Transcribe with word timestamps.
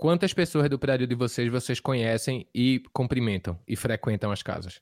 quantas 0.00 0.32
pessoas 0.32 0.68
do 0.70 0.78
prédio 0.78 1.06
de 1.06 1.14
vocês 1.14 1.52
vocês 1.52 1.78
conhecem 1.78 2.46
e 2.54 2.82
cumprimentam 2.90 3.58
e 3.68 3.76
frequentam 3.76 4.32
as 4.32 4.42
casas? 4.42 4.80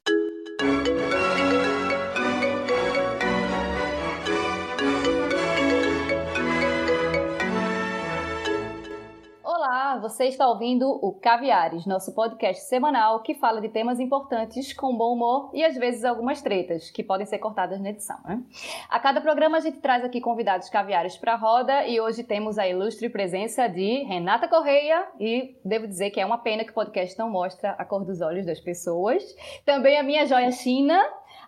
Você 10.08 10.24
está 10.24 10.48
ouvindo 10.48 10.88
o 10.88 11.12
Caviares, 11.12 11.84
nosso 11.84 12.14
podcast 12.14 12.64
semanal 12.64 13.20
que 13.20 13.34
fala 13.34 13.60
de 13.60 13.68
temas 13.68 14.00
importantes 14.00 14.72
com 14.72 14.96
bom 14.96 15.12
humor 15.12 15.50
e 15.52 15.62
às 15.62 15.76
vezes 15.76 16.02
algumas 16.02 16.40
tretas 16.40 16.90
que 16.90 17.02
podem 17.02 17.26
ser 17.26 17.36
cortadas 17.38 17.78
na 17.78 17.90
edição. 17.90 18.16
Né? 18.24 18.42
A 18.88 18.98
cada 18.98 19.20
programa 19.20 19.58
a 19.58 19.60
gente 19.60 19.80
traz 19.80 20.02
aqui 20.02 20.18
convidados 20.18 20.70
caviares 20.70 21.18
para 21.18 21.34
a 21.34 21.36
roda 21.36 21.86
e 21.86 22.00
hoje 22.00 22.24
temos 22.24 22.58
a 22.58 22.66
ilustre 22.66 23.10
presença 23.10 23.68
de 23.68 24.02
Renata 24.04 24.48
Correia 24.48 25.06
e 25.20 25.58
devo 25.62 25.86
dizer 25.86 26.08
que 26.08 26.20
é 26.20 26.24
uma 26.24 26.38
pena 26.38 26.64
que 26.64 26.70
o 26.70 26.74
podcast 26.74 27.18
não 27.18 27.28
mostra 27.28 27.72
a 27.72 27.84
cor 27.84 28.02
dos 28.02 28.22
olhos 28.22 28.46
das 28.46 28.58
pessoas. 28.58 29.22
Também 29.66 29.98
a 29.98 30.02
minha 30.02 30.24
joia 30.24 30.50
China 30.50 30.98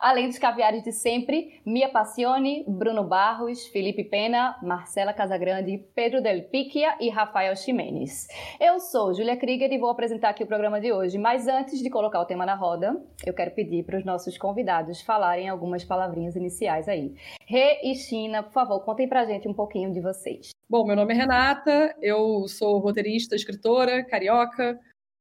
além 0.00 0.28
dos 0.28 0.38
caviares 0.38 0.82
de 0.82 0.92
sempre, 0.92 1.60
Mia 1.64 1.90
Passione, 1.90 2.64
Bruno 2.66 3.04
Barros, 3.04 3.66
Felipe 3.66 4.02
Pena, 4.02 4.58
Marcela 4.62 5.12
Casagrande, 5.12 5.84
Pedro 5.94 6.22
Del 6.22 6.44
Picchia 6.44 6.96
e 6.98 7.10
Rafael 7.10 7.54
Ximenes. 7.54 8.26
Eu 8.58 8.80
sou 8.80 9.12
Julia 9.12 9.36
Krieger 9.36 9.70
e 9.70 9.78
vou 9.78 9.90
apresentar 9.90 10.30
aqui 10.30 10.42
o 10.42 10.46
programa 10.46 10.80
de 10.80 10.90
hoje, 10.90 11.18
mas 11.18 11.46
antes 11.46 11.80
de 11.80 11.90
colocar 11.90 12.20
o 12.20 12.24
tema 12.24 12.46
na 12.46 12.54
roda, 12.54 12.96
eu 13.26 13.34
quero 13.34 13.50
pedir 13.50 13.84
para 13.84 13.98
os 13.98 14.04
nossos 14.04 14.38
convidados 14.38 15.02
falarem 15.02 15.48
algumas 15.48 15.84
palavrinhas 15.84 16.34
iniciais 16.34 16.88
aí. 16.88 17.14
Rê 17.46 17.80
e 17.82 17.94
China, 17.94 18.42
por 18.42 18.52
favor, 18.52 18.80
contem 18.80 19.08
pra 19.08 19.26
gente 19.26 19.46
um 19.46 19.54
pouquinho 19.54 19.92
de 19.92 20.00
vocês. 20.00 20.50
Bom, 20.68 20.86
meu 20.86 20.96
nome 20.96 21.12
é 21.12 21.16
Renata, 21.16 21.94
eu 22.00 22.48
sou 22.48 22.78
roteirista, 22.78 23.36
escritora, 23.36 24.02
carioca, 24.04 24.80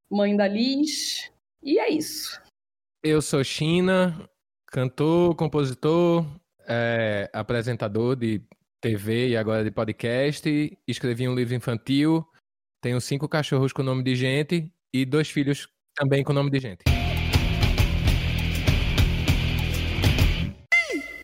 mãe 0.09 0.37
da 0.37 0.47
Liz, 0.47 1.31
e 1.61 1.79
é 1.79 1.89
isso. 1.89 2.41
Eu 3.03 3.21
sou 3.21 3.43
China, 3.43 4.28
Cantor, 4.71 5.35
compositor, 5.35 6.25
é, 6.67 7.29
apresentador 7.33 8.15
de 8.15 8.41
TV 8.79 9.29
e 9.29 9.37
agora 9.37 9.63
de 9.63 9.71
podcast. 9.71 10.77
Escrevi 10.87 11.27
um 11.27 11.35
livro 11.35 11.55
infantil. 11.55 12.25
Tenho 12.81 13.01
cinco 13.01 13.27
cachorros 13.27 13.73
com 13.73 13.81
nome 13.81 14.03
de 14.03 14.15
gente 14.15 14.71
e 14.93 15.05
dois 15.05 15.29
filhos 15.29 15.67
também 15.95 16.23
com 16.23 16.33
nome 16.33 16.51
de 16.51 16.59
gente. 16.59 16.98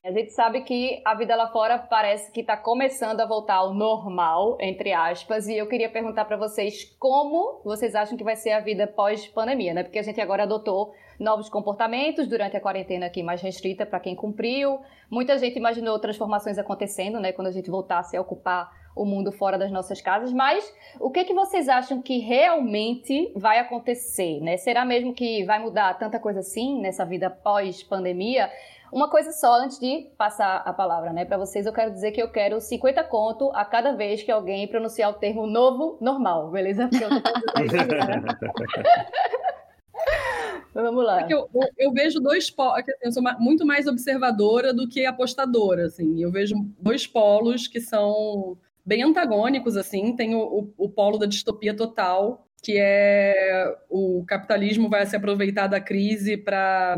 A 0.05 0.11
gente 0.11 0.33
sabe 0.33 0.61
que 0.61 1.01
a 1.03 1.15
vida 1.15 1.35
lá 1.35 1.47
fora 1.47 1.79
parece 1.79 2.31
que 2.31 2.41
está 2.41 2.55
começando 2.55 3.21
a 3.21 3.25
voltar 3.25 3.55
ao 3.55 3.73
normal, 3.73 4.55
entre 4.61 4.93
aspas, 4.93 5.47
e 5.47 5.57
eu 5.57 5.67
queria 5.67 5.89
perguntar 5.89 6.25
para 6.25 6.37
vocês 6.37 6.95
como 6.99 7.59
vocês 7.65 7.95
acham 7.95 8.15
que 8.15 8.23
vai 8.23 8.35
ser 8.35 8.51
a 8.51 8.59
vida 8.59 8.85
pós-pandemia, 8.85 9.73
né? 9.73 9.81
Porque 9.81 9.97
a 9.97 10.03
gente 10.03 10.21
agora 10.21 10.43
adotou 10.43 10.93
novos 11.19 11.49
comportamentos 11.49 12.27
durante 12.27 12.55
a 12.55 12.61
quarentena 12.61 13.07
aqui 13.07 13.23
mais 13.23 13.41
restrita 13.41 13.83
para 13.83 13.99
quem 13.99 14.15
cumpriu. 14.15 14.79
Muita 15.09 15.39
gente 15.39 15.57
imaginou 15.57 15.97
transformações 15.97 16.59
acontecendo, 16.59 17.19
né? 17.19 17.31
Quando 17.31 17.47
a 17.47 17.51
gente 17.51 17.71
voltasse 17.71 18.15
a 18.15 18.21
ocupar 18.21 18.69
o 18.95 19.05
mundo 19.05 19.31
fora 19.31 19.57
das 19.57 19.71
nossas 19.71 20.01
casas, 20.01 20.31
mas 20.31 20.73
o 20.99 21.11
que, 21.11 21.25
que 21.25 21.33
vocês 21.33 21.67
acham 21.67 22.01
que 22.01 22.19
realmente 22.19 23.31
vai 23.35 23.59
acontecer, 23.59 24.39
né? 24.39 24.57
Será 24.57 24.85
mesmo 24.85 25.13
que 25.13 25.43
vai 25.43 25.59
mudar 25.59 25.93
tanta 25.95 26.19
coisa 26.19 26.39
assim 26.39 26.81
nessa 26.81 27.05
vida 27.05 27.29
pós-pandemia? 27.29 28.49
Uma 28.91 29.09
coisa 29.09 29.31
só 29.31 29.55
antes 29.55 29.79
de 29.79 30.09
passar 30.17 30.57
a 30.57 30.71
palavra, 30.71 31.11
né, 31.11 31.25
para 31.25 31.37
vocês, 31.37 31.65
eu 31.65 31.73
quero 31.73 31.91
dizer 31.91 32.11
que 32.11 32.21
eu 32.21 32.31
quero 32.31 32.61
50 32.61 33.03
conto 33.03 33.51
a 33.53 33.65
cada 33.65 33.93
vez 33.93 34.23
que 34.23 34.31
alguém 34.31 34.67
pronunciar 34.67 35.09
o 35.09 35.15
termo 35.15 35.45
novo 35.45 35.97
normal, 35.99 36.49
beleza? 36.49 36.87
Porque 36.87 37.03
eu 37.03 37.09
tô 37.09 37.15
Vamos 40.73 41.05
lá. 41.05 41.21
É 41.21 41.33
eu, 41.33 41.49
eu, 41.53 41.69
eu, 41.77 41.93
vejo 41.93 42.19
dois 42.19 42.49
polos, 42.49 42.79
assim, 42.79 42.91
eu 43.01 43.11
sou 43.11 43.23
muito 43.39 43.65
mais 43.65 43.87
observadora 43.87 44.73
do 44.73 44.89
que 44.89 45.05
apostadora, 45.05 45.85
assim. 45.85 46.21
Eu 46.21 46.29
vejo 46.29 46.53
dois 46.79 47.07
polos 47.07 47.65
que 47.65 47.79
são 47.79 48.57
bem 48.85 49.03
antagônicos, 49.03 49.75
assim. 49.75 50.15
Tem 50.15 50.35
o, 50.35 50.39
o, 50.39 50.85
o 50.85 50.89
polo 50.89 51.17
da 51.17 51.25
distopia 51.25 51.75
total, 51.75 52.47
que 52.63 52.77
é 52.77 53.75
o 53.89 54.23
capitalismo 54.27 54.89
vai 54.89 55.05
se 55.05 55.15
aproveitar 55.15 55.67
da 55.67 55.79
crise 55.79 56.37
para 56.37 56.97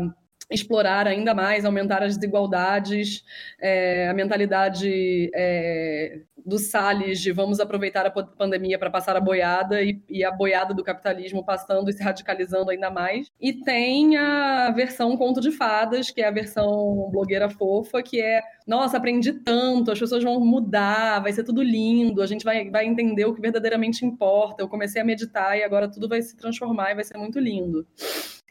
explorar 0.50 1.06
ainda 1.06 1.34
mais, 1.34 1.64
aumentar 1.64 2.02
as 2.02 2.16
desigualdades, 2.16 3.22
é, 3.60 4.08
a 4.08 4.14
mentalidade 4.14 5.30
é, 5.34 6.22
do 6.48 6.58
Salles 6.58 7.20
de 7.20 7.30
vamos 7.30 7.60
aproveitar 7.60 8.06
a 8.06 8.10
pandemia 8.10 8.78
para 8.78 8.90
passar 8.90 9.16
a 9.16 9.20
boiada 9.20 9.82
e, 9.82 10.00
e, 10.08 10.24
a 10.24 10.30
boiada 10.30 10.72
do 10.72 10.82
capitalismo 10.82 11.44
passando 11.44 11.90
e 11.90 11.92
se 11.92 12.02
radicalizando 12.02 12.70
ainda 12.70 12.90
mais. 12.90 13.30
E 13.40 13.52
tem 13.52 14.16
a 14.16 14.70
versão 14.70 15.16
conto 15.16 15.40
de 15.40 15.50
fadas, 15.50 16.10
que 16.10 16.22
é 16.22 16.28
a 16.28 16.32
versão 16.32 17.08
blogueira 17.12 17.50
fofa, 17.50 18.02
que 18.02 18.20
é 18.20 18.42
nossa, 18.66 18.96
aprendi 18.96 19.32
tanto, 19.32 19.90
as 19.90 19.98
pessoas 19.98 20.22
vão 20.22 20.40
mudar, 20.40 21.20
vai 21.20 21.32
ser 21.32 21.44
tudo 21.44 21.62
lindo, 21.62 22.22
a 22.22 22.26
gente 22.26 22.44
vai, 22.44 22.68
vai 22.70 22.86
entender 22.86 23.24
o 23.24 23.34
que 23.34 23.40
verdadeiramente 23.40 24.04
importa. 24.04 24.62
Eu 24.62 24.68
comecei 24.68 25.00
a 25.00 25.04
meditar 25.04 25.56
e 25.56 25.62
agora 25.62 25.90
tudo 25.90 26.08
vai 26.08 26.20
se 26.22 26.36
transformar 26.36 26.92
e 26.92 26.94
vai 26.94 27.04
ser 27.04 27.16
muito 27.18 27.38
lindo. 27.38 27.86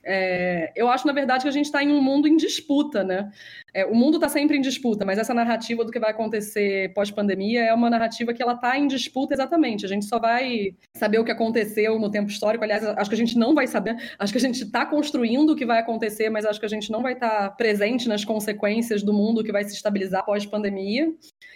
É, 0.09 0.72
eu 0.74 0.88
acho, 0.88 1.06
na 1.06 1.12
verdade, 1.12 1.44
que 1.44 1.50
a 1.50 1.52
gente 1.52 1.66
está 1.66 1.84
em 1.84 1.91
um 1.91 2.02
mundo 2.02 2.30
em 2.30 2.38
disputa, 2.38 3.03
né? 3.03 3.30
É, 3.77 3.85
o 3.85 3.93
mundo 3.93 4.15
está 4.17 4.27
sempre 4.27 4.57
em 4.57 4.61
disputa, 4.61 5.05
mas 5.05 5.19
essa 5.19 5.35
narrativa 5.35 5.85
do 5.85 5.91
que 5.91 5.99
vai 5.99 6.09
acontecer 6.09 6.91
pós-pandemia 6.95 7.63
é 7.63 7.71
uma 7.71 7.91
narrativa 7.91 8.33
que 8.33 8.41
ela 8.41 8.53
está 8.53 8.75
em 8.75 8.88
disputa 8.88 9.35
exatamente. 9.35 9.85
A 9.85 9.88
gente 9.88 10.07
só 10.07 10.17
vai 10.17 10.73
saber 10.95 11.19
o 11.19 11.23
que 11.23 11.29
aconteceu 11.29 11.99
no 11.99 12.09
tempo 12.09 12.27
histórico. 12.27 12.63
Aliás, 12.63 12.83
acho 12.83 13.07
que 13.07 13.15
a 13.15 13.19
gente 13.19 13.38
não 13.38 13.53
vai 13.53 13.67
saber. 13.67 13.95
Acho 14.17 14.33
que 14.33 14.39
a 14.39 14.41
gente 14.41 14.63
está 14.63 14.83
construindo 14.83 15.51
o 15.51 15.55
que 15.55 15.63
vai 15.63 15.77
acontecer, 15.77 16.27
mas 16.27 16.43
acho 16.43 16.59
que 16.59 16.65
a 16.65 16.69
gente 16.69 16.91
não 16.91 17.03
vai 17.03 17.13
estar 17.13 17.29
tá 17.29 17.49
presente 17.51 18.09
nas 18.09 18.25
consequências 18.25 19.03
do 19.03 19.13
mundo 19.13 19.43
que 19.43 19.51
vai 19.51 19.63
se 19.63 19.75
estabilizar 19.75 20.25
pós-pandemia. 20.25 21.13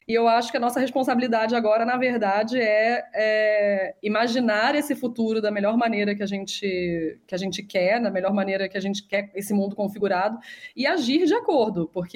E 0.08 0.14
eu 0.14 0.28
acho 0.28 0.52
que 0.52 0.58
a 0.58 0.60
nossa 0.60 0.80
responsabilidade 0.80 1.56
agora, 1.56 1.86
na 1.86 1.98
verdade, 1.98 2.60
é, 2.60 3.04
é, 3.16 3.96
imaginar 4.04 4.76
esse 4.76 4.94
futuro 4.94 5.42
da 5.42 5.50
melhor 5.50 5.76
maneira 5.76 6.14
que 6.14 6.22
a 6.22 6.28
gente 6.28 7.20
que 7.26 7.34
a 7.34 7.38
gente 7.38 7.64
quer, 7.64 8.00
da 8.00 8.12
melhor 8.12 8.32
maneira 8.32 8.70
que 8.70 8.78
a 8.78 8.82
gente 8.82 9.08
quer 9.08 9.32
esse 9.34 9.54
mundo 9.54 9.76
configurado 9.76 10.38
e 10.76 10.86
agir 10.86 11.26
de 11.26 11.34
acordo, 11.34 11.90
porque 11.92 12.11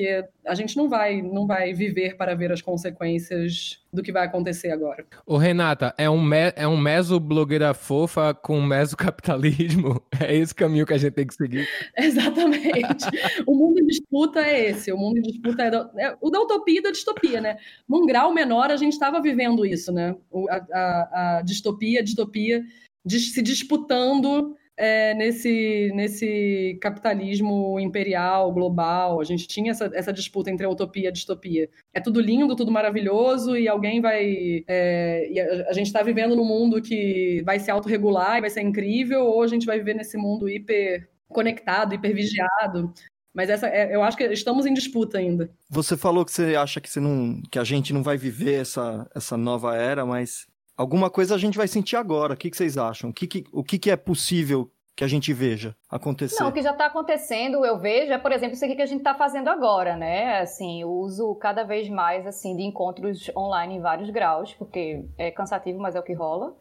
a 0.46 0.56
gente 0.56 0.78
não 0.78 0.90
vai 0.90 1.22
não 1.22 1.46
vai 1.46 1.74
viver 1.74 2.18
para 2.18 2.36
ver 2.36 2.52
as 2.52 2.62
consequências 2.62 3.80
do 3.92 4.04
que 4.04 4.12
vai 4.12 4.26
acontecer 4.26 4.72
agora. 4.72 5.06
Ô 5.26 5.38
Renata, 5.38 5.94
é 5.98 6.10
um, 6.10 6.22
me, 6.22 6.52
é 6.56 6.68
um 6.68 6.78
meso 6.78 7.20
blogueira 7.20 7.74
fofa 7.74 8.34
com 8.34 8.62
meso 8.62 8.96
capitalismo? 8.96 10.02
É 10.18 10.34
esse 10.34 10.56
caminho 10.56 10.86
que 10.86 10.94
a 10.94 10.98
gente 10.98 11.14
tem 11.14 11.28
que 11.28 11.34
seguir? 11.34 11.68
Exatamente. 11.98 13.06
o 13.46 13.54
mundo 13.54 13.80
em 13.80 13.86
disputa 13.86 14.40
é 14.40 14.70
esse. 14.70 14.92
O 14.92 14.98
mundo 14.98 15.18
em 15.18 15.22
disputa 15.22 15.64
é, 15.64 15.70
da, 15.70 15.92
é 15.98 16.16
o 16.22 16.30
da 16.30 16.40
utopia 16.40 16.80
e 16.80 16.82
da 16.82 16.90
distopia, 16.90 17.42
né? 17.42 17.58
Num 17.88 18.06
grau 18.06 18.34
menor, 18.34 18.72
a 18.72 18.78
gente 18.78 18.94
estava 18.94 19.22
vivendo 19.22 19.66
isso, 19.66 19.92
né? 19.92 20.16
A, 20.50 20.66
a, 20.74 21.38
a 21.38 21.42
distopia, 21.42 22.00
a 22.00 22.04
distopia 22.04 22.64
se 23.08 23.42
disputando 23.42 24.56
é, 24.78 25.14
nesse, 25.14 25.92
nesse 25.96 26.78
capitalismo 26.82 27.80
imperial, 27.80 28.52
global. 28.52 29.22
A 29.22 29.24
gente 29.24 29.48
tinha 29.48 29.72
essa, 29.72 29.90
essa 29.94 30.12
disputa 30.12 30.52
entre 30.52 30.66
a 30.66 30.70
utopia 30.70 31.06
e 31.06 31.08
a 31.08 31.12
distopia. 31.12 31.70
É 31.94 32.00
tudo 32.00 32.20
lindo, 32.20 32.56
tudo 32.56 32.72
maravilhoso, 32.72 33.56
e 33.56 33.68
alguém 33.68 34.02
vai. 34.02 34.64
É, 34.68 35.30
e 35.32 35.40
a, 35.40 35.70
a, 35.70 35.74
gente 35.74 35.88
está 35.88 36.04
vivendo 36.04 36.36
num 36.36 36.46
mundo 36.46 36.82
que 36.82 37.42
vai 37.46 37.60
se 37.60 37.72
autorregular 37.72 38.38
e 38.38 38.42
vai 38.42 38.50
ser 38.50 38.62
incrível, 38.62 39.26
ou 39.26 39.42
a 39.42 39.48
gente 39.48 39.66
vai 39.66 39.78
viver 39.78 39.94
nesse 39.94 40.18
mundo 40.18 40.50
hiper 40.50 41.10
conectado, 41.28 41.94
hiper 41.94 42.14
vigiado. 42.14 42.94
Mas 43.34 43.50
essa, 43.50 43.68
é, 43.68 43.94
eu 43.94 44.02
acho 44.02 44.16
que 44.16 44.24
estamos 44.26 44.66
em 44.66 44.74
disputa 44.74 45.18
ainda. 45.18 45.52
Você 45.70 45.98
falou 45.98 46.24
que 46.24 46.32
você 46.32 46.56
acha 46.56 46.80
que, 46.80 46.90
você 46.90 47.02
não, 47.02 47.42
que 47.52 47.60
a 47.60 47.66
gente 47.66 47.92
não 47.92 48.02
vai 48.02 48.18
viver 48.18 48.62
essa, 48.62 49.10
essa 49.14 49.36
nova 49.36 49.76
era, 49.76 50.06
mas 50.06 50.48
alguma 50.78 51.10
coisa 51.10 51.36
a 51.36 51.38
gente 51.38 51.58
vai 51.58 51.68
sentir 51.68 51.98
agora. 51.98 52.34
O 52.34 52.38
que, 52.38 52.50
que 52.50 52.56
vocês 52.56 52.78
acham? 52.78 53.10
O, 53.10 53.14
que, 53.14 53.28
que, 53.28 53.44
o 53.52 53.64
que, 53.64 53.78
que 53.78 53.92
é 53.92 53.98
possível 53.98 54.72
que 54.96 55.04
a 55.04 55.08
gente 55.08 55.34
veja 55.34 55.76
acontecer? 55.90 56.42
Não, 56.42 56.50
o 56.50 56.54
que 56.54 56.62
já 56.62 56.72
está 56.72 56.86
acontecendo, 56.86 57.66
eu 57.66 57.78
vejo, 57.78 58.14
é, 58.14 58.18
por 58.18 58.32
exemplo, 58.32 58.56
isso 58.56 58.64
aqui 58.64 58.76
que 58.76 58.82
a 58.82 58.86
gente 58.86 59.00
está 59.00 59.14
fazendo 59.14 59.50
agora, 59.50 59.98
né? 59.98 60.40
Assim, 60.40 60.84
o 60.86 60.90
uso 60.90 61.36
cada 61.36 61.64
vez 61.64 61.90
mais, 61.90 62.26
assim, 62.26 62.56
de 62.56 62.64
encontros 62.64 63.30
online 63.36 63.76
em 63.76 63.82
vários 63.82 64.10
graus, 64.10 64.54
porque 64.54 65.06
é 65.18 65.32
cansativo, 65.32 65.80
mas 65.80 65.96
é 65.96 66.00
o 66.00 66.04
que 66.04 66.14
rola. 66.14 66.56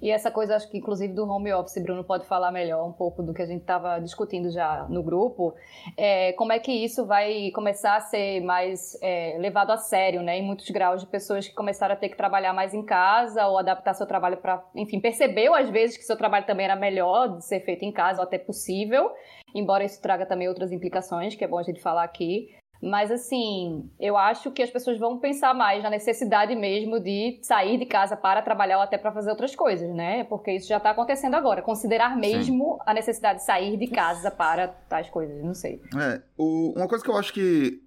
E 0.00 0.10
essa 0.10 0.30
coisa, 0.30 0.56
acho 0.56 0.70
que 0.70 0.78
inclusive 0.78 1.12
do 1.12 1.28
home 1.28 1.52
office, 1.52 1.82
Bruno 1.82 2.04
pode 2.04 2.26
falar 2.26 2.50
melhor 2.50 2.86
um 2.86 2.92
pouco 2.92 3.22
do 3.22 3.32
que 3.32 3.42
a 3.42 3.46
gente 3.46 3.60
estava 3.60 3.98
discutindo 3.98 4.50
já 4.50 4.86
no 4.88 5.02
grupo. 5.02 5.54
É, 5.96 6.32
como 6.34 6.52
é 6.52 6.58
que 6.58 6.72
isso 6.72 7.06
vai 7.06 7.50
começar 7.52 7.96
a 7.96 8.00
ser 8.00 8.40
mais 8.40 8.98
é, 9.02 9.36
levado 9.38 9.70
a 9.70 9.76
sério, 9.76 10.22
né? 10.22 10.38
Em 10.38 10.42
muitos 10.42 10.68
graus 10.70 11.00
de 11.02 11.06
pessoas 11.06 11.48
que 11.48 11.54
começaram 11.54 11.94
a 11.94 11.96
ter 11.96 12.08
que 12.08 12.16
trabalhar 12.16 12.52
mais 12.52 12.74
em 12.74 12.84
casa 12.84 13.46
ou 13.46 13.58
adaptar 13.58 13.94
seu 13.94 14.06
trabalho 14.06 14.36
para, 14.38 14.62
enfim, 14.74 15.00
percebeu 15.00 15.54
às 15.54 15.68
vezes 15.70 15.96
que 15.96 16.04
seu 16.04 16.16
trabalho 16.16 16.46
também 16.46 16.64
era 16.66 16.76
melhor 16.76 17.36
de 17.36 17.44
ser 17.44 17.60
feito 17.60 17.84
em 17.84 17.92
casa 17.92 18.20
ou 18.20 18.24
até 18.24 18.38
possível, 18.38 19.10
embora 19.54 19.84
isso 19.84 20.00
traga 20.00 20.26
também 20.26 20.48
outras 20.48 20.72
implicações, 20.72 21.34
que 21.34 21.44
é 21.44 21.48
bom 21.48 21.58
a 21.58 21.62
gente 21.62 21.80
falar 21.80 22.04
aqui. 22.04 22.48
Mas 22.82 23.10
assim, 23.10 23.90
eu 23.98 24.16
acho 24.16 24.50
que 24.50 24.62
as 24.62 24.70
pessoas 24.70 24.98
vão 24.98 25.18
pensar 25.18 25.54
mais 25.54 25.82
na 25.82 25.90
necessidade 25.90 26.54
mesmo 26.54 27.00
de 27.00 27.38
sair 27.42 27.78
de 27.78 27.86
casa 27.86 28.16
para 28.16 28.42
trabalhar 28.42 28.76
ou 28.76 28.82
até 28.82 28.98
para 28.98 29.12
fazer 29.12 29.30
outras 29.30 29.54
coisas, 29.54 29.88
né? 29.94 30.24
Porque 30.24 30.52
isso 30.52 30.68
já 30.68 30.76
está 30.76 30.90
acontecendo 30.90 31.34
agora. 31.34 31.62
Considerar 31.62 32.16
mesmo 32.16 32.74
Sim. 32.74 32.78
a 32.86 32.94
necessidade 32.94 33.40
de 33.40 33.44
sair 33.44 33.76
de 33.76 33.86
casa 33.86 34.30
para 34.30 34.68
tais 34.68 35.08
coisas, 35.08 35.42
não 35.42 35.54
sei. 35.54 35.80
É, 35.98 36.22
o, 36.36 36.74
uma 36.76 36.88
coisa 36.88 37.02
que 37.02 37.10
eu 37.10 37.16
acho 37.16 37.32
que 37.32 37.82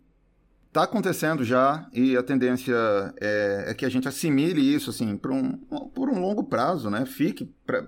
está 0.70 0.84
acontecendo 0.84 1.44
já 1.44 1.88
e 1.92 2.16
a 2.16 2.22
tendência 2.22 2.76
é, 3.20 3.66
é, 3.68 3.74
que 3.74 3.86
a 3.86 3.90
gente 3.90 4.08
assimile 4.08 4.62
isso 4.62 4.92
assim 4.92 5.18
por 5.18 5.32
um, 5.32 5.58
por 5.94 6.10
um 6.10 6.20
longo 6.20 6.44
prazo, 6.44 6.90
né? 6.90 7.06
Fique 7.06 7.52
para 7.66 7.88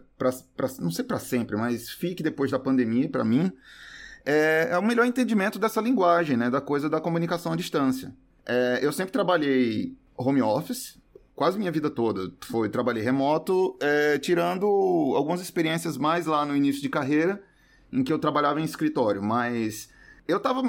não 0.80 0.92
sei 0.92 1.06
para 1.06 1.20
sempre, 1.20 1.56
mas 1.56 1.90
fique 1.90 2.24
depois 2.24 2.52
da 2.52 2.60
pandemia 2.60 3.10
para 3.10 3.24
mim 3.24 3.52
é, 4.26 4.70
é 4.72 4.78
o 4.78 4.84
melhor 4.84 5.06
entendimento 5.06 5.60
dessa 5.60 5.82
linguagem, 5.82 6.38
né? 6.38 6.50
Da 6.50 6.62
coisa 6.62 6.90
da 6.90 7.00
comunicação 7.00 7.52
à 7.52 7.56
distância. 7.56 8.14
É, 8.46 8.80
eu 8.82 8.92
sempre 8.92 9.12
trabalhei 9.12 9.96
home 10.18 10.42
office, 10.42 11.00
quase 11.36 11.58
minha 11.58 11.72
vida 11.72 11.90
toda 11.90 12.32
foi 12.42 12.70
trabalhei 12.70 13.04
remoto, 13.04 13.78
é, 13.82 14.18
tirando 14.20 14.66
algumas 15.16 15.42
experiências 15.42 15.98
mais 15.98 16.26
lá 16.26 16.46
no 16.46 16.56
início 16.56 16.82
de 16.82 16.90
carreira, 16.90 17.42
em 17.92 18.04
que 18.04 18.14
eu 18.14 18.20
trabalhava 18.20 18.62
em 18.62 18.64
escritório, 18.64 19.22
mas 19.22 19.90
eu 20.28 20.38
estava 20.38 20.62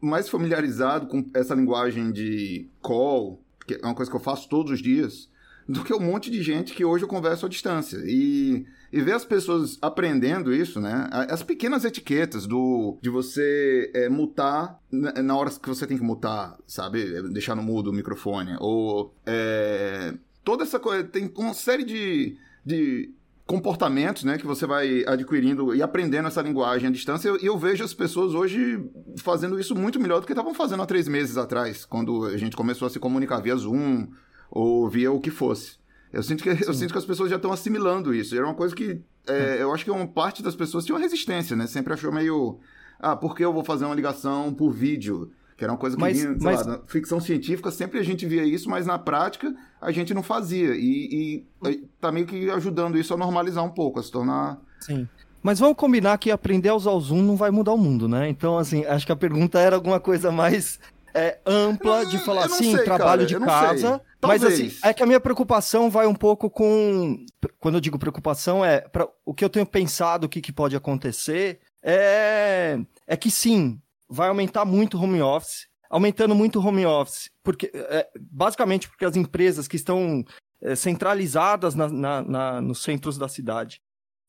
mais 0.00 0.28
familiarizado 0.28 1.06
com 1.06 1.24
essa 1.34 1.54
linguagem 1.54 2.12
de 2.12 2.68
call, 2.80 3.42
que 3.66 3.74
é 3.74 3.80
uma 3.82 3.94
coisa 3.94 4.10
que 4.10 4.16
eu 4.16 4.20
faço 4.20 4.48
todos 4.48 4.72
os 4.72 4.80
dias, 4.80 5.28
do 5.68 5.82
que 5.82 5.94
um 5.94 6.00
monte 6.00 6.30
de 6.30 6.42
gente 6.42 6.74
que 6.74 6.84
hoje 6.84 7.04
eu 7.04 7.08
converso 7.08 7.46
à 7.46 7.48
distância. 7.48 7.98
E, 8.04 8.66
e 8.92 9.00
ver 9.00 9.12
as 9.12 9.24
pessoas 9.24 9.78
aprendendo 9.80 10.52
isso, 10.52 10.80
né? 10.80 11.08
As 11.10 11.42
pequenas 11.42 11.84
etiquetas 11.84 12.46
do 12.46 12.98
de 13.00 13.10
você 13.10 13.90
é, 13.94 14.08
mutar 14.08 14.78
na 14.90 15.36
hora 15.36 15.50
que 15.50 15.68
você 15.68 15.86
tem 15.86 15.96
que 15.96 16.04
mutar, 16.04 16.56
sabe? 16.66 17.22
Deixar 17.30 17.54
no 17.54 17.62
mudo 17.62 17.90
o 17.90 17.92
microfone. 17.92 18.56
Ou 18.60 19.14
é, 19.26 20.14
toda 20.44 20.62
essa 20.62 20.78
coisa. 20.78 21.02
Tem 21.04 21.32
uma 21.36 21.54
série 21.54 21.84
de, 21.84 22.36
de 22.64 23.10
comportamentos, 23.46 24.24
né, 24.24 24.38
que 24.38 24.46
você 24.46 24.66
vai 24.66 25.04
adquirindo 25.06 25.74
e 25.74 25.82
aprendendo 25.82 26.28
essa 26.28 26.42
linguagem 26.42 26.88
à 26.88 26.92
distância. 26.92 27.28
E 27.28 27.30
eu, 27.30 27.38
eu, 27.38 27.58
vejo 27.58 27.84
as 27.84 27.94
pessoas 27.94 28.34
hoje 28.34 28.82
fazendo 29.18 29.58
isso 29.58 29.74
muito 29.74 29.98
melhor 29.98 30.20
do 30.20 30.26
que 30.26 30.32
estavam 30.32 30.54
fazendo 30.54 30.82
há 30.82 30.86
três 30.86 31.08
meses 31.08 31.36
atrás, 31.36 31.84
quando 31.84 32.26
a 32.26 32.36
gente 32.36 32.56
começou 32.56 32.86
a 32.86 32.90
se 32.90 32.98
comunicar 32.98 33.40
via 33.40 33.56
Zoom 33.56 34.08
ou 34.54 34.88
via 34.88 35.10
o 35.10 35.20
que 35.20 35.30
fosse. 35.30 35.76
Eu 36.12 36.22
sinto 36.22 36.44
que, 36.44 36.48
eu 36.48 36.72
sinto 36.72 36.92
que 36.92 36.98
as 36.98 37.04
pessoas 37.04 37.28
já 37.28 37.36
estão 37.36 37.52
assimilando 37.52 38.14
isso. 38.14 38.36
Era 38.36 38.46
uma 38.46 38.54
coisa 38.54 38.74
que 38.74 39.00
é, 39.26 39.60
eu 39.60 39.74
acho 39.74 39.84
que 39.84 39.90
uma 39.90 40.06
parte 40.06 40.42
das 40.42 40.54
pessoas 40.54 40.84
tinha 40.84 40.94
uma 40.94 41.02
resistência, 41.02 41.56
né? 41.56 41.66
Sempre 41.66 41.92
achou 41.92 42.12
meio. 42.12 42.60
Ah, 43.00 43.16
por 43.16 43.34
que 43.34 43.44
eu 43.44 43.52
vou 43.52 43.64
fazer 43.64 43.84
uma 43.84 43.94
ligação 43.94 44.54
por 44.54 44.70
vídeo? 44.70 45.32
Que 45.56 45.64
era 45.64 45.72
uma 45.72 45.78
coisa 45.78 45.96
que 45.96 46.00
mas, 46.00 46.20
vinha, 46.20 46.36
mas... 46.40 46.64
lá, 46.64 46.78
na 46.78 46.86
ficção 46.86 47.20
científica 47.20 47.70
sempre 47.70 47.98
a 47.98 48.02
gente 48.02 48.26
via 48.26 48.44
isso, 48.44 48.68
mas 48.68 48.86
na 48.86 48.98
prática 48.98 49.54
a 49.80 49.90
gente 49.90 50.14
não 50.14 50.22
fazia. 50.22 50.74
E, 50.74 51.44
e 51.62 51.76
tá 52.00 52.12
meio 52.12 52.26
que 52.26 52.48
ajudando 52.50 52.96
isso 52.96 53.12
a 53.12 53.16
normalizar 53.16 53.64
um 53.64 53.70
pouco, 53.70 53.98
a 53.98 54.02
se 54.02 54.10
tornar. 54.10 54.60
Sim. 54.80 55.08
Mas 55.42 55.58
vamos 55.58 55.76
combinar 55.76 56.16
que 56.18 56.30
aprender 56.30 56.70
a 56.70 56.74
usar 56.74 56.92
o 56.92 57.00
Zoom 57.00 57.22
não 57.22 57.36
vai 57.36 57.50
mudar 57.50 57.72
o 57.72 57.78
mundo, 57.78 58.08
né? 58.08 58.28
Então, 58.28 58.56
assim, 58.56 58.84
acho 58.86 59.04
que 59.04 59.12
a 59.12 59.16
pergunta 59.16 59.58
era 59.58 59.76
alguma 59.76 60.00
coisa 60.00 60.32
mais 60.32 60.80
é, 61.14 61.38
ampla 61.46 62.04
de 62.04 62.18
falar 62.18 62.46
assim, 62.46 62.74
sei, 62.74 62.84
trabalho 62.84 63.26
cara, 63.26 63.38
de 63.38 63.46
casa. 63.46 64.00
Mas 64.26 64.44
assim, 64.44 64.70
é 64.82 64.92
que 64.92 65.02
a 65.02 65.06
minha 65.06 65.20
preocupação 65.20 65.90
vai 65.90 66.06
um 66.06 66.14
pouco 66.14 66.50
com. 66.50 67.24
Quando 67.58 67.76
eu 67.76 67.80
digo 67.80 67.98
preocupação, 67.98 68.64
é 68.64 68.80
pra, 68.80 69.08
o 69.24 69.34
que 69.34 69.44
eu 69.44 69.50
tenho 69.50 69.66
pensado, 69.66 70.26
o 70.26 70.28
que, 70.28 70.40
que 70.40 70.52
pode 70.52 70.76
acontecer, 70.76 71.60
é, 71.82 72.78
é 73.06 73.16
que 73.16 73.30
sim, 73.30 73.80
vai 74.08 74.28
aumentar 74.28 74.64
muito 74.64 74.96
o 74.96 75.02
home 75.02 75.20
office. 75.20 75.66
Aumentando 75.90 76.34
muito 76.34 76.58
o 76.58 76.66
home 76.66 76.84
office, 76.84 77.30
porque 77.42 77.70
é, 77.72 78.08
basicamente 78.18 78.88
porque 78.88 79.04
as 79.04 79.14
empresas 79.14 79.68
que 79.68 79.76
estão 79.76 80.24
é, 80.60 80.74
centralizadas 80.74 81.76
na, 81.76 81.88
na, 81.88 82.22
na, 82.22 82.60
nos 82.60 82.82
centros 82.82 83.16
da 83.16 83.28
cidade, 83.28 83.80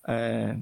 é, 0.07 0.57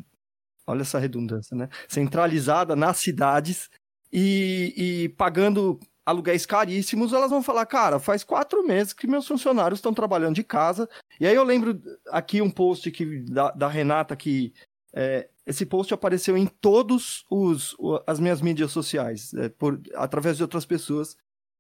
olha 0.65 0.81
essa 0.81 0.99
redundância, 0.99 1.57
né? 1.57 1.67
Centralizada 1.89 2.75
nas 2.75 2.97
cidades 2.97 3.69
e, 4.11 4.73
e 4.77 5.09
pagando 5.09 5.79
aluguéis 6.05 6.45
caríssimos, 6.45 7.13
elas 7.13 7.29
vão 7.29 7.41
falar, 7.41 7.65
cara, 7.65 7.99
faz 7.99 8.23
quatro 8.23 8.65
meses 8.65 8.93
que 8.93 9.07
meus 9.07 9.27
funcionários 9.27 9.79
estão 9.79 9.93
trabalhando 9.93 10.35
de 10.35 10.43
casa. 10.43 10.89
E 11.19 11.25
aí 11.25 11.35
eu 11.35 11.43
lembro 11.43 11.81
aqui 12.09 12.41
um 12.41 12.49
post 12.49 12.89
que, 12.91 13.21
da, 13.21 13.51
da 13.51 13.67
Renata 13.67 14.15
que 14.15 14.53
é, 14.93 15.29
esse 15.45 15.65
post 15.65 15.93
apareceu 15.93 16.37
em 16.37 16.45
todos 16.45 17.25
os 17.29 17.75
as 18.05 18.19
minhas 18.19 18.41
mídias 18.41 18.71
sociais, 18.71 19.33
é, 19.33 19.49
por, 19.49 19.81
através 19.95 20.37
de 20.37 20.43
outras 20.43 20.65
pessoas, 20.65 21.15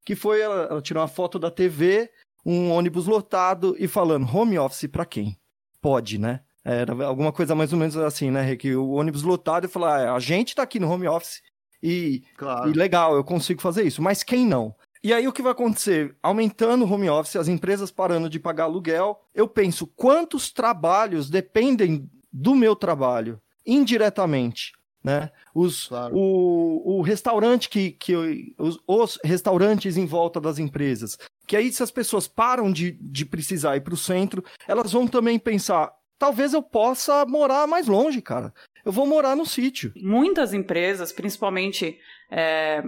que 0.05 0.15
foi 0.15 0.41
ela, 0.41 0.67
ela 0.69 0.81
tirou 0.81 1.01
uma 1.01 1.07
foto 1.07 1.39
da 1.39 1.49
TV, 1.49 2.11
um 2.45 2.71
ônibus 2.71 3.07
lotado 3.07 3.75
e 3.79 3.87
falando 3.87 4.27
home 4.35 4.59
office 4.59 4.89
para 4.89 5.05
quem? 5.05 5.37
Pode, 5.81 6.17
né? 6.17 6.41
Era 6.65 7.05
alguma 7.05 7.31
coisa 7.33 7.53
mais 7.55 7.73
ou 7.73 7.79
menos 7.79 7.97
assim, 7.97 8.31
né? 8.31 8.55
Que 8.55 8.75
o 8.75 8.91
ônibus 8.91 9.23
lotado 9.23 9.65
e 9.65 9.69
falar, 9.69 10.07
ah, 10.07 10.15
a 10.15 10.19
gente 10.19 10.55
tá 10.55 10.63
aqui 10.63 10.79
no 10.79 10.89
home 10.89 11.07
office 11.07 11.41
e, 11.83 12.23
claro. 12.37 12.69
e 12.69 12.73
legal, 12.73 13.13
eu 13.13 13.25
consigo 13.25 13.61
fazer 13.61 13.83
isso, 13.83 14.01
mas 14.01 14.23
quem 14.23 14.47
não? 14.47 14.73
E 15.03 15.13
aí 15.13 15.27
o 15.27 15.33
que 15.33 15.41
vai 15.41 15.51
acontecer? 15.51 16.15
Aumentando 16.23 16.85
o 16.85 16.89
home 16.91 17.09
office, 17.09 17.35
as 17.35 17.49
empresas 17.49 17.91
parando 17.91 18.29
de 18.29 18.39
pagar 18.39 18.63
aluguel, 18.63 19.21
eu 19.35 19.49
penso 19.49 19.85
quantos 19.85 20.49
trabalhos 20.49 21.29
dependem 21.29 22.09
do 22.31 22.55
meu 22.55 22.73
trabalho 22.73 23.41
indiretamente, 23.65 24.71
né? 25.03 25.29
Os, 25.53 25.87
claro. 25.87 26.15
o, 26.15 26.99
o 26.99 27.01
restaurante 27.01 27.67
que, 27.67 27.91
que 27.91 28.55
os, 28.57 28.79
os, 28.87 29.19
restaurantes 29.21 29.97
em 29.97 30.05
volta 30.05 30.39
das 30.39 30.59
empresas, 30.59 31.17
que 31.45 31.57
aí 31.57 31.71
se 31.71 31.83
as 31.83 31.91
pessoas 31.91 32.29
param 32.29 32.71
de, 32.71 32.91
de 32.93 33.25
precisar 33.25 33.75
ir 33.75 33.81
para 33.81 33.93
o 33.93 33.97
centro, 33.97 34.41
elas 34.65 34.93
vão 34.93 35.05
também 35.05 35.37
pensar, 35.37 35.91
talvez 36.17 36.53
eu 36.53 36.63
possa 36.63 37.25
morar 37.25 37.67
mais 37.67 37.87
longe, 37.87 38.21
cara 38.21 38.53
eu 38.85 38.91
vou 38.91 39.07
morar 39.07 39.35
no 39.35 39.45
sítio. 39.45 39.91
Muitas 39.95 40.53
empresas, 40.53 41.11
principalmente 41.11 41.97
é, 42.29 42.83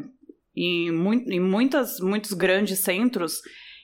em, 0.55 0.91
mu 0.91 1.13
em 1.13 1.39
muitas, 1.39 1.99
muitos 1.99 2.33
grandes 2.33 2.79
centros, 2.79 3.41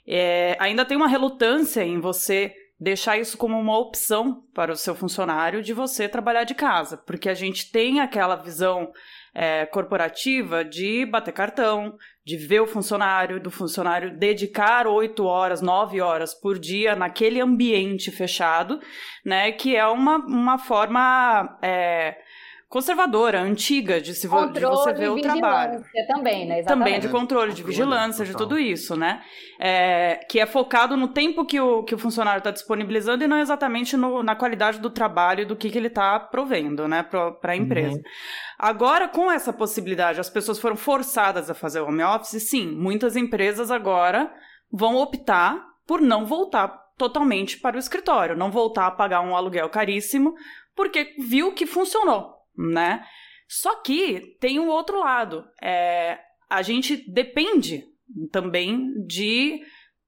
é, 0.08 0.56
ainda 0.60 0.86
tem 0.86 0.98
uma 0.98 1.08
relutância 1.08 1.84
em 1.84 2.00
você 2.00 2.54
deixar 2.80 3.20
isso 3.20 3.38
como 3.38 3.60
uma 3.60 3.78
opção 3.78 4.44
para 4.56 4.72
o 4.72 4.76
seu 4.76 4.96
funcionário 4.96 5.62
de 5.62 5.72
você 5.72 6.10
trabalhar 6.10 6.44
de 6.44 6.56
casa, 6.56 6.98
porque 6.98 7.30
a 7.30 7.34
gente 7.36 7.72
tem 7.72 8.00
aquela 8.00 8.36
visão 8.36 8.92
é, 9.34 9.66
corporativa 9.66 10.64
de 10.64 11.06
bater 11.06 11.34
cartão, 11.34 11.98
de 12.26 12.38
ver 12.38 12.62
o 12.62 12.68
funcionário, 12.68 13.40
do 13.40 13.50
funcionário 13.50 14.18
dedicar 14.18 14.86
oito 14.88 15.26
horas, 15.26 15.62
nove 15.62 16.02
horas 16.02 16.34
por 16.34 16.60
dia 16.60 16.96
naquele 16.96 17.40
ambiente 17.40 18.12
fechado, 18.12 18.80
né? 19.26 19.52
Que 19.52 19.76
é 19.76 19.88
uma, 19.88 20.18
uma 20.18 20.58
forma. 20.58 21.58
É, 21.62 22.18
conservadora, 22.72 23.42
antiga 23.42 24.00
de, 24.00 24.16
se 24.16 24.28
vo, 24.28 24.46
de 24.46 24.62
você 24.62 24.94
ver 24.94 25.10
o 25.10 25.20
trabalho. 25.20 25.84
Também, 26.08 26.48
né? 26.48 26.60
Exatamente. 26.60 26.66
Também 26.86 27.00
de 27.02 27.10
controle, 27.10 27.54
de 27.54 27.62
vigilância, 27.62 28.24
de 28.24 28.34
tudo 28.34 28.58
isso, 28.58 28.96
né? 28.96 29.22
É, 29.60 30.22
que 30.30 30.40
é 30.40 30.46
focado 30.46 30.96
no 30.96 31.10
tempo 31.10 31.46
que 31.46 31.60
o, 31.60 31.84
que 31.84 31.94
o 31.94 31.98
funcionário 31.98 32.38
está 32.38 32.50
disponibilizando 32.50 33.26
e 33.26 33.28
não 33.28 33.40
exatamente 33.40 33.98
no, 33.98 34.24
na 34.24 34.38
qualidade 34.38 34.80
do 34.80 34.90
trabalho 34.90 35.42
e 35.42 35.46
do 35.46 35.54
que, 35.54 35.70
que 35.70 35.78
ele 35.78 35.88
está 35.88 36.18
provendo, 36.18 36.88
né, 36.88 37.04
para 37.04 37.52
a 37.52 37.58
empresa. 37.58 37.98
Uhum. 37.98 38.04
Agora, 38.58 39.10
com 39.10 39.30
essa 39.30 39.52
possibilidade, 39.52 40.22
as 40.22 40.30
pessoas 40.30 40.58
foram 40.58 40.78
forçadas 40.78 41.50
a 41.50 41.54
fazer 41.54 41.82
home 41.82 42.04
office, 42.04 42.42
sim, 42.42 42.72
muitas 42.72 43.18
empresas 43.18 43.70
agora 43.70 44.32
vão 44.72 44.96
optar 44.96 45.62
por 45.86 46.00
não 46.00 46.26
voltar 46.26 46.70
totalmente 46.98 47.60
para 47.60 47.76
o 47.76 47.80
escritório, 47.80 48.38
não 48.38 48.50
voltar 48.50 48.88
a 48.88 48.92
pagar 48.92 49.20
um 49.20 49.36
aluguel 49.36 49.68
caríssimo, 49.68 50.36
porque 50.74 51.16
viu 51.20 51.54
que 51.54 51.66
funcionou 51.66 52.40
né? 52.58 53.04
Só 53.48 53.82
que 53.82 54.38
tem 54.40 54.60
o 54.60 54.64
um 54.64 54.70
outro 54.70 55.00
lado. 55.00 55.44
É, 55.62 56.20
a 56.50 56.62
gente 56.62 56.98
depende 57.12 57.84
também 58.32 58.94
de 59.06 59.62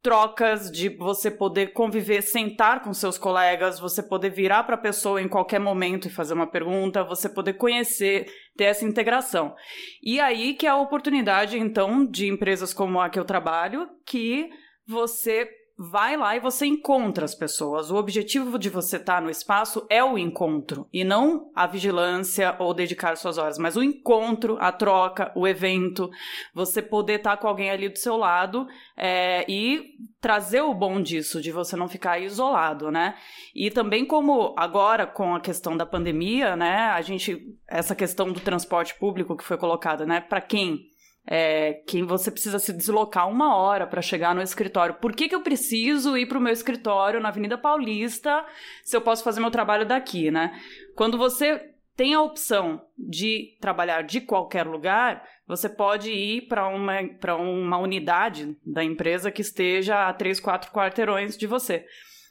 trocas, 0.04 0.70
de 0.70 0.90
você 0.90 1.32
poder 1.32 1.72
conviver, 1.72 2.22
sentar 2.22 2.84
com 2.84 2.94
seus 2.94 3.18
colegas, 3.18 3.80
você 3.80 4.04
poder 4.04 4.30
virar 4.30 4.64
para 4.64 4.76
a 4.76 4.78
pessoa 4.78 5.22
em 5.22 5.30
qualquer 5.30 5.60
momento 5.60 6.08
e 6.08 6.12
fazer 6.12 6.34
uma 6.34 6.46
pergunta, 6.46 7.06
você 7.06 7.30
poder 7.30 7.54
conhecer, 7.54 8.28
ter 8.58 8.66
essa 8.66 8.84
integração. 8.84 9.56
E 10.04 10.20
aí 10.20 10.56
que 10.56 10.68
é 10.68 10.70
a 10.70 10.76
oportunidade, 10.76 11.58
então, 11.58 12.06
de 12.06 12.28
empresas 12.28 12.74
como 12.74 13.00
a 13.00 13.10
que 13.10 13.18
eu 13.18 13.24
trabalho, 13.24 13.88
que 14.06 14.50
você 14.86 15.50
vai 15.78 16.16
lá 16.16 16.36
e 16.36 16.40
você 16.40 16.66
encontra 16.66 17.26
as 17.26 17.34
pessoas. 17.34 17.90
O 17.90 17.96
objetivo 17.96 18.60
de 18.60 18.70
você 18.70 18.98
estar 18.98 19.16
tá 19.16 19.22
no 19.22 19.30
espaço 19.30 19.86
é 19.90 20.04
o 20.04 20.18
encontro 20.18 20.88
e 20.94 21.04
não 21.04 21.52
a 21.56 21.66
vigilância 21.66 22.56
ou 22.60 22.74
dedicar 22.74 23.18
suas 23.18 23.38
horas, 23.38 23.58
mas 23.58 23.76
o 23.76 23.84
encontro, 23.84 24.58
a 24.60 24.72
troca, 24.72 25.32
o 25.36 25.48
evento, 25.48 26.10
você 26.54 26.82
poder 26.82 27.16
estar 27.16 27.32
tá 27.32 27.38
com 27.38 27.48
alguém 27.48 27.72
ali 27.72 27.90
do 27.90 27.98
seu 27.98 28.16
lado 28.16 28.68
é, 28.96 29.46
e 29.50 29.96
trazer 30.22 30.62
o 30.62 30.74
bom 30.74 31.02
disso, 31.02 31.42
de 31.42 31.52
você 31.52 31.76
não 31.76 31.88
ficar 31.88 32.20
isolado, 32.20 32.92
né? 32.92 33.16
E 33.54 33.72
também 33.72 34.06
como 34.06 34.54
agora 34.58 35.06
com 35.06 35.36
a 35.36 35.40
questão 35.40 35.76
da 35.76 35.86
pandemia, 35.86 36.56
né? 36.56 36.86
A 36.92 37.02
gente 37.02 37.58
essa 37.68 37.96
questão 37.96 38.32
do 38.32 38.40
transporte 38.40 38.98
público 39.00 39.36
que 39.36 39.44
foi 39.44 39.58
colocada, 39.58 40.06
né? 40.06 40.22
Para 40.22 40.40
quem 40.40 40.93
é, 41.26 41.74
que 41.88 42.04
você 42.04 42.30
precisa 42.30 42.60
se 42.60 42.74
deslocar 42.74 43.30
uma 43.30 43.56
hora 43.56 43.88
para 43.88 44.02
chegar 44.02 44.36
no 44.36 44.42
escritório. 44.42 44.96
Por 44.96 45.16
que, 45.16 45.30
que 45.30 45.36
eu 45.36 45.42
preciso 45.42 46.18
ir 46.18 46.28
para 46.28 46.38
o 46.38 46.42
meu 46.42 46.54
escritório 46.54 47.20
na 47.20 47.30
Avenida 47.30 47.58
Paulista 47.58 48.46
se 48.84 48.96
eu 48.96 49.02
posso 49.02 49.24
fazer 49.24 49.40
meu 49.40 49.52
trabalho 49.52 49.86
daqui, 49.86 50.30
né? 50.30 50.60
Quando 50.96 51.18
você 51.18 51.74
tem 51.96 52.14
a 52.14 52.22
opção 52.22 52.82
de 52.98 53.56
trabalhar 53.62 54.02
de 54.02 54.20
qualquer 54.20 54.66
lugar, 54.66 55.24
você 55.48 55.70
pode 55.70 56.12
ir 56.12 56.48
para 56.48 56.68
uma, 56.68 56.94
uma 57.38 57.78
unidade 57.78 58.58
da 58.66 58.84
empresa 58.84 59.32
que 59.32 59.42
esteja 59.42 60.08
a 60.08 60.14
três, 60.14 60.40
quatro 60.40 60.72
quarteirões 60.72 61.38
de 61.38 61.46
você. 61.46 61.86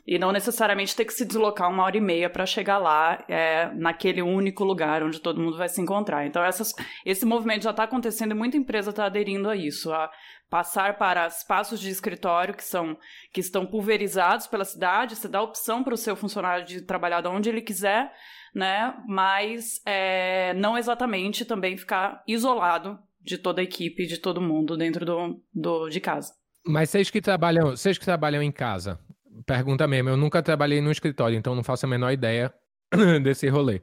E 0.06 0.18
não 0.18 0.32
necessariamente 0.32 0.96
ter 0.96 1.04
que 1.04 1.12
se 1.12 1.24
deslocar 1.24 1.70
uma 1.70 1.84
hora 1.84 1.96
e 1.96 2.00
meia 2.00 2.28
para 2.28 2.44
chegar 2.44 2.78
lá, 2.78 3.24
é, 3.28 3.70
naquele 3.74 4.20
único 4.20 4.64
lugar 4.64 5.02
onde 5.02 5.20
todo 5.20 5.40
mundo 5.40 5.56
vai 5.56 5.68
se 5.68 5.80
encontrar. 5.80 6.26
Então, 6.26 6.42
essas, 6.42 6.72
esse 7.04 7.24
movimento 7.24 7.62
já 7.62 7.70
está 7.70 7.84
acontecendo 7.84 8.32
e 8.32 8.34
muita 8.34 8.56
empresa 8.56 8.90
está 8.90 9.04
aderindo 9.04 9.48
a 9.48 9.54
isso, 9.54 9.92
a 9.92 10.10
passar 10.52 10.98
para 10.98 11.26
espaços 11.28 11.80
de 11.80 11.88
escritório 11.88 12.52
que 12.52 12.62
são 12.62 12.94
que 13.32 13.40
estão 13.40 13.64
pulverizados 13.64 14.46
pela 14.46 14.66
cidade. 14.66 15.16
Você 15.16 15.26
dá 15.26 15.40
opção 15.40 15.82
para 15.82 15.94
o 15.94 15.96
seu 15.96 16.14
funcionário 16.14 16.66
de 16.66 16.82
trabalhar 16.82 17.22
de 17.22 17.28
onde 17.28 17.48
ele 17.48 17.62
quiser, 17.62 18.12
né? 18.54 18.94
Mas 19.08 19.80
é, 19.86 20.52
não 20.54 20.76
exatamente 20.76 21.46
também 21.46 21.78
ficar 21.78 22.22
isolado 22.26 22.98
de 23.18 23.38
toda 23.38 23.62
a 23.62 23.64
equipe, 23.64 24.06
de 24.06 24.18
todo 24.18 24.42
mundo 24.42 24.76
dentro 24.76 25.06
do, 25.06 25.40
do 25.54 25.88
de 25.88 26.00
casa. 26.00 26.34
Mas 26.66 26.90
vocês 26.90 27.10
que 27.10 27.22
trabalham, 27.22 27.70
vocês 27.70 27.96
que 27.96 28.04
trabalham 28.04 28.42
em 28.42 28.52
casa, 28.52 29.00
pergunta 29.46 29.86
mesmo, 29.86 30.10
eu 30.10 30.16
nunca 30.16 30.42
trabalhei 30.42 30.80
no 30.80 30.90
escritório, 30.90 31.36
então 31.36 31.54
não 31.54 31.64
faço 31.64 31.86
a 31.86 31.88
menor 31.88 32.12
ideia 32.12 32.52
desse 33.22 33.48
rolê. 33.48 33.80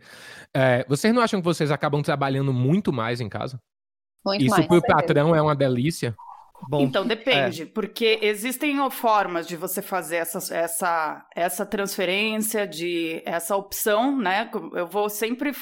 É, 0.54 0.86
vocês 0.88 1.14
não 1.14 1.22
acham 1.22 1.40
que 1.40 1.46
vocês 1.46 1.72
acabam 1.72 2.02
trabalhando 2.02 2.54
muito 2.54 2.94
mais 2.94 3.20
em 3.22 3.30
casa? 3.30 3.62
Muito 4.26 4.44
Isso 4.44 4.56
mais, 4.56 4.68
pro 4.68 4.82
patrão 4.82 5.36
é 5.36 5.42
uma 5.42 5.56
delícia? 5.56 6.16
Bom, 6.68 6.82
então 6.82 7.08
depende, 7.08 7.64
é. 7.64 7.66
porque 7.66 8.20
existem 8.22 8.78
formas 8.92 9.48
de 9.48 9.56
você 9.56 9.82
fazer 9.82 10.18
essa, 10.18 10.54
essa, 10.54 11.26
essa 11.34 11.66
transferência, 11.66 12.68
de 12.68 13.22
essa 13.26 13.56
opção, 13.56 14.18
né? 14.18 14.50
Eu 14.74 14.88
vou 14.88 15.10
sempre 15.10 15.54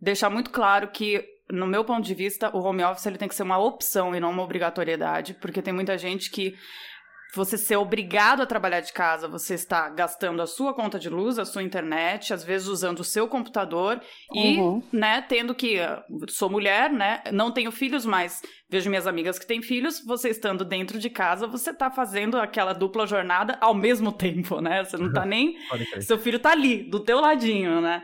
deixar 0.00 0.30
muito 0.30 0.50
claro 0.50 0.88
que, 0.88 1.22
no 1.50 1.66
meu 1.66 1.84
ponto 1.84 2.04
de 2.04 2.14
vista, 2.14 2.54
o 2.56 2.62
home 2.62 2.82
office 2.82 3.04
ele 3.04 3.18
tem 3.18 3.28
que 3.28 3.34
ser 3.34 3.42
uma 3.42 3.58
opção 3.58 4.14
e 4.14 4.20
não 4.20 4.30
uma 4.30 4.42
obrigatoriedade, 4.42 5.34
porque 5.34 5.60
tem 5.60 5.72
muita 5.72 5.98
gente 5.98 6.30
que 6.30 6.54
você 7.34 7.56
ser 7.56 7.76
obrigado 7.76 8.42
a 8.42 8.46
trabalhar 8.46 8.80
de 8.80 8.92
casa, 8.92 9.26
você 9.26 9.54
está 9.54 9.88
gastando 9.88 10.42
a 10.42 10.46
sua 10.46 10.74
conta 10.74 10.98
de 10.98 11.08
luz, 11.08 11.38
a 11.38 11.44
sua 11.44 11.62
internet, 11.62 12.34
às 12.34 12.44
vezes 12.44 12.68
usando 12.68 13.00
o 13.00 13.04
seu 13.04 13.26
computador 13.26 14.00
e, 14.34 14.58
uhum. 14.58 14.82
né, 14.92 15.22
tendo 15.22 15.54
que 15.54 15.78
sou 16.28 16.50
mulher, 16.50 16.92
né, 16.92 17.22
não 17.32 17.50
tenho 17.50 17.72
filhos, 17.72 18.04
mas 18.04 18.42
vejo 18.68 18.90
minhas 18.90 19.06
amigas 19.06 19.38
que 19.38 19.46
têm 19.46 19.62
filhos, 19.62 20.02
você 20.04 20.28
estando 20.28 20.64
dentro 20.64 20.98
de 20.98 21.08
casa, 21.08 21.46
você 21.46 21.70
está 21.70 21.90
fazendo 21.90 22.38
aquela 22.38 22.72
dupla 22.72 23.06
jornada 23.06 23.56
ao 23.60 23.74
mesmo 23.74 24.12
tempo, 24.16 24.60
né? 24.60 24.84
Você 24.84 24.96
não 24.96 25.08
está 25.08 25.24
nem 25.26 25.56
seu 26.00 26.18
filho 26.18 26.36
está 26.36 26.52
ali, 26.52 26.82
do 26.82 27.00
teu 27.00 27.20
ladinho, 27.20 27.80
né? 27.80 28.02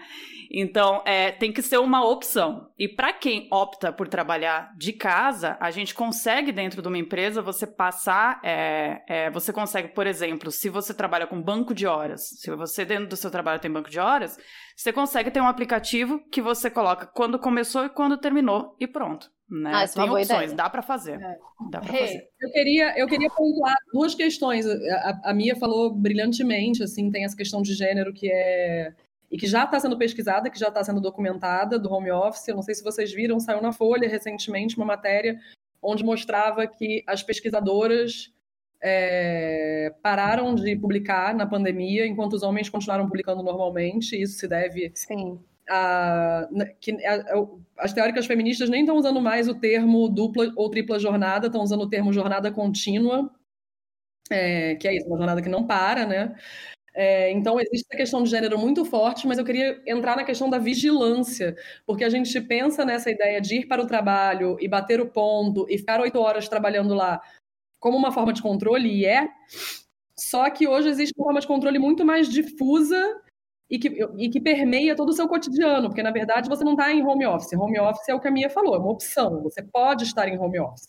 Então, 0.50 1.02
é, 1.04 1.30
tem 1.30 1.52
que 1.52 1.62
ser 1.62 1.78
uma 1.78 2.04
opção. 2.04 2.70
E 2.78 2.88
para 2.88 3.12
quem 3.12 3.48
opta 3.50 3.92
por 3.92 4.08
trabalhar 4.08 4.72
de 4.76 4.92
casa, 4.92 5.56
a 5.60 5.70
gente 5.70 5.94
consegue, 5.94 6.52
dentro 6.52 6.80
de 6.80 6.88
uma 6.88 6.98
empresa, 6.98 7.42
você 7.42 7.66
passar. 7.66 8.40
É, 8.42 9.02
é, 9.06 9.30
você 9.30 9.52
consegue, 9.52 9.88
por 9.88 10.06
exemplo, 10.06 10.50
se 10.50 10.68
você 10.68 10.94
trabalha 10.94 11.26
com 11.26 11.40
banco 11.40 11.74
de 11.74 11.86
horas, 11.86 12.28
se 12.40 12.50
você 12.50 12.84
dentro 12.84 13.08
do 13.08 13.16
seu 13.16 13.30
trabalho 13.30 13.60
tem 13.60 13.70
banco 13.70 13.90
de 13.90 14.00
horas, 14.00 14.38
você 14.76 14.92
consegue 14.92 15.30
ter 15.30 15.40
um 15.40 15.48
aplicativo 15.48 16.20
que 16.30 16.40
você 16.40 16.70
coloca 16.70 17.06
quando 17.06 17.38
começou 17.38 17.84
e 17.84 17.90
quando 17.90 18.16
terminou 18.16 18.76
e 18.80 18.86
pronto. 18.86 19.30
Né? 19.50 19.70
Ah, 19.74 19.82
é 19.82 19.88
tem 19.88 20.04
opções, 20.04 20.28
ideia. 20.28 20.54
dá 20.54 20.68
para 20.68 20.82
fazer. 20.82 21.20
É. 21.20 21.36
Dá 21.70 21.80
pra 21.80 21.94
hey, 21.94 22.00
fazer. 22.00 22.28
Eu 22.40 22.52
queria, 22.52 22.98
eu 22.98 23.06
queria 23.06 23.30
pontuar 23.30 23.74
duas 23.92 24.14
questões. 24.14 24.66
A, 24.66 25.30
a 25.30 25.34
Mia 25.34 25.56
falou 25.56 25.92
brilhantemente, 25.94 26.82
assim, 26.82 27.10
tem 27.10 27.24
essa 27.24 27.36
questão 27.36 27.62
de 27.62 27.74
gênero 27.74 28.12
que 28.12 28.30
é 28.30 28.92
e 29.30 29.36
que 29.36 29.46
já 29.46 29.64
está 29.64 29.78
sendo 29.78 29.98
pesquisada, 29.98 30.50
que 30.50 30.58
já 30.58 30.68
está 30.68 30.82
sendo 30.82 31.00
documentada 31.00 31.78
do 31.78 31.92
home 31.92 32.10
office. 32.10 32.48
Eu 32.48 32.56
não 32.56 32.62
sei 32.62 32.74
se 32.74 32.82
vocês 32.82 33.12
viram, 33.12 33.38
saiu 33.38 33.60
na 33.60 33.72
Folha 33.72 34.08
recentemente 34.08 34.76
uma 34.76 34.86
matéria 34.86 35.38
onde 35.82 36.04
mostrava 36.04 36.66
que 36.66 37.04
as 37.06 37.22
pesquisadoras 37.22 38.32
é, 38.80 39.92
pararam 40.02 40.54
de 40.54 40.74
publicar 40.76 41.34
na 41.34 41.46
pandemia, 41.46 42.06
enquanto 42.06 42.34
os 42.34 42.42
homens 42.42 42.68
continuaram 42.68 43.04
publicando 43.04 43.42
normalmente. 43.42 44.20
Isso 44.20 44.38
se 44.38 44.48
deve 44.48 44.90
Sim. 44.94 45.38
A, 45.68 46.48
que 46.80 46.92
a, 47.06 47.22
as 47.78 47.92
teóricas 47.92 48.26
feministas 48.26 48.70
nem 48.70 48.80
estão 48.80 48.96
usando 48.96 49.20
mais 49.20 49.48
o 49.48 49.54
termo 49.54 50.08
dupla 50.08 50.50
ou 50.56 50.70
tripla 50.70 50.98
jornada, 50.98 51.46
estão 51.46 51.62
usando 51.62 51.82
o 51.82 51.90
termo 51.90 52.12
jornada 52.12 52.50
contínua, 52.50 53.30
é, 54.30 54.74
que 54.76 54.88
é 54.88 54.96
isso, 54.96 55.06
uma 55.06 55.18
jornada 55.18 55.42
que 55.42 55.48
não 55.48 55.66
para, 55.66 56.06
né? 56.06 56.34
É, 57.00 57.30
então, 57.30 57.60
existe 57.60 57.86
a 57.92 57.96
questão 57.96 58.24
de 58.24 58.28
gênero 58.28 58.58
muito 58.58 58.84
forte, 58.84 59.24
mas 59.28 59.38
eu 59.38 59.44
queria 59.44 59.80
entrar 59.86 60.16
na 60.16 60.24
questão 60.24 60.50
da 60.50 60.58
vigilância, 60.58 61.54
porque 61.86 62.02
a 62.02 62.08
gente 62.08 62.40
pensa 62.40 62.84
nessa 62.84 63.08
ideia 63.08 63.40
de 63.40 63.60
ir 63.60 63.66
para 63.68 63.80
o 63.80 63.86
trabalho 63.86 64.56
e 64.60 64.66
bater 64.66 65.00
o 65.00 65.06
ponto 65.08 65.64
e 65.70 65.78
ficar 65.78 66.00
oito 66.00 66.18
horas 66.18 66.48
trabalhando 66.48 66.94
lá 66.94 67.20
como 67.78 67.96
uma 67.96 68.10
forma 68.10 68.32
de 68.32 68.42
controle, 68.42 68.88
e 68.90 69.06
é. 69.06 69.28
Só 70.18 70.50
que 70.50 70.66
hoje 70.66 70.88
existe 70.88 71.14
uma 71.16 71.26
forma 71.26 71.40
de 71.40 71.46
controle 71.46 71.78
muito 71.78 72.04
mais 72.04 72.28
difusa 72.28 73.00
e 73.70 73.78
que, 73.78 73.88
e 74.18 74.28
que 74.28 74.40
permeia 74.40 74.96
todo 74.96 75.10
o 75.10 75.12
seu 75.12 75.28
cotidiano, 75.28 75.88
porque 75.88 76.02
na 76.02 76.10
verdade 76.10 76.48
você 76.48 76.64
não 76.64 76.72
está 76.72 76.92
em 76.92 77.06
home 77.06 77.26
office. 77.26 77.52
Home 77.52 77.78
office 77.78 78.08
é 78.08 78.14
o 78.14 78.20
que 78.20 78.26
a 78.26 78.30
Mia 78.32 78.50
falou, 78.50 78.74
é 78.74 78.78
uma 78.80 78.90
opção. 78.90 79.40
Você 79.44 79.62
pode 79.62 80.02
estar 80.04 80.28
em 80.28 80.36
home 80.36 80.58
office. 80.58 80.88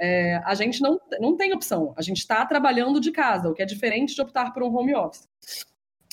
É, 0.00 0.40
a 0.46 0.54
gente 0.54 0.80
não, 0.80 0.98
não 1.20 1.36
tem 1.36 1.52
opção. 1.52 1.92
A 1.94 2.00
gente 2.00 2.18
está 2.18 2.44
trabalhando 2.46 2.98
de 2.98 3.12
casa, 3.12 3.50
o 3.50 3.54
que 3.54 3.62
é 3.62 3.66
diferente 3.66 4.14
de 4.14 4.22
optar 4.22 4.50
por 4.52 4.62
um 4.62 4.74
home 4.74 4.94
office. 4.94 5.28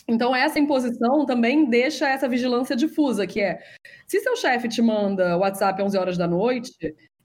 Então, 0.06 0.36
essa 0.36 0.60
imposição 0.60 1.26
também 1.26 1.70
deixa 1.70 2.08
essa 2.08 2.28
vigilância 2.28 2.76
difusa, 2.76 3.26
que 3.26 3.42
é, 3.42 3.62
se 4.06 4.20
seu 4.20 4.36
chefe 4.36 4.68
te 4.68 4.82
manda 4.82 5.38
WhatsApp 5.38 5.82
às 5.82 5.88
11 5.88 5.98
horas 5.98 6.18
da 6.18 6.28
noite, 6.28 6.74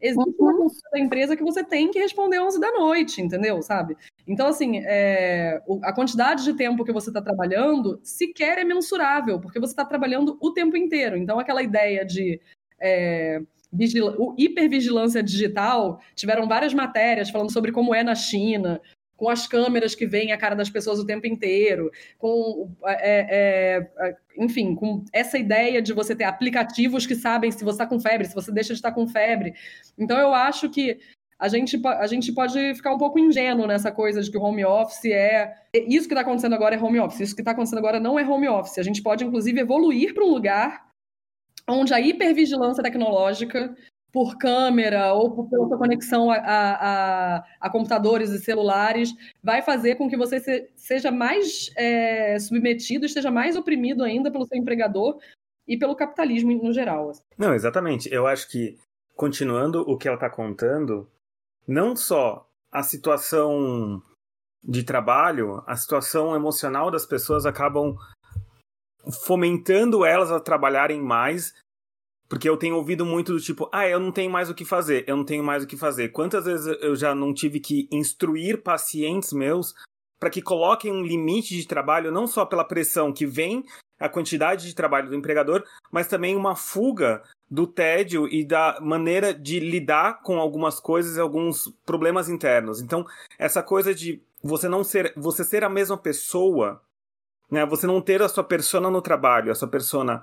existe 0.00 0.35
uma 0.40 0.50
uhum. 0.50 0.59
cultura 0.59 0.90
da 0.92 0.99
empresa 0.99 1.37
que 1.37 1.45
você 1.45 1.64
tem 1.64 1.90
que 1.90 1.99
responder 1.99 2.38
às 2.38 2.45
11 2.47 2.61
da 2.61 2.73
noite, 2.73 3.21
entendeu? 3.21 3.61
Sabe? 3.62 3.97
Então, 4.26 4.49
assim, 4.49 4.78
é, 4.85 5.62
a 5.83 5.92
quantidade 5.92 6.45
de 6.45 6.54
tempo 6.54 6.85
que 6.85 6.92
você 6.92 7.11
está 7.11 7.23
trabalhando 7.23 8.00
sequer 8.02 8.59
é 8.59 8.64
mensurável, 8.64 9.40
porque 9.40 9.61
você 9.61 9.73
está 9.73 9.85
trabalhando 9.85 10.37
o 10.40 10.52
tempo 10.52 10.76
inteiro. 10.76 11.16
Então, 11.16 11.38
aquela 11.38 11.62
ideia 11.62 12.04
de... 12.04 12.40
É, 12.81 13.40
o 14.19 14.35
hipervigilância 14.37 15.23
digital, 15.23 16.00
tiveram 16.14 16.47
várias 16.47 16.75
matérias 16.75 17.31
falando 17.31 17.52
sobre 17.52 17.73
como 17.73 17.95
é 17.95 18.02
na 18.02 18.14
China, 18.14 18.81
com 19.17 19.29
as 19.29 19.47
câmeras 19.47 19.95
que 19.95 20.05
veem 20.05 20.33
a 20.33 20.37
cara 20.37 20.57
das 20.57 20.69
pessoas 20.69 20.99
o 20.99 21.07
tempo 21.07 21.29
inteiro, 21.29 21.91
com, 22.19 22.71
é, 22.85 23.87
é, 24.00 24.17
enfim, 24.37 24.75
com 24.75 25.05
essa 25.12 25.38
ideia 25.38 25.81
de 25.81 25.93
você 25.93 26.14
ter 26.14 26.25
aplicativos 26.25 27.07
que 27.07 27.14
sabem 27.14 27.50
se 27.52 27.62
você 27.62 27.76
está 27.76 27.87
com 27.87 28.00
febre, 28.00 28.26
se 28.26 28.35
você 28.35 28.50
deixa 28.50 28.75
de 28.75 28.79
estar 28.79 28.91
com 28.91 29.07
febre. 29.07 29.55
Então, 29.97 30.19
eu 30.19 30.35
acho 30.35 30.69
que 30.69 30.99
a 31.38 31.47
gente, 31.49 31.81
a 31.85 32.07
gente 32.07 32.33
pode 32.33 32.75
ficar 32.75 32.93
um 32.93 32.99
pouco 32.99 33.19
ingênuo 33.19 33.67
nessa 33.67 33.93
coisa 33.93 34.23
de 34.23 34.31
que 34.31 34.38
o 34.38 34.43
home 34.43 34.64
office 34.64 35.07
é. 35.07 35.55
Isso 35.73 36.09
que 36.09 36.14
está 36.14 36.23
acontecendo 36.23 36.55
agora 36.55 36.75
é 36.75 36.83
home 36.83 36.99
office, 36.99 37.21
isso 37.21 37.35
que 37.35 37.43
está 37.43 37.52
acontecendo 37.52 37.79
agora 37.79 38.00
não 38.00 38.19
é 38.19 38.25
home 38.25 38.49
office. 38.49 38.79
A 38.79 38.83
gente 38.83 39.02
pode, 39.02 39.25
inclusive, 39.25 39.61
evoluir 39.61 40.14
para 40.14 40.25
um 40.25 40.31
lugar 40.31 40.91
onde 41.68 41.94
a 41.94 42.00
hipervigilância 42.00 42.82
tecnológica 42.82 43.75
por 44.12 44.37
câmera 44.37 45.14
ou 45.14 45.35
por, 45.35 45.49
pela 45.49 45.66
sua 45.66 45.78
conexão 45.78 46.30
a, 46.30 46.37
a, 46.37 47.44
a, 47.59 47.71
computadores 47.71 48.30
e 48.30 48.38
celulares, 48.38 49.14
vai 49.42 49.62
fazer 49.62 49.94
com 49.94 50.09
que 50.09 50.18
você 50.18 50.38
se, 50.38 50.71
seja 50.76 51.11
mais 51.11 51.71
é, 51.76 52.38
submetido, 52.38 53.06
esteja 53.06 53.30
mais 53.30 53.56
oprimido 53.56 54.04
ainda 54.04 54.30
pelo 54.30 54.44
seu 54.44 54.59
empregador 54.59 55.18
e 55.66 55.78
pelo 55.78 55.97
capitalismo 55.97 56.52
no 56.62 56.73
geral. 56.73 57.09
Assim. 57.11 57.23
Não, 57.38 57.54
exatamente. 57.54 58.12
Eu 58.12 58.26
acho 58.26 58.50
que, 58.50 58.76
continuando 59.16 59.80
o 59.80 59.97
que 59.97 60.06
ela 60.06 60.16
está 60.16 60.28
contando, 60.28 61.09
não 61.66 61.97
só 61.97 62.47
a 62.71 62.82
situação 62.82 64.02
de 64.62 64.85
trabalho, 64.85 65.62
a 65.66 65.75
situação 65.75 66.37
emocional 66.37 66.90
das 66.90 67.06
pessoas 67.06 67.47
acabam 67.47 67.97
fomentando 69.11 70.04
elas 70.04 70.30
a 70.30 70.40
trabalharem 70.40 71.00
mais 71.00 71.54
porque 72.32 72.49
eu 72.49 72.56
tenho 72.56 72.76
ouvido 72.76 73.04
muito 73.04 73.30
do 73.30 73.40
tipo, 73.40 73.68
ah, 73.71 73.87
eu 73.87 74.00
não 74.00 74.11
tenho 74.11 74.32
mais 74.32 74.49
o 74.49 74.54
que 74.54 74.64
fazer, 74.64 75.04
eu 75.06 75.14
não 75.18 75.23
tenho 75.23 75.44
mais 75.44 75.62
o 75.62 75.66
que 75.66 75.76
fazer. 75.76 76.09
Quantas 76.12 76.47
vezes 76.47 76.78
eu 76.80 76.97
já 76.97 77.14
não 77.14 77.35
tive 77.35 77.61
que 77.61 77.87
instruir 77.92 78.62
pacientes 78.62 79.35
meus 79.35 79.75
para 80.18 80.30
que 80.30 80.40
coloquem 80.40 80.90
um 80.90 81.02
limite 81.02 81.54
de 81.54 81.66
trabalho, 81.66 82.11
não 82.11 82.26
só 82.26 82.47
pela 82.47 82.64
pressão 82.64 83.12
que 83.12 83.26
vem, 83.26 83.62
a 84.00 84.09
quantidade 84.09 84.66
de 84.66 84.75
trabalho 84.75 85.11
do 85.11 85.14
empregador, 85.14 85.62
mas 85.90 86.06
também 86.06 86.35
uma 86.35 86.56
fuga 86.56 87.23
do 87.50 87.66
tédio 87.66 88.26
e 88.26 88.47
da 88.47 88.78
maneira 88.80 89.35
de 89.35 89.61
lidar 89.61 90.23
com 90.23 90.40
algumas 90.40 90.80
coisas 90.80 91.18
e 91.18 91.21
alguns 91.21 91.68
problemas 91.85 92.30
internos. 92.30 92.80
Então, 92.80 93.04
essa 93.38 93.62
coisa 93.62 93.94
de 93.94 94.23
você 94.42 94.71
não 94.71 94.82
ser, 94.82 95.12
você 95.18 95.44
ser 95.44 95.64
a 95.64 95.68
mesma 95.68 95.99
pessoa, 95.99 96.80
né? 97.52 97.66
Você 97.66 97.87
não 97.87 98.00
ter 98.00 98.23
a 98.23 98.28
sua 98.30 98.42
persona 98.42 98.90
no 98.90 99.02
trabalho, 99.02 99.52
a 99.52 99.54
sua 99.54 99.68
persona 99.68 100.23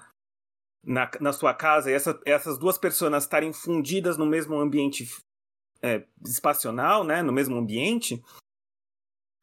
na, 0.83 1.07
na 1.21 1.31
sua 1.31 1.53
casa 1.53 1.91
e 1.91 1.93
essa, 1.93 2.19
essas 2.25 2.57
duas 2.57 2.75
pessoas 2.75 3.24
estarem 3.24 3.53
fundidas 3.53 4.17
no 4.17 4.25
mesmo 4.25 4.59
ambiente 4.59 5.07
é, 5.79 6.07
espacional, 6.25 7.03
né, 7.03 7.21
no 7.21 7.31
mesmo 7.31 7.55
ambiente, 7.55 8.19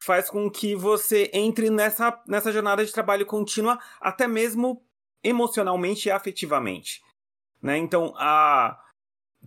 faz 0.03 0.29
com 0.29 0.51
que 0.51 0.75
você 0.75 1.31
entre 1.33 1.69
nessa, 1.69 2.21
nessa 2.27 2.51
jornada 2.51 2.85
de 2.85 2.91
trabalho 2.91 3.25
contínua, 3.25 3.79
até 4.01 4.27
mesmo 4.27 4.83
emocionalmente 5.23 6.09
e 6.09 6.11
afetivamente. 6.11 7.01
Né? 7.61 7.77
Então, 7.77 8.13
a, 8.17 8.77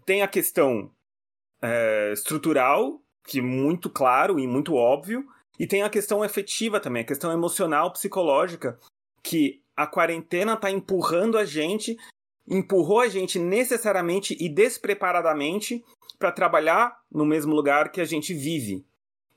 tem 0.06 0.23
a 0.23 0.28
questão 0.28 0.90
é, 1.61 2.11
estrutural, 2.12 3.02
que 3.25 3.38
é 3.38 3.42
muito 3.42 3.90
claro 3.90 4.40
e 4.40 4.47
muito 4.47 4.75
óbvio, 4.75 5.28
e 5.61 5.67
tem 5.67 5.83
a 5.83 5.90
questão 5.90 6.25
efetiva 6.25 6.81
também, 6.81 7.02
a 7.02 7.07
questão 7.07 7.31
emocional, 7.31 7.93
psicológica, 7.93 8.81
que 9.23 9.61
a 9.76 9.87
quarentena 9.87 10.55
está 10.55 10.71
empurrando 10.71 11.37
a 11.37 11.45
gente, 11.45 11.99
empurrou 12.49 13.00
a 13.00 13.09
gente 13.09 13.38
necessariamente 13.38 14.35
e 14.40 14.49
despreparadamente 14.49 15.85
para 16.19 16.33
trabalhar 16.33 17.02
no 17.12 17.26
mesmo 17.26 17.55
lugar 17.55 17.93
que 17.93 18.00
a 18.00 18.07
gente 18.07 18.33
vive. 18.33 18.87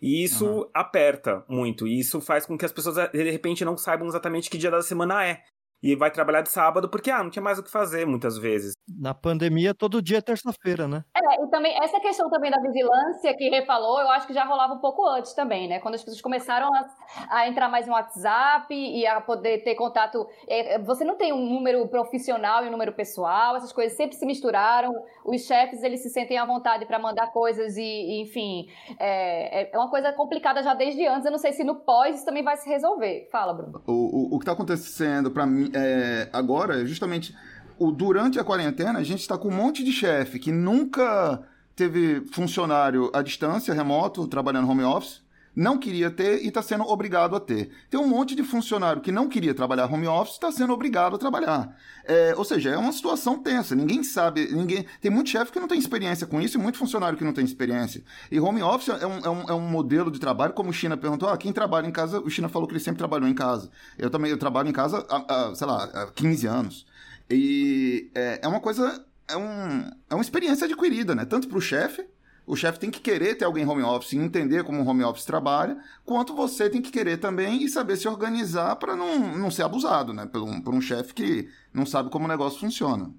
E 0.01 0.23
isso 0.23 0.45
uhum. 0.45 0.69
aperta 0.73 1.43
muito. 1.45 1.85
E 1.85 1.99
isso 1.99 2.21
faz 2.21 2.45
com 2.45 2.57
que 2.57 2.63
as 2.63 2.71
pessoas, 2.71 2.95
de 3.11 3.29
repente, 3.29 3.65
não 3.65 3.77
saibam 3.77 4.07
exatamente 4.07 4.49
que 4.49 4.57
dia 4.57 4.71
da 4.71 4.81
semana 4.81 5.25
é 5.25 5.43
e 5.83 5.95
vai 5.97 6.09
trabalhar 6.09 6.41
de 6.41 6.49
sábado 6.49 6.87
porque, 6.87 7.11
ah, 7.11 7.21
não 7.21 7.29
tinha 7.29 7.43
mais 7.43 7.59
o 7.59 7.63
que 7.63 7.69
fazer 7.69 8.07
muitas 8.07 8.37
vezes. 8.37 8.73
Na 8.87 9.13
pandemia, 9.13 9.73
todo 9.73 10.01
dia 10.01 10.19
é 10.19 10.21
terça-feira, 10.21 10.87
né? 10.87 11.03
É, 11.13 11.43
e 11.43 11.47
também, 11.49 11.77
essa 11.83 11.99
questão 11.99 12.29
também 12.29 12.49
da 12.49 12.61
vigilância 12.61 13.35
que 13.35 13.49
refalou, 13.49 13.99
eu 13.99 14.09
acho 14.09 14.25
que 14.25 14.33
já 14.33 14.45
rolava 14.45 14.73
um 14.75 14.79
pouco 14.79 15.05
antes 15.05 15.33
também, 15.33 15.67
né? 15.67 15.81
Quando 15.81 15.95
as 15.95 16.01
pessoas 16.01 16.21
começaram 16.21 16.69
a, 16.73 17.37
a 17.37 17.47
entrar 17.49 17.67
mais 17.67 17.85
no 17.85 17.93
WhatsApp 17.93 18.73
e 18.73 19.05
a 19.05 19.19
poder 19.19 19.63
ter 19.63 19.75
contato. 19.75 20.25
É, 20.47 20.79
você 20.79 21.03
não 21.03 21.17
tem 21.17 21.33
um 21.33 21.45
número 21.45 21.85
profissional 21.89 22.63
e 22.63 22.69
um 22.69 22.71
número 22.71 22.93
pessoal, 22.93 23.57
essas 23.57 23.73
coisas 23.73 23.97
sempre 23.97 24.15
se 24.15 24.25
misturaram. 24.25 24.93
Os 25.25 25.41
chefes, 25.41 25.83
eles 25.83 26.01
se 26.01 26.09
sentem 26.09 26.37
à 26.37 26.45
vontade 26.45 26.85
para 26.85 26.97
mandar 26.97 27.27
coisas 27.33 27.75
e, 27.75 27.81
e 27.81 28.21
enfim, 28.21 28.67
é, 28.97 29.69
é, 29.69 29.77
uma 29.77 29.89
coisa 29.89 30.13
complicada 30.13 30.63
já 30.63 30.73
desde 30.73 31.05
antes. 31.07 31.25
Eu 31.25 31.31
não 31.31 31.39
sei 31.39 31.51
se 31.51 31.63
no 31.65 31.75
pós 31.75 32.15
isso 32.15 32.25
também 32.25 32.43
vai 32.43 32.55
se 32.55 32.69
resolver. 32.69 33.27
Fala, 33.29 33.53
Bruno. 33.53 33.81
O, 33.85 33.91
o, 33.91 34.35
o 34.35 34.39
que 34.39 34.43
está 34.43 34.53
acontecendo 34.53 35.29
para 35.29 35.45
mim 35.45 35.72
é, 35.73 36.29
agora, 36.31 36.85
justamente, 36.85 37.35
o, 37.79 37.91
durante 37.91 38.39
a 38.39 38.43
quarentena, 38.43 38.99
a 38.99 39.03
gente 39.03 39.21
está 39.21 39.37
com 39.37 39.47
um 39.47 39.55
monte 39.55 39.83
de 39.83 39.91
chefe 39.91 40.39
que 40.39 40.51
nunca 40.51 41.41
teve 41.75 42.21
funcionário 42.31 43.09
à 43.13 43.21
distância, 43.21 43.73
remoto, 43.73 44.27
trabalhando 44.27 44.69
home 44.69 44.83
office, 44.83 45.22
não 45.55 45.77
queria 45.77 46.09
ter 46.09 46.43
e 46.43 46.47
está 46.47 46.61
sendo 46.61 46.83
obrigado 46.83 47.35
a 47.35 47.39
ter. 47.39 47.69
Tem 47.89 47.99
um 47.99 48.07
monte 48.07 48.35
de 48.35 48.43
funcionário 48.43 49.01
que 49.01 49.11
não 49.11 49.27
queria 49.27 49.53
trabalhar 49.53 49.91
home 49.91 50.07
office 50.07 50.33
está 50.33 50.51
sendo 50.51 50.73
obrigado 50.73 51.15
a 51.15 51.19
trabalhar. 51.19 51.75
É, 52.05 52.33
ou 52.35 52.43
seja, 52.43 52.71
é 52.71 52.77
uma 52.77 52.91
situação 52.91 53.37
tensa. 53.37 53.75
Ninguém 53.75 54.03
sabe, 54.03 54.47
ninguém 54.51 54.85
tem 54.99 55.11
muito 55.11 55.29
chefe 55.29 55.51
que 55.51 55.59
não 55.59 55.67
tem 55.67 55.77
experiência 55.77 56.25
com 56.25 56.41
isso 56.41 56.57
e 56.57 56.61
muito 56.61 56.77
funcionário 56.77 57.17
que 57.17 57.23
não 57.23 57.33
tem 57.33 57.45
experiência. 57.45 58.03
E 58.31 58.39
home 58.39 58.61
office 58.61 58.89
é 58.89 59.07
um, 59.07 59.19
é 59.19 59.29
um, 59.29 59.49
é 59.49 59.53
um 59.53 59.67
modelo 59.67 60.09
de 60.09 60.19
trabalho, 60.19 60.53
como 60.53 60.69
o 60.69 60.73
China 60.73 60.97
perguntou, 60.97 61.29
ah, 61.29 61.37
quem 61.37 61.53
trabalha 61.53 61.87
em 61.87 61.91
casa, 61.91 62.19
o 62.19 62.29
China 62.29 62.49
falou 62.49 62.67
que 62.67 62.73
ele 62.73 62.83
sempre 62.83 62.97
trabalhou 62.97 63.27
em 63.27 63.35
casa. 63.35 63.69
Eu 63.97 64.09
também 64.09 64.31
eu 64.31 64.37
trabalho 64.37 64.69
em 64.69 64.73
casa 64.73 65.05
há, 65.09 65.49
há 65.49 65.55
sei 65.55 65.67
lá, 65.67 65.83
há 65.83 66.07
15 66.13 66.47
anos. 66.47 66.85
E 67.29 68.11
é, 68.13 68.39
é 68.43 68.47
uma 68.47 68.59
coisa, 68.59 69.05
é, 69.27 69.37
um, 69.37 69.89
é 70.09 70.15
uma 70.15 70.21
experiência 70.21 70.65
adquirida, 70.65 71.15
né? 71.15 71.25
Tanto 71.25 71.47
para 71.47 71.57
o 71.57 71.61
chefe, 71.61 72.05
o 72.45 72.55
chefe 72.55 72.79
tem 72.79 72.91
que 72.91 72.99
querer 72.99 73.35
ter 73.35 73.45
alguém 73.45 73.65
home 73.65 73.83
office 73.83 74.13
e 74.13 74.17
entender 74.17 74.63
como 74.63 74.81
o 74.81 74.87
home 74.87 75.03
office 75.03 75.25
trabalha, 75.25 75.77
quanto 76.05 76.35
você 76.35 76.69
tem 76.69 76.81
que 76.81 76.91
querer 76.91 77.17
também 77.17 77.63
e 77.63 77.69
saber 77.69 77.95
se 77.95 78.07
organizar 78.07 78.75
para 78.75 78.95
não, 78.95 79.37
não 79.37 79.49
ser 79.49 79.63
abusado, 79.63 80.13
né? 80.13 80.25
Por 80.25 80.41
um, 80.41 80.61
por 80.61 80.73
um 80.73 80.81
chefe 80.81 81.13
que 81.13 81.49
não 81.73 81.85
sabe 81.85 82.09
como 82.09 82.25
o 82.25 82.27
negócio 82.27 82.59
funciona. 82.59 83.09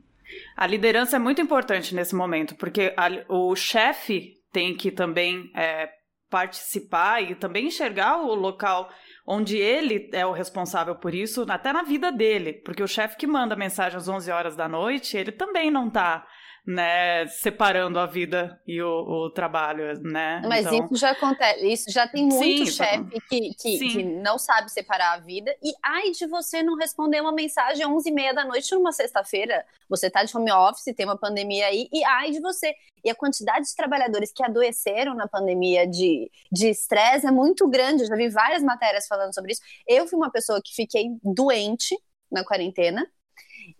A 0.56 0.66
liderança 0.66 1.16
é 1.16 1.18
muito 1.18 1.40
importante 1.40 1.94
nesse 1.94 2.14
momento, 2.14 2.54
porque 2.56 2.92
a, 2.96 3.08
o 3.28 3.54
chefe 3.56 4.34
tem 4.52 4.76
que 4.76 4.90
também 4.90 5.50
é, 5.54 5.88
participar 6.28 7.22
e 7.22 7.34
também 7.34 7.66
enxergar 7.66 8.18
o 8.18 8.34
local 8.34 8.90
onde 9.26 9.56
ele 9.56 10.10
é 10.12 10.26
o 10.26 10.32
responsável 10.32 10.94
por 10.94 11.14
isso, 11.14 11.46
até 11.48 11.72
na 11.72 11.82
vida 11.82 12.12
dele, 12.12 12.52
porque 12.52 12.82
o 12.82 12.88
chefe 12.88 13.16
que 13.16 13.26
manda 13.26 13.56
mensagem 13.56 13.96
às 13.96 14.06
11 14.06 14.30
horas 14.30 14.56
da 14.56 14.68
noite, 14.68 15.16
ele 15.16 15.32
também 15.32 15.70
não 15.70 15.88
está 15.88 16.26
né, 16.66 17.26
separando 17.26 17.98
a 17.98 18.06
vida 18.06 18.58
e 18.66 18.80
o, 18.80 18.88
o 18.88 19.30
trabalho, 19.30 20.00
né? 20.00 20.40
Mas 20.48 20.64
então... 20.64 20.86
isso 20.86 20.96
já 20.96 21.10
acontece, 21.10 21.66
isso 21.66 21.90
já 21.90 22.08
tem 22.08 22.24
muito 22.26 22.64
Sim, 22.64 22.66
chefe 22.66 23.20
que, 23.28 23.54
que, 23.54 23.78
que, 23.78 24.02
não 24.02 24.38
sabe 24.38 24.72
separar 24.72 25.12
a 25.12 25.18
vida 25.18 25.54
e 25.62 25.74
ai 25.82 26.10
de 26.12 26.26
você 26.26 26.62
não 26.62 26.74
responder 26.76 27.20
uma 27.20 27.32
mensagem 27.32 27.84
às 27.84 27.90
11 27.90 28.08
e 28.08 28.12
meia 28.12 28.32
da 28.32 28.46
noite 28.46 28.74
numa 28.74 28.92
sexta-feira, 28.92 29.64
você 29.90 30.08
tá 30.08 30.24
de 30.24 30.34
home 30.34 30.50
office, 30.50 30.94
tem 30.96 31.04
uma 31.04 31.18
pandemia 31.18 31.66
aí 31.66 31.86
e 31.92 32.02
ai 32.02 32.30
de 32.30 32.40
você. 32.40 32.74
E 33.04 33.10
a 33.10 33.14
quantidade 33.14 33.66
de 33.66 33.76
trabalhadores 33.76 34.32
que 34.32 34.42
adoeceram 34.42 35.14
na 35.14 35.28
pandemia 35.28 35.86
de 35.86 36.30
estresse 36.50 37.26
é 37.26 37.30
muito 37.30 37.68
grande, 37.68 38.04
eu 38.04 38.08
já 38.08 38.16
vi 38.16 38.30
várias 38.30 38.62
matérias 38.62 39.06
falando 39.06 39.34
sobre 39.34 39.52
isso. 39.52 39.60
Eu 39.86 40.06
fui 40.06 40.16
uma 40.16 40.30
pessoa 40.30 40.62
que 40.64 40.74
fiquei 40.74 41.10
doente 41.22 41.94
na 42.32 42.42
quarentena, 42.42 43.06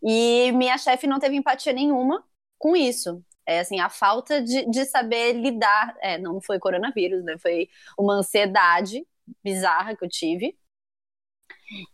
e 0.03 0.53
minha 0.53 0.77
chefe 0.77 1.07
não 1.07 1.19
teve 1.19 1.37
empatia 1.37 1.73
nenhuma 1.73 2.23
com 2.65 2.75
isso. 2.75 3.23
É 3.47 3.61
assim, 3.61 3.79
a 3.79 3.91
falta 3.91 4.41
de, 4.41 4.65
de 4.71 4.87
saber 4.87 5.35
lidar. 5.35 5.95
É, 6.01 6.17
não 6.17 6.41
foi 6.41 6.59
coronavírus, 6.59 7.23
né? 7.23 7.37
Foi 7.37 7.69
uma 7.99 8.15
ansiedade 8.15 9.07
bizarra 9.45 9.95
que 9.95 10.03
eu 10.03 10.09
tive. 10.09 10.57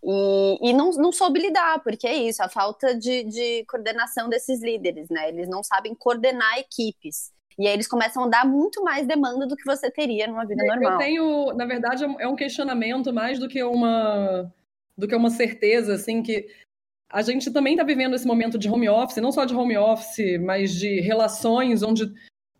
E, 0.04 0.70
e 0.70 0.72
não, 0.72 0.90
não 0.92 1.10
soube 1.10 1.40
lidar, 1.40 1.82
porque 1.82 2.06
é 2.06 2.14
isso, 2.14 2.40
a 2.40 2.48
falta 2.48 2.94
de, 2.94 3.24
de 3.24 3.64
coordenação 3.64 4.28
desses 4.28 4.62
líderes, 4.62 5.08
né? 5.10 5.28
Eles 5.28 5.48
não 5.48 5.64
sabem 5.64 5.92
coordenar 5.92 6.58
equipes. 6.58 7.32
E 7.58 7.66
aí 7.66 7.74
eles 7.74 7.88
começam 7.88 8.24
a 8.24 8.28
dar 8.28 8.46
muito 8.46 8.84
mais 8.84 9.04
demanda 9.04 9.46
do 9.46 9.56
que 9.56 9.64
você 9.64 9.90
teria 9.90 10.28
numa 10.28 10.46
vida 10.46 10.64
normal. 10.64 10.92
Eu 10.92 10.98
tenho, 10.98 11.52
na 11.54 11.66
verdade, 11.66 12.04
é 12.20 12.28
um 12.28 12.36
questionamento 12.36 13.12
mais 13.12 13.40
do 13.40 13.48
que 13.48 13.62
uma 13.64 14.52
do 14.96 15.08
que 15.08 15.16
uma 15.16 15.30
certeza, 15.30 15.94
assim, 15.94 16.22
que 16.22 16.46
a 17.12 17.22
gente 17.22 17.50
também 17.50 17.74
está 17.74 17.84
vivendo 17.84 18.14
esse 18.14 18.26
momento 18.26 18.56
de 18.56 18.68
home 18.68 18.88
office, 18.88 19.16
não 19.16 19.32
só 19.32 19.44
de 19.44 19.54
home 19.54 19.76
office, 19.76 20.40
mas 20.40 20.72
de 20.72 21.00
relações 21.00 21.82
onde 21.82 22.10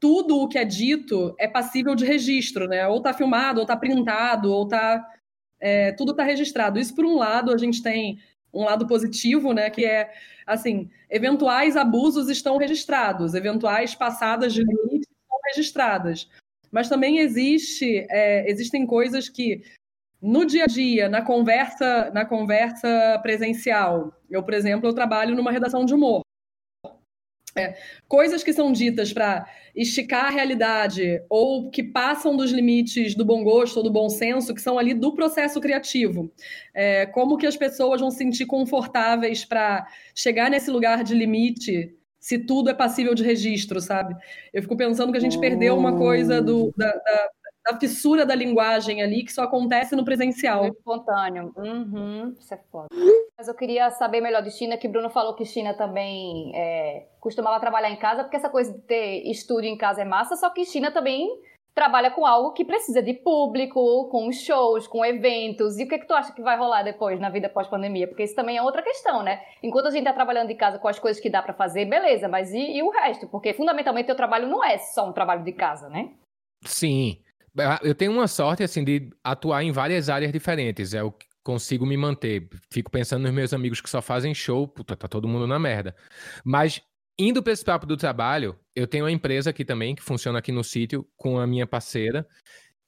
tudo 0.01 0.39
o 0.39 0.49
que 0.49 0.59
é 0.59 0.65
dito 0.65 1.35
é 1.39 1.47
passível 1.47 1.95
de 1.95 2.05
registro, 2.05 2.67
né? 2.67 2.87
Ou 2.89 2.99
está 2.99 3.13
filmado, 3.13 3.61
ou 3.61 3.65
está 3.65 3.77
printado, 3.77 4.53
ou 4.53 4.65
está 4.65 5.07
é, 5.61 5.93
tudo 5.93 6.13
está 6.13 6.25
registrado. 6.25 6.81
Isso 6.81 6.95
por 6.95 7.05
um 7.05 7.17
lado 7.17 7.53
a 7.53 7.59
gente 7.59 7.83
tem 7.83 8.19
um 8.53 8.65
lado 8.65 8.87
positivo, 8.87 9.53
né? 9.53 9.71
Que 9.71 9.85
é 9.85 10.13
assim, 10.47 10.91
eventuais 11.09 11.77
abusos 11.77 12.29
estão 12.29 12.57
registrados, 12.57 13.35
eventuais 13.35 13.95
passadas 13.95 14.53
de 14.53 14.65
limites 14.65 15.09
estão 15.23 15.39
registradas. 15.47 16.29
Mas 16.73 16.89
também 16.89 17.19
existe, 17.19 18.07
é, 18.11 18.51
existem 18.51 18.87
coisas 18.87 19.29
que 19.29 19.63
no 20.23 20.45
dia 20.45 20.65
a 20.65 20.67
dia, 20.67 21.09
na 21.09 21.23
conversa, 21.23 22.11
na 22.13 22.25
conversa 22.25 23.19
presencial, 23.23 24.13
eu, 24.31 24.43
por 24.43 24.55
exemplo, 24.55 24.89
eu 24.89 24.95
trabalho 24.95 25.35
numa 25.35 25.51
redação 25.51 25.85
de 25.85 25.95
humor. 25.95 26.23
É, 27.57 27.77
coisas 28.07 28.45
que 28.45 28.53
são 28.53 28.71
ditas 28.71 29.13
para 29.13 29.45
esticar 29.75 30.27
a 30.27 30.31
realidade 30.31 31.21
ou 31.29 31.69
que 31.69 31.83
passam 31.83 32.37
dos 32.37 32.53
limites 32.53 33.17
do 33.17 33.25
bom 33.25 33.43
gosto 33.43 33.79
ou 33.79 33.83
do 33.83 33.91
bom 33.91 34.09
senso, 34.09 34.55
que 34.55 34.63
são 34.63 34.79
ali 34.79 34.95
do 34.95 35.15
processo 35.15 35.61
criativo. 35.61 36.33
É, 36.73 37.07
como 37.07 37.37
que 37.37 37.47
as 37.47 37.57
pessoas 37.57 38.01
vão 38.01 38.11
se 38.11 38.19
sentir 38.19 38.47
confortáveis 38.47 39.45
para 39.45 39.85
chegar 40.15 40.49
nesse 40.49 40.71
lugar 40.71 41.03
de 41.03 41.15
limite 41.15 41.93
se 42.21 42.39
tudo 42.39 42.71
é 42.71 42.75
passível 42.75 43.15
de 43.15 43.25
registro, 43.25 43.81
sabe? 43.81 44.15
Eu 44.53 44.63
fico 44.63 44.77
pensando 44.77 45.11
que 45.11 45.19
a 45.19 45.23
gente 45.23 45.41
perdeu 45.41 45.77
uma 45.77 45.97
coisa 45.97 46.41
do, 46.41 46.73
da, 46.77 46.91
da 46.91 47.29
da 47.65 47.79
fissura 47.79 48.25
da 48.25 48.35
linguagem 48.35 49.03
ali 49.03 49.25
que 49.25 49.33
só 49.33 49.43
acontece 49.43 49.95
no 49.95 50.05
presencial. 50.05 50.63
Muito 50.63 50.79
espontâneo. 50.79 51.53
Uhum, 51.57 52.35
isso 52.39 52.55
é 52.55 52.59
foda. 52.71 52.89
Mas 53.37 53.49
eu 53.49 53.55
queria 53.55 53.91
saber 53.91 54.21
melhor 54.21 54.43
de 54.43 54.51
China, 54.51 54.77
que 54.77 54.89
Bruno 54.89 55.11
falou 55.11 55.35
que 55.35 55.45
China 55.45 55.75
também 55.75 56.53
é, 56.55 57.07
costumava 57.21 57.61
trabalhar 57.61 57.91
em 57.91 57.97
casa, 57.97 58.23
porque 58.23 58.37
essa 58.37 58.49
coisa 58.49 58.73
de 58.73 58.81
ter 58.81 59.23
estúdio 59.31 59.69
em 59.69 59.77
casa 59.77 60.03
é 60.03 60.05
massa, 60.05 60.37
só 60.37 60.51
que 60.51 60.65
China 60.65 60.91
também 60.91 61.29
trabalha 61.75 62.11
com 62.11 62.27
algo 62.27 62.53
que 62.53 62.65
precisa 62.65 63.03
de 63.03 63.15
público, 63.15 64.09
com 64.11 64.31
shows, 64.33 64.87
com 64.87 65.05
eventos. 65.05 65.79
E 65.79 65.85
o 65.85 65.89
que, 65.89 65.95
é 65.95 65.99
que 65.99 66.07
tu 66.07 66.15
acha 66.15 66.33
que 66.33 66.43
vai 66.43 66.59
rolar 66.59 66.83
depois 66.83 67.21
na 67.21 67.31
vida 67.31 67.49
pós-pandemia? 67.49 68.09
Porque 68.09 68.25
isso 68.25 68.35
também 68.35 68.57
é 68.57 68.63
outra 68.63 68.83
questão, 68.83 69.23
né? 69.23 69.41
Enquanto 69.63 69.87
a 69.87 69.91
gente 69.91 70.05
tá 70.05 70.13
trabalhando 70.13 70.49
de 70.49 70.55
casa 70.55 70.79
com 70.79 70.89
as 70.89 70.99
coisas 70.99 71.23
que 71.23 71.31
dá 71.31 71.41
para 71.41 71.55
fazer, 71.55 71.87
beleza, 71.87 72.29
mas 72.29 72.53
e, 72.53 72.77
e 72.77 72.83
o 72.83 72.91
resto? 72.91 73.29
Porque 73.29 73.55
fundamentalmente 73.55 74.11
o 74.11 74.17
trabalho 74.17 74.49
não 74.49 74.63
é 74.65 74.79
só 74.79 75.09
um 75.09 75.13
trabalho 75.13 75.45
de 75.45 75.53
casa, 75.53 75.89
né? 75.89 76.11
Sim. 76.65 77.19
Eu 77.83 77.95
tenho 77.95 78.13
uma 78.13 78.29
sorte, 78.29 78.63
assim, 78.63 78.85
de 78.85 79.11
atuar 79.25 79.63
em 79.65 79.73
várias 79.73 80.09
áreas 80.09 80.33
diferentes. 80.33 80.95
É 80.95 81.03
o 81.03 81.13
que 81.13 81.27
consigo 81.43 81.87
me 81.87 81.97
manter. 81.97 82.49
Fico 82.73 82.91
pensando 82.91 83.23
nos 83.23 83.33
meus 83.33 83.53
amigos 83.53 83.81
que 83.81 83.91
só 83.91 84.01
fazem 84.03 84.35
show, 84.35 84.69
puta, 84.69 84.97
tá 84.97 85.09
todo 85.09 85.29
mundo 85.29 85.47
na 85.47 85.59
merda. 85.59 85.95
Mas, 86.45 86.81
indo 87.19 87.43
para 87.43 87.53
esse 87.53 87.65
papo 87.65 87.87
do 87.87 87.97
trabalho, 87.97 88.59
eu 88.75 88.87
tenho 88.87 89.05
uma 89.05 89.13
empresa 89.13 89.51
aqui 89.51 89.65
também, 89.65 89.95
que 89.95 90.03
funciona 90.03 90.39
aqui 90.39 90.53
no 90.53 90.63
sítio, 90.65 91.07
com 91.17 91.39
a 91.39 91.47
minha 91.47 91.67
parceira. 91.67 92.27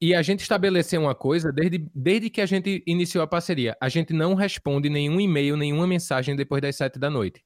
E 0.00 0.14
a 0.14 0.22
gente 0.22 0.40
estabeleceu 0.40 1.00
uma 1.00 1.14
coisa 1.14 1.52
desde, 1.52 1.88
desde 1.94 2.28
que 2.30 2.40
a 2.40 2.46
gente 2.46 2.82
iniciou 2.86 3.22
a 3.22 3.26
parceria. 3.26 3.76
A 3.80 3.88
gente 3.88 4.12
não 4.12 4.34
responde 4.34 4.90
nenhum 4.90 5.20
e-mail, 5.20 5.56
nenhuma 5.56 5.86
mensagem 5.86 6.36
depois 6.36 6.60
das 6.62 6.76
sete 6.76 6.98
da 6.98 7.08
noite. 7.10 7.42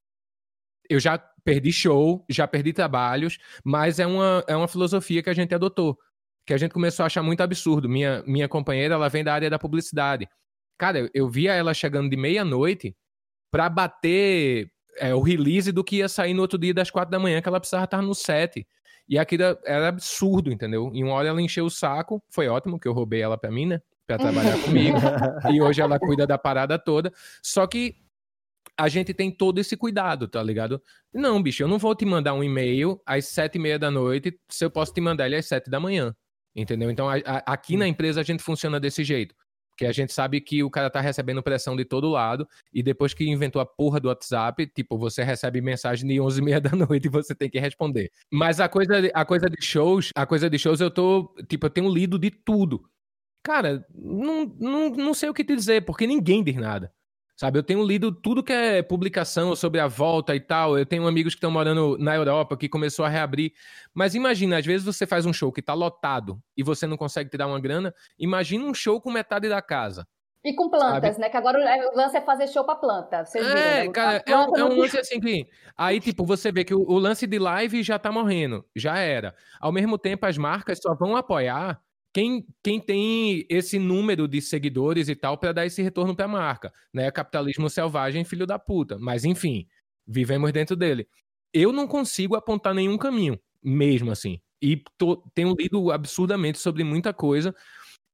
eu 0.89 1.01
já 1.01 1.19
perdi 1.19 1.73
show, 1.73 2.25
já 2.29 2.47
perdi 2.47 2.73
trabalhos, 2.73 3.39
mas 3.65 3.99
é 3.99 4.07
uma, 4.07 4.45
é 4.49 4.57
uma 4.57 4.69
filosofia 4.69 5.23
que 5.23 5.31
a 5.31 5.35
gente 5.35 5.55
adotou, 5.55 5.99
que 6.47 6.55
a 6.55 6.57
gente 6.57 6.73
começou 6.73 7.03
a 7.03 7.07
achar 7.07 7.23
muito 7.23 7.41
absurdo. 7.41 7.89
Minha, 7.89 8.23
minha 8.27 8.49
companheira, 8.49 8.95
ela 8.95 9.09
vem 9.09 9.25
da 9.25 9.35
área 9.35 9.51
da 9.51 9.59
publicidade. 9.59 10.29
Cara, 10.79 11.11
eu 11.13 11.29
via 11.29 11.53
ela 11.53 11.75
chegando 11.75 12.09
de 12.09 12.17
meia-noite 12.17 12.97
para 13.51 13.69
bater 13.69 14.71
é, 14.99 15.15
o 15.15 15.21
release 15.21 15.73
do 15.73 15.83
que 15.83 15.97
ia 15.97 16.09
sair 16.09 16.35
no 16.35 16.43
outro 16.43 16.59
dia 16.59 16.73
das 16.73 16.91
quatro 16.91 17.11
da 17.11 17.19
manhã, 17.19 17.43
que 17.43 17.49
ela 17.49 17.59
precisava 17.59 17.85
estar 17.85 18.01
no 18.01 18.15
set. 18.15 18.67
E 19.09 19.19
aquilo 19.19 19.43
era 19.65 19.89
absurdo, 19.89 20.53
entendeu? 20.53 20.91
E 20.95 21.03
uma 21.03 21.15
hora 21.15 21.29
ela 21.29 21.43
encheu 21.43 21.65
o 21.65 21.71
saco, 21.71 22.23
foi 22.31 22.49
ótimo 22.49 22.79
que 22.79 22.87
eu 22.87 22.93
roubei 22.93 23.21
ela 23.21 23.37
pra 23.37 23.51
mim, 23.51 23.67
né? 23.67 23.81
Pra 24.07 24.19
trabalhar 24.19 24.57
comigo. 24.63 24.99
e 25.53 25.61
hoje 25.61 25.81
ela 25.81 25.99
cuida 25.99 26.27
da 26.27 26.39
parada 26.39 26.79
toda. 26.79 27.13
Só 27.43 27.67
que 27.67 27.97
a 28.79 28.89
gente 28.89 29.13
tem 29.15 29.31
todo 29.31 29.59
esse 29.59 29.77
cuidado, 29.77 30.29
tá 30.29 30.43
ligado? 30.43 30.81
Não, 31.13 31.43
bicho, 31.43 31.63
eu 31.63 31.69
não 31.69 31.79
vou 31.79 31.95
te 31.95 32.05
mandar 32.05 32.35
um 32.35 32.45
e-mail 32.45 33.01
às 33.07 33.27
sete 33.27 33.57
e 33.57 33.59
meia 33.59 33.79
da 33.79 33.91
noite 33.91 34.39
se 34.49 34.65
eu 34.65 34.71
posso 34.71 34.93
te 34.93 35.01
mandar 35.01 35.27
ele 35.27 35.37
às 35.37 35.47
sete 35.47 35.71
da 35.71 35.81
manhã. 35.81 36.15
Entendeu? 36.57 36.91
Então, 36.91 37.07
a, 37.09 37.17
a, 37.17 37.53
aqui 37.53 37.77
na 37.77 37.87
empresa 37.87 38.23
a 38.23 38.25
gente 38.25 38.43
funciona 38.43 38.81
desse 38.81 39.05
jeito. 39.05 39.35
Porque 39.71 39.85
a 39.85 39.93
gente 39.93 40.11
sabe 40.11 40.41
que 40.41 40.63
o 40.63 40.71
cara 40.71 40.89
tá 40.89 41.03
recebendo 41.03 41.43
pressão 41.43 41.77
de 41.77 41.85
todo 41.85 42.09
lado, 42.09 42.49
e 42.73 42.83
depois 42.83 43.13
que 43.13 43.29
inventou 43.29 43.61
a 43.61 43.67
porra 43.67 44.01
do 44.01 44.09
WhatsApp, 44.09 44.67
tipo, 44.69 44.97
você 44.97 45.23
recebe 45.23 45.61
mensagem 45.61 46.09
de 46.09 46.19
11 46.19 46.41
e 46.41 46.43
meia 46.43 46.59
da 46.63 46.71
noite 46.71 47.05
e 47.05 47.11
você 47.11 47.35
tem 47.35 47.51
que 47.51 47.59
responder. 47.59 48.11
Mas 48.33 48.59
a 48.59 48.71
coisa, 48.71 48.95
a 49.13 49.25
coisa 49.27 49.51
de 49.51 49.63
shows, 49.63 50.11
a 50.17 50.25
coisa 50.25 50.49
de 50.49 50.59
shows 50.59 50.81
eu 50.81 50.91
tô, 50.91 51.31
tipo, 51.47 51.67
eu 51.67 51.71
tenho 51.71 51.93
lido 51.93 52.19
de 52.19 52.31
tudo. 52.31 52.89
Cara, 53.45 53.87
não, 53.95 54.47
não, 54.59 54.91
não 54.91 55.15
sei 55.15 55.29
o 55.29 55.35
que 55.35 55.45
te 55.45 55.55
dizer, 55.55 55.85
porque 55.85 56.07
ninguém 56.07 56.43
diz 56.43 56.57
nada. 56.57 56.91
Sabe, 57.37 57.59
eu 57.59 57.63
tenho 57.63 57.85
lido 57.85 58.11
tudo 58.11 58.43
que 58.43 58.53
é 58.53 58.83
publicação 58.83 59.55
sobre 59.55 59.79
a 59.79 59.87
volta 59.87 60.35
e 60.35 60.41
tal. 60.41 60.79
Eu 60.79 60.87
tenho 60.87 61.07
amigos 61.07 61.35
que 61.35 61.39
estão 61.39 61.51
morando 61.51 61.99
na 61.99 62.17
Europa 62.17 62.57
que 62.57 62.67
começou 62.67 63.05
a 63.05 63.11
reabrir. 63.11 63.53
Mas 63.93 64.15
imagina, 64.15 64.57
às 64.57 64.65
vezes 64.65 64.87
você 64.87 65.07
faz 65.07 65.27
um 65.27 65.35
show 65.35 65.53
que 65.53 65.61
está 65.61 65.75
lotado 65.75 66.41
e 66.57 66.63
você 66.63 66.87
não 66.87 66.97
consegue 66.97 67.29
tirar 67.29 67.47
uma 67.47 67.61
grana. 67.61 67.95
Imagina 68.19 68.65
um 68.65 68.73
show 68.73 69.03
com 69.03 69.11
metade 69.11 69.51
da 69.51 69.61
casa. 69.61 70.09
E 70.43 70.55
com 70.55 70.71
plantas, 70.71 71.11
sabe? 71.11 71.21
né? 71.21 71.29
Que 71.29 71.37
agora 71.37 71.59
o 71.93 71.97
lance 71.97 72.17
é 72.17 72.21
fazer 72.23 72.47
show 72.49 72.65
para 72.65 72.77
planta. 72.77 73.25
Vocês 73.27 73.45
viram, 73.45 73.61
é, 73.61 73.85
né? 73.85 73.91
cara, 73.91 74.23
é 74.25 74.37
um, 74.37 74.57
é 74.57 74.65
um, 74.65 74.77
lance 74.79 74.97
assim 74.99 75.21
que. 75.21 75.47
Aí, 75.77 76.01
tipo, 76.01 76.25
você 76.25 76.51
vê 76.51 76.65
que 76.65 76.73
o, 76.73 76.89
o 76.89 76.99
lance 76.99 77.27
de 77.27 77.39
live 77.39 77.83
já 77.83 77.99
tá 77.99 78.11
morrendo. 78.11 78.65
Já 78.75 78.97
era. 78.97 79.35
Ao 79.61 79.73
mesmo 79.73 79.99
tempo, 79.99 80.25
as 80.25 80.39
marcas 80.39 80.79
só 80.81 80.95
vão 80.95 81.17
apoiar 81.17 81.83
quem, 82.17 82.47
quem 82.63 82.81
tem 82.81 83.45
esse 83.47 83.79
número 83.79 84.27
de 84.27 84.41
seguidores 84.41 85.11
e 85.11 85.15
tal 85.15 85.37
para 85.37 85.53
dar 85.53 85.67
esse 85.67 85.83
retorno 85.83 86.17
para 86.17 86.25
a 86.25 86.29
marca, 86.29 86.73
né? 86.91 87.11
Capitalismo 87.11 87.69
selvagem, 87.69 88.25
filho 88.25 88.47
da 88.47 88.59
puta. 88.59 88.99
Mas 88.99 89.27
enfim, 89.27 89.67
vivemos 90.07 90.51
dentro 90.51 90.75
dele. 90.75 91.07
Eu 91.53 91.73
não 91.73 91.87
consigo 91.87 92.35
apontar 92.35 92.73
nenhum 92.75 92.97
caminho, 92.97 93.39
mesmo 93.63 94.11
assim. 94.11 94.41
E 94.63 94.83
tô, 94.97 95.19
tenho 95.35 95.55
lido 95.61 95.93
absurdamente 95.93 96.59
sobre 96.59 96.83
muita 96.83 97.13
coisa. 97.13 97.55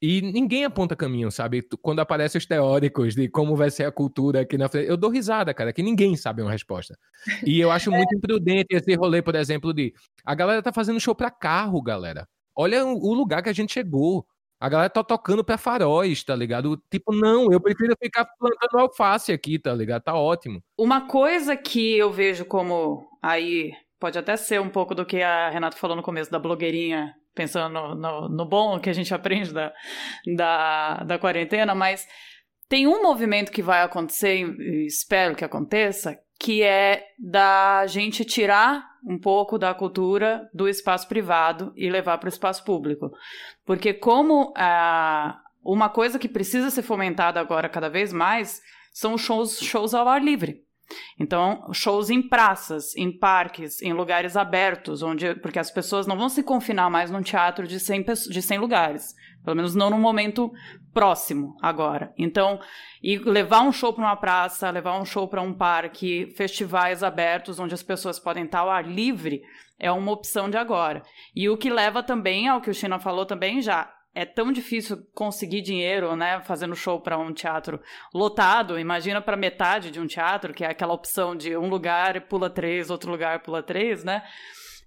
E 0.03 0.21
ninguém 0.21 0.65
aponta 0.65 0.97
caminho, 0.97 1.31
sabe? 1.31 1.63
Quando 1.81 2.01
aparecem 2.01 2.41
os 2.41 2.45
teóricos 2.45 3.15
de 3.15 3.29
como 3.29 3.55
vai 3.55 3.71
ser 3.71 3.85
a 3.85 3.93
cultura 3.93 4.41
aqui 4.41 4.59
na 4.59 4.69
frente, 4.69 4.89
eu 4.89 4.97
dou 4.97 5.11
risada, 5.11 5.55
cara, 5.55 5.73
que 5.73 5.81
ninguém 5.81 6.17
sabe 6.17 6.43
uma 6.43 6.51
resposta. 6.51 6.99
E 7.47 7.61
eu 7.61 7.71
acho 7.71 7.89
muito 7.93 8.13
imprudente 8.17 8.67
esse 8.71 8.97
rolê, 8.97 9.23
por 9.23 9.37
exemplo, 9.37 9.73
de 9.73 9.95
a 10.25 10.35
galera 10.35 10.61
tá 10.61 10.73
fazendo 10.73 10.99
show 10.99 11.15
para 11.15 11.31
carro, 11.31 11.81
galera. 11.81 12.27
Olha 12.55 12.85
o 12.85 13.15
lugar 13.15 13.43
que 13.43 13.49
a 13.49 13.53
gente 13.53 13.73
chegou. 13.73 14.27
A 14.61 14.69
galera 14.69 14.89
tá 14.89 15.03
tocando 15.03 15.43
pra 15.43 15.59
faróis, 15.59 16.23
tá 16.23 16.37
ligado? 16.37 16.81
Tipo, 16.89 17.13
não, 17.13 17.51
eu 17.51 17.61
prefiro 17.61 17.97
ficar 18.01 18.25
plantando 18.39 18.79
alface 18.79 19.33
aqui, 19.33 19.59
tá 19.59 19.75
ligado? 19.75 20.03
Tá 20.03 20.15
ótimo. 20.15 20.63
Uma 20.79 21.09
coisa 21.09 21.57
que 21.57 21.99
eu 21.99 22.13
vejo 22.13 22.45
como 22.45 23.05
aí 23.21 23.73
pode 23.99 24.19
até 24.19 24.37
ser 24.37 24.61
um 24.61 24.69
pouco 24.69 24.95
do 24.95 25.05
que 25.05 25.23
a 25.23 25.51
Renata 25.51 25.77
falou 25.77 25.97
no 25.97 26.03
começo 26.03 26.31
da 26.31 26.39
blogueirinha, 26.39 27.15
pensando 27.35 27.95
no, 27.95 28.29
no, 28.29 28.45
bom 28.45 28.79
que 28.79 28.91
a 28.91 28.93
gente 28.93 29.13
aprende 29.15 29.53
da, 29.53 29.73
da, 30.37 31.05
da 31.05 31.19
quarentena, 31.19 31.75
mas 31.75 32.07
tem 32.69 32.87
um 32.87 33.03
movimento 33.03 33.53
que 33.53 33.63
vai 33.63 33.83
acontecer, 33.83 34.39
e 34.39 34.87
espero 34.87 35.37
que 35.37 35.45
aconteça, 35.45 36.19
que 36.43 36.61
é 36.61 37.07
da 37.17 37.87
gente 37.87 38.25
tirar 38.25 38.85
um 39.07 39.17
pouco 39.17 39.57
da 39.57 39.73
cultura 39.73 40.51
do 40.53 40.69
espaço 40.69 41.07
privado 41.07 41.73
e 41.77 41.89
levar 41.89 42.19
para 42.19 42.27
o 42.27 42.29
espaço 42.29 42.65
público. 42.65 43.13
Porque 43.65 43.95
como 43.95 44.53
ah, 44.57 45.41
uma 45.65 45.89
coisa 45.89 46.19
que 46.19 46.29
precisa 46.29 46.69
ser 46.69 46.83
fomentada 46.83 47.39
agora 47.39 47.69
cada 47.69 47.89
vez 47.89 48.13
mais 48.13 48.61
são 48.93 49.17
shows, 49.17 49.61
shows 49.61 49.95
ao 49.95 50.09
ar 50.09 50.21
livre. 50.21 50.65
Então, 51.19 51.69
shows 51.73 52.11
em 52.11 52.23
praças, 52.23 52.97
em 52.97 53.11
parques, 53.11 53.81
em 53.83 53.93
lugares 53.93 54.37
abertos, 54.37 55.03
onde 55.03 55.35
porque 55.37 55.59
as 55.59 55.71
pessoas 55.71 56.07
não 56.07 56.17
vão 56.17 56.29
se 56.29 56.43
confinar 56.43 56.91
mais 56.91 57.11
num 57.11 57.23
teatro 57.23 57.67
de 57.67 57.79
100, 57.79 58.05
de 58.31 58.43
100 58.43 58.59
lugares. 58.59 59.15
Pelo 59.45 59.57
menos 59.57 59.75
não 59.75 59.91
no 59.91 59.99
momento 59.99 60.53
próximo 60.95 61.57
agora. 61.61 62.13
Então, 62.17 62.61
e 63.03 63.19
levar 63.19 63.63
um 63.63 63.73
show 63.73 63.93
para 63.93 64.05
uma 64.05 64.17
praça, 64.17 64.71
levar 64.71 64.99
um 65.01 65.05
show 65.05 65.27
para 65.27 65.43
um 65.43 65.53
parque, 65.53 66.33
festivais 66.37 67.03
abertos 67.03 67.59
onde 67.59 67.75
as 67.75 67.83
pessoas 67.83 68.19
podem 68.19 68.45
estar 68.45 68.61
ao 68.61 68.71
ar 68.71 68.87
livre, 68.87 69.43
é 69.79 69.91
uma 69.91 70.13
opção 70.13 70.49
de 70.49 70.57
agora. 70.57 71.03
E 71.35 71.49
o 71.49 71.57
que 71.57 71.69
leva 71.69 72.03
também 72.03 72.47
ao 72.47 72.61
que 72.61 72.71
o 72.71 72.75
China 72.75 73.01
falou 73.01 73.27
também 73.27 73.61
já, 73.61 73.93
é 74.15 74.25
tão 74.25 74.53
difícil 74.53 75.07
conseguir 75.15 75.63
dinheiro, 75.63 76.15
né, 76.15 76.41
fazendo 76.43 76.77
show 76.77 77.01
para 77.01 77.19
um 77.19 77.33
teatro 77.33 77.81
lotado. 78.13 78.79
Imagina 78.79 79.21
para 79.21 79.37
metade 79.37 79.91
de 79.91 79.99
um 79.99 80.07
teatro, 80.07 80.53
que 80.53 80.65
é 80.65 80.71
aquela 80.71 80.93
opção 80.93 81.35
de 81.35 81.57
um 81.57 81.69
lugar 81.69 82.21
pula 82.23 82.51
três, 82.51 82.91
outro 82.91 83.11
lugar 83.11 83.41
pula 83.43 83.63
três, 83.63 84.05
né? 84.05 84.23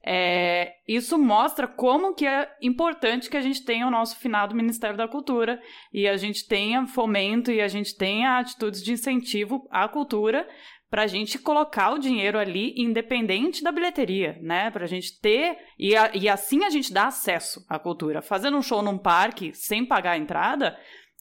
É, 0.07 0.75
isso 0.87 1.17
mostra 1.17 1.67
como 1.67 2.13
que 2.13 2.27
é 2.27 2.47
importante 2.61 3.27
que 3.27 3.37
a 3.37 3.41
gente 3.41 3.65
tenha 3.65 3.87
o 3.87 3.91
nosso 3.91 4.19
finado 4.19 4.53
Ministério 4.53 4.95
da 4.95 5.07
Cultura 5.07 5.59
e 5.91 6.07
a 6.07 6.15
gente 6.15 6.47
tenha 6.47 6.85
fomento 6.85 7.51
e 7.51 7.59
a 7.59 7.67
gente 7.67 7.97
tenha 7.97 8.37
atitudes 8.37 8.83
de 8.83 8.91
incentivo 8.91 9.67
à 9.71 9.87
cultura 9.87 10.47
para 10.95 11.03
a 11.03 11.07
gente 11.07 11.37
colocar 11.37 11.91
o 11.91 11.99
dinheiro 11.99 12.39
ali 12.39 12.73
independente 12.77 13.61
da 13.61 13.69
bilheteria, 13.69 14.39
né? 14.41 14.71
Para 14.71 14.85
a 14.85 14.87
gente 14.87 15.19
ter 15.19 15.57
e, 15.77 15.93
a, 15.93 16.09
e 16.13 16.29
assim 16.29 16.63
a 16.63 16.69
gente 16.69 16.93
dá 16.93 17.07
acesso 17.07 17.65
à 17.67 17.77
cultura. 17.77 18.21
Fazendo 18.21 18.55
um 18.55 18.61
show 18.61 18.81
num 18.81 18.97
parque 18.97 19.51
sem 19.53 19.85
pagar 19.85 20.11
a 20.11 20.17
entrada, 20.17 20.77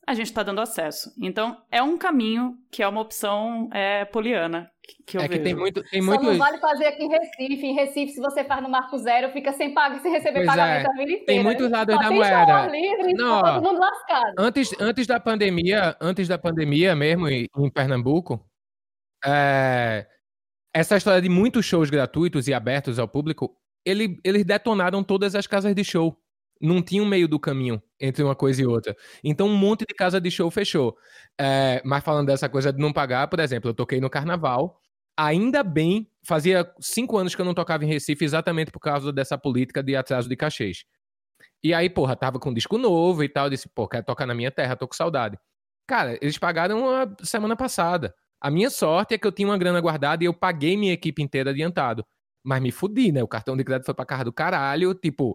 a 0.06 0.14
gente 0.14 0.26
está 0.26 0.44
dando 0.44 0.60
acesso. 0.60 1.10
Então, 1.20 1.56
é 1.72 1.82
um 1.82 1.98
caminho 1.98 2.54
que 2.70 2.84
é 2.84 2.86
uma 2.86 3.00
opção 3.00 3.68
é, 3.74 4.04
poliana. 4.04 4.70
Que 5.08 5.16
eu 5.16 5.22
é 5.22 5.26
vejo. 5.26 5.40
que 5.40 5.44
tem 5.44 5.56
muito. 5.56 5.82
Tem 5.90 6.00
Só 6.00 6.06
muito... 6.06 6.24
não 6.24 6.38
vale 6.38 6.58
fazer 6.58 6.86
aqui 6.86 7.02
em 7.02 7.08
Recife. 7.08 7.66
Em 7.66 7.74
Recife, 7.74 8.12
se 8.12 8.20
você 8.20 8.44
faz 8.44 8.62
no 8.62 8.68
Marco 8.68 8.96
Zero, 8.98 9.32
fica 9.32 9.52
sem 9.54 9.74
pagar, 9.74 9.98
sem 9.98 10.12
receber 10.12 10.44
pois 10.44 10.46
pagamento 10.46 10.86
é. 10.86 10.88
a 10.88 10.92
vida 10.92 11.10
inteira. 11.10 11.26
Tem 11.26 11.42
muitos 11.42 11.68
lados 11.68 11.98
da 11.98 12.10
moeda. 12.12 12.66
Livre, 12.68 13.12
não, 13.14 13.42
todo 13.42 13.62
mundo 13.64 13.80
lascado. 13.80 14.34
Antes, 14.38 14.72
antes 14.78 15.04
da 15.08 15.18
pandemia, 15.18 15.96
antes 16.00 16.28
da 16.28 16.38
pandemia 16.38 16.94
mesmo, 16.94 17.28
em 17.28 17.48
Pernambuco, 17.74 18.40
é, 19.24 20.06
essa 20.74 20.96
história 20.96 21.22
de 21.22 21.28
muitos 21.28 21.66
shows 21.66 21.90
gratuitos 21.90 22.48
e 22.48 22.54
abertos 22.54 22.98
ao 22.98 23.08
público, 23.08 23.56
ele, 23.84 24.18
eles 24.24 24.44
detonaram 24.44 25.04
todas 25.04 25.34
as 25.34 25.46
casas 25.46 25.74
de 25.74 25.84
show 25.84 26.18
não 26.60 26.82
tinha 26.82 27.02
um 27.02 27.06
meio 27.06 27.28
do 27.28 27.38
caminho 27.38 27.82
entre 28.00 28.22
uma 28.22 28.34
coisa 28.34 28.62
e 28.62 28.66
outra. 28.66 28.96
Então, 29.22 29.48
um 29.48 29.56
monte 29.56 29.84
de 29.86 29.94
casa 29.94 30.20
de 30.20 30.30
show 30.30 30.50
fechou. 30.50 30.96
É, 31.38 31.82
mas 31.84 32.02
falando 32.04 32.26
dessa 32.28 32.48
coisa 32.48 32.72
de 32.72 32.78
não 32.80 32.92
pagar, 32.92 33.28
por 33.28 33.40
exemplo, 33.40 33.70
eu 33.70 33.74
toquei 33.74 34.00
no 34.00 34.10
carnaval. 34.10 34.80
Ainda 35.16 35.62
bem, 35.62 36.08
fazia 36.26 36.70
cinco 36.80 37.16
anos 37.18 37.34
que 37.34 37.40
eu 37.40 37.44
não 37.44 37.54
tocava 37.54 37.84
em 37.84 37.88
Recife 37.88 38.24
exatamente 38.24 38.70
por 38.70 38.80
causa 38.80 39.12
dessa 39.12 39.38
política 39.38 39.82
de 39.82 39.94
atraso 39.94 40.28
de 40.28 40.36
cachês. 40.36 40.84
E 41.62 41.74
aí, 41.74 41.90
porra, 41.90 42.16
tava 42.16 42.38
com 42.38 42.50
um 42.50 42.54
disco 42.54 42.78
novo 42.78 43.24
e 43.24 43.28
tal. 43.28 43.50
Disse, 43.50 43.68
pô, 43.68 43.88
quero 43.88 44.04
tocar 44.04 44.26
na 44.26 44.34
minha 44.34 44.50
terra, 44.50 44.76
tô 44.76 44.88
com 44.88 44.94
saudade. 44.94 45.38
Cara, 45.86 46.18
eles 46.22 46.38
pagaram 46.38 46.90
a 46.90 47.06
semana 47.22 47.56
passada. 47.56 48.14
A 48.44 48.50
minha 48.50 48.68
sorte 48.68 49.14
é 49.14 49.18
que 49.18 49.26
eu 49.26 49.32
tinha 49.32 49.48
uma 49.48 49.56
grana 49.56 49.80
guardada 49.80 50.22
e 50.22 50.26
eu 50.26 50.34
paguei 50.34 50.76
minha 50.76 50.92
equipe 50.92 51.22
inteira 51.22 51.48
adiantado. 51.48 52.04
Mas 52.44 52.60
me 52.60 52.70
fudi, 52.70 53.10
né? 53.10 53.22
O 53.22 53.26
cartão 53.26 53.56
de 53.56 53.64
crédito 53.64 53.86
foi 53.86 53.94
pra 53.94 54.04
casa 54.04 54.22
do 54.22 54.34
caralho. 54.34 54.92
Tipo, 54.92 55.34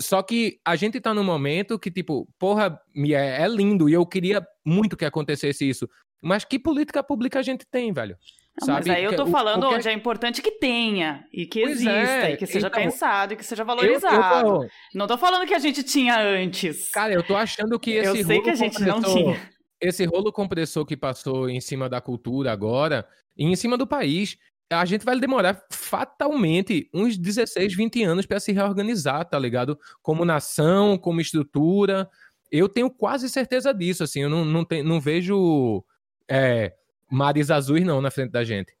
só 0.00 0.22
que 0.22 0.58
a 0.64 0.74
gente 0.74 0.98
tá 1.02 1.12
num 1.12 1.22
momento 1.22 1.78
que, 1.78 1.90
tipo, 1.90 2.26
porra, 2.38 2.80
é, 2.96 3.42
é 3.42 3.46
lindo 3.46 3.90
e 3.90 3.92
eu 3.92 4.06
queria 4.06 4.42
muito 4.64 4.96
que 4.96 5.04
acontecesse 5.04 5.68
isso. 5.68 5.86
Mas 6.22 6.46
que 6.46 6.58
política 6.58 7.02
pública 7.02 7.40
a 7.40 7.42
gente 7.42 7.66
tem, 7.70 7.92
velho? 7.92 8.16
Não, 8.58 8.68
Sabe? 8.68 8.88
Mas 8.88 8.96
aí 8.96 9.04
eu 9.04 9.14
tô 9.14 9.26
falando 9.26 9.68
onde 9.68 9.86
é 9.86 9.92
importante 9.92 10.40
que 10.40 10.52
tenha, 10.52 11.26
e 11.30 11.44
que 11.44 11.60
pois 11.60 11.72
exista, 11.72 11.92
é. 11.92 12.32
e 12.32 12.36
que 12.38 12.46
seja 12.46 12.68
então, 12.68 12.80
pensado, 12.80 13.34
e 13.34 13.36
que 13.36 13.44
seja 13.44 13.64
valorizado. 13.64 14.48
Eu, 14.48 14.54
eu 14.54 14.60
tô... 14.60 14.68
Não 14.94 15.06
tô 15.06 15.18
falando 15.18 15.46
que 15.46 15.52
a 15.52 15.58
gente 15.58 15.82
tinha 15.82 16.18
antes. 16.18 16.90
Cara, 16.90 17.12
eu 17.12 17.22
tô 17.22 17.36
achando 17.36 17.78
que 17.78 17.90
esse 17.90 18.20
Eu 18.20 18.24
sei 18.24 18.40
que 18.40 18.48
a 18.48 18.54
gente 18.54 18.80
não 18.80 19.02
tinha. 19.02 19.53
Esse 19.84 20.06
rolo 20.06 20.32
compressor 20.32 20.86
que 20.86 20.96
passou 20.96 21.46
em 21.46 21.60
cima 21.60 21.90
da 21.90 22.00
cultura 22.00 22.50
agora, 22.50 23.06
e 23.36 23.44
em 23.44 23.54
cima 23.54 23.76
do 23.76 23.86
país, 23.86 24.38
a 24.70 24.84
gente 24.86 25.04
vai 25.04 25.20
demorar 25.20 25.62
fatalmente 25.70 26.88
uns 26.92 27.18
16, 27.18 27.74
20 27.74 28.02
anos 28.02 28.24
para 28.24 28.40
se 28.40 28.50
reorganizar, 28.50 29.28
tá 29.28 29.38
ligado? 29.38 29.78
Como 30.00 30.24
nação, 30.24 30.96
como 30.96 31.20
estrutura. 31.20 32.08
Eu 32.50 32.66
tenho 32.66 32.88
quase 32.88 33.28
certeza 33.28 33.74
disso, 33.74 34.02
assim. 34.02 34.22
Eu 34.22 34.30
não, 34.30 34.42
não, 34.42 34.64
tem, 34.64 34.82
não 34.82 34.98
vejo 35.02 35.84
é, 36.26 36.72
mares 37.10 37.50
azuis, 37.50 37.84
não, 37.84 38.00
na 38.00 38.10
frente 38.10 38.30
da 38.30 38.42
gente. 38.42 38.72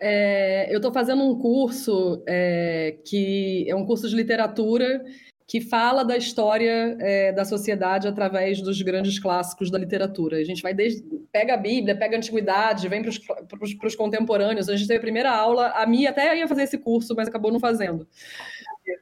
É, 0.00 0.72
eu 0.72 0.78
estou 0.78 0.92
fazendo 0.92 1.22
um 1.22 1.38
curso 1.38 2.22
é, 2.26 2.98
que 3.04 3.68
é 3.68 3.74
um 3.74 3.84
curso 3.84 4.08
de 4.08 4.16
literatura 4.16 5.04
que 5.48 5.62
fala 5.62 6.04
da 6.04 6.14
história 6.14 6.94
é, 7.00 7.32
da 7.32 7.42
sociedade 7.42 8.06
através 8.06 8.60
dos 8.60 8.82
grandes 8.82 9.18
clássicos 9.18 9.70
da 9.70 9.78
literatura. 9.78 10.36
A 10.36 10.44
gente 10.44 10.60
vai 10.60 10.74
desde, 10.74 11.02
pega 11.32 11.54
a 11.54 11.56
Bíblia, 11.56 11.96
pega 11.96 12.16
a 12.16 12.18
Antiguidade, 12.18 12.86
vem 12.86 13.02
para 13.02 13.88
os 13.88 13.96
contemporâneos. 13.96 14.68
A 14.68 14.76
gente 14.76 14.86
teve 14.86 14.98
a 14.98 15.00
primeira 15.00 15.34
aula, 15.34 15.68
a 15.70 15.86
Mia 15.86 16.10
até 16.10 16.38
ia 16.38 16.46
fazer 16.46 16.64
esse 16.64 16.76
curso, 16.76 17.14
mas 17.16 17.28
acabou 17.28 17.50
não 17.50 17.58
fazendo. 17.58 18.06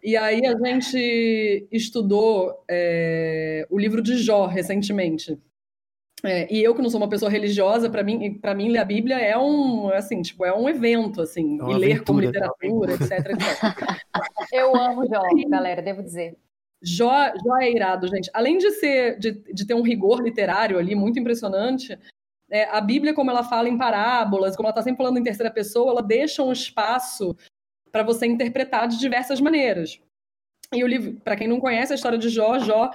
E 0.01 0.17
aí 0.17 0.47
a 0.47 0.57
gente 0.57 1.67
estudou 1.73 2.63
é, 2.71 3.67
o 3.69 3.77
livro 3.77 4.01
de 4.01 4.17
Jó 4.17 4.47
recentemente. 4.47 5.37
É, 6.25 6.53
e 6.53 6.63
eu 6.63 6.75
que 6.75 6.83
não 6.83 6.89
sou 6.89 6.99
uma 6.99 7.09
pessoa 7.09 7.31
religiosa, 7.31 7.91
para 7.91 8.03
mim, 8.03 8.39
para 8.39 8.55
mim 8.55 8.71
ler 8.71 8.79
a 8.79 8.85
Bíblia 8.85 9.19
é 9.19 9.37
um, 9.37 9.89
assim, 9.91 10.23
tipo, 10.23 10.45
é 10.45 10.57
um 10.57 10.69
evento, 10.69 11.21
assim, 11.21 11.59
é 11.61 11.73
e 11.73 11.75
ler 11.75 12.05
como 12.05 12.21
literatura, 12.21 12.95
etc, 12.95 13.11
etc. 13.11 13.37
Eu 14.53 14.75
amo 14.75 15.07
Jó, 15.07 15.23
galera, 15.49 15.83
devo 15.83 16.03
dizer. 16.03 16.37
Jó, 16.83 17.13
Jó 17.45 17.57
é 17.59 17.71
irado, 17.71 18.09
gente. 18.09 18.31
Além 18.33 18.59
de 18.59 18.71
ser, 18.73 19.19
de, 19.19 19.33
de 19.53 19.67
ter 19.67 19.75
um 19.75 19.83
rigor 19.83 20.23
literário 20.23 20.79
ali 20.79 20.95
muito 20.95 21.19
impressionante, 21.19 21.99
é, 22.51 22.65
a 22.65 22.81
Bíblia, 22.81 23.13
como 23.13 23.31
ela 23.31 23.45
fala 23.45 23.69
em 23.69 23.77
parábolas, 23.77 24.57
como 24.57 24.67
ela 24.67 24.73
está 24.73 24.83
sempre 24.83 24.99
falando 24.99 25.19
em 25.19 25.23
terceira 25.23 25.51
pessoa, 25.51 25.91
ela 25.91 26.03
deixa 26.03 26.43
um 26.43 26.53
espaço 26.53 27.37
para 27.91 28.03
você 28.03 28.27
interpretar 28.27 28.89
de 28.89 28.99
diversas 28.99 29.41
maneiras. 29.41 30.01
E 30.73 30.83
o 30.83 30.87
livro, 30.87 31.21
para 31.21 31.37
quem 31.37 31.49
não 31.49 31.61
conhece 31.61 31.93
a 31.93 31.97
história 31.97 32.19
de 32.19 32.29
Jó, 32.29 32.59
Jó 32.59 32.91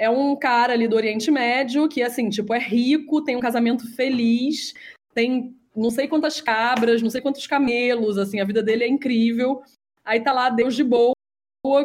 é 0.00 0.08
um 0.08 0.34
cara 0.34 0.72
ali 0.72 0.88
do 0.88 0.96
Oriente 0.96 1.30
Médio 1.30 1.86
que, 1.86 2.02
assim, 2.02 2.30
tipo, 2.30 2.54
é 2.54 2.58
rico, 2.58 3.22
tem 3.22 3.36
um 3.36 3.40
casamento 3.40 3.86
feliz, 3.94 4.72
tem 5.12 5.54
não 5.76 5.90
sei 5.90 6.08
quantas 6.08 6.40
cabras, 6.40 7.02
não 7.02 7.10
sei 7.10 7.20
quantos 7.20 7.46
camelos, 7.46 8.16
assim, 8.16 8.40
a 8.40 8.44
vida 8.46 8.62
dele 8.62 8.84
é 8.84 8.88
incrível. 8.88 9.62
Aí 10.02 10.18
tá 10.18 10.32
lá 10.32 10.48
Deus 10.48 10.74
de 10.74 10.82
boa 10.82 11.12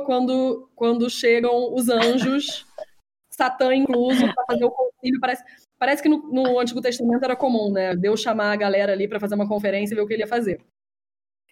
quando, 0.06 0.69
quando 0.73 1.10
chegam 1.10 1.73
os 1.73 1.89
anjos, 1.89 2.65
Satã 3.30 3.75
incluso, 3.75 4.34
para 4.34 4.45
fazer 4.45 4.63
o 4.63 4.71
concílio. 4.71 5.19
Parece, 5.19 5.43
parece 5.78 6.01
que 6.01 6.08
no, 6.08 6.32
no 6.32 6.58
Antigo 6.58 6.82
Testamento 6.82 7.25
era 7.25 7.36
comum, 7.36 7.69
né? 7.69 7.97
Deus 7.97 8.21
chamar 8.21 8.54
a 8.54 8.56
galera 8.56 8.93
ali 8.93 9.10
para 9.10 9.19
fazer 9.19 9.36
uma 9.36 9.47
conferência 9.47 9.93
e 9.93 9.95
ver 9.95 10.01
o 10.01 10.08
que 10.08 10.13
ele 10.13 10.23
ia 10.23 10.28
fazer. 10.28 10.62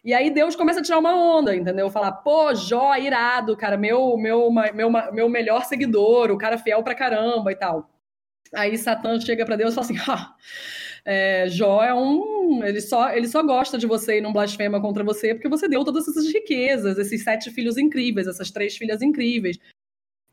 E 0.04 0.14
aí 0.14 0.30
Deus 0.30 0.56
começa 0.56 0.82
a 0.82 0.84
tirar 0.84 1.00
uma 1.00 1.16
onda, 1.16 1.56
entendeu? 1.56 1.90
Falar, 1.90 2.12
pô, 2.12 2.54
Jó, 2.54 2.96
irado, 2.98 3.56
cara, 3.56 3.78
meu, 3.78 4.18
meu, 4.18 4.52
meu, 4.52 4.90
meu 5.14 5.30
melhor 5.30 5.64
seguidor, 5.64 6.30
o 6.30 6.38
cara 6.38 6.58
fiel 6.58 6.84
pra 6.84 6.94
caramba 6.94 7.52
e 7.52 7.56
tal. 7.56 7.90
Aí 8.54 8.78
Satã 8.78 9.20
chega 9.20 9.46
para 9.46 9.56
Deus 9.56 9.72
e 9.72 9.76
fala 9.76 9.88
assim, 9.88 9.98
ah, 10.12 10.36
é, 11.06 11.48
Jó 11.48 11.82
é 11.84 11.94
um. 11.94 12.64
Ele 12.64 12.82
só, 12.82 13.12
ele 13.12 13.28
só 13.28 13.42
gosta 13.42 13.78
de 13.78 13.88
você 13.88 14.18
e 14.18 14.22
não 14.22 14.34
blasfema 14.34 14.82
contra 14.82 15.04
você 15.04 15.34
porque 15.34 15.50
você 15.50 15.68
deu 15.70 15.86
todas 15.86 16.08
essas 16.08 16.32
riquezas, 16.32 16.98
esses 16.98 17.24
sete 17.24 17.50
filhos 17.50 17.78
incríveis, 17.78 18.28
essas 18.28 18.52
três 18.52 18.76
filhas 18.76 19.02
incríveis. 19.02 19.58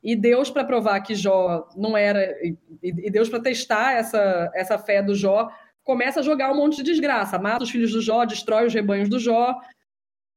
E 0.02 0.16
Deus, 0.16 0.50
para 0.50 0.64
provar 0.64 1.00
que 1.00 1.14
Jó 1.14 1.68
não 1.76 1.96
era. 1.96 2.34
E 2.82 3.10
Deus, 3.10 3.28
para 3.28 3.40
testar 3.40 3.92
essa, 3.92 4.50
essa 4.54 4.78
fé 4.78 5.02
do 5.02 5.14
Jó, 5.14 5.50
começa 5.84 6.20
a 6.20 6.22
jogar 6.22 6.52
um 6.52 6.56
monte 6.56 6.76
de 6.76 6.82
desgraça. 6.82 7.38
Mata 7.38 7.64
os 7.64 7.70
filhos 7.70 7.92
do 7.92 8.00
Jó, 8.00 8.24
destrói 8.24 8.66
os 8.66 8.74
rebanhos 8.74 9.08
do 9.08 9.18
Jó, 9.18 9.58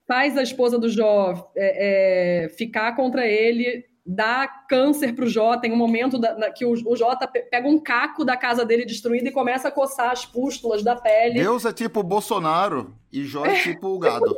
faz 0.07 0.37
a 0.37 0.43
esposa 0.43 0.77
do 0.77 0.89
Jó 0.89 1.51
é, 1.55 2.45
é, 2.45 2.49
ficar 2.49 2.95
contra 2.95 3.27
ele, 3.27 3.85
dá 4.05 4.47
câncer 4.47 5.13
para 5.13 5.25
o 5.25 5.29
Jó. 5.29 5.57
Tem 5.57 5.71
um 5.71 5.77
momento 5.77 6.17
da, 6.17 6.37
na, 6.37 6.51
que 6.51 6.65
o, 6.65 6.71
o 6.71 6.95
Jó 6.95 7.15
tá, 7.15 7.27
pega 7.27 7.67
um 7.67 7.79
caco 7.79 8.25
da 8.25 8.35
casa 8.35 8.65
dele 8.65 8.85
destruída 8.85 9.29
e 9.29 9.31
começa 9.31 9.67
a 9.67 9.71
coçar 9.71 10.11
as 10.11 10.25
pústulas 10.25 10.83
da 10.83 10.95
pele. 10.95 11.39
Deus 11.39 11.65
é 11.65 11.73
tipo 11.73 12.03
Bolsonaro 12.03 12.93
e 13.11 13.23
Jó 13.23 13.45
é 13.45 13.61
tipo 13.61 13.87
o 13.87 13.99
gado. 13.99 14.35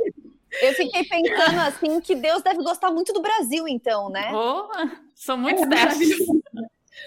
Eu 0.62 0.74
fiquei 0.74 1.04
pensando 1.04 1.60
assim 1.60 2.00
que 2.00 2.16
Deus 2.16 2.42
deve 2.42 2.64
gostar 2.64 2.90
muito 2.92 3.12
do 3.12 3.22
Brasil, 3.22 3.68
então, 3.68 4.10
né? 4.10 4.32
Oh, 4.34 4.70
são 5.14 5.38
muito 5.38 5.64
é, 5.64 5.68
testes. 5.68 6.18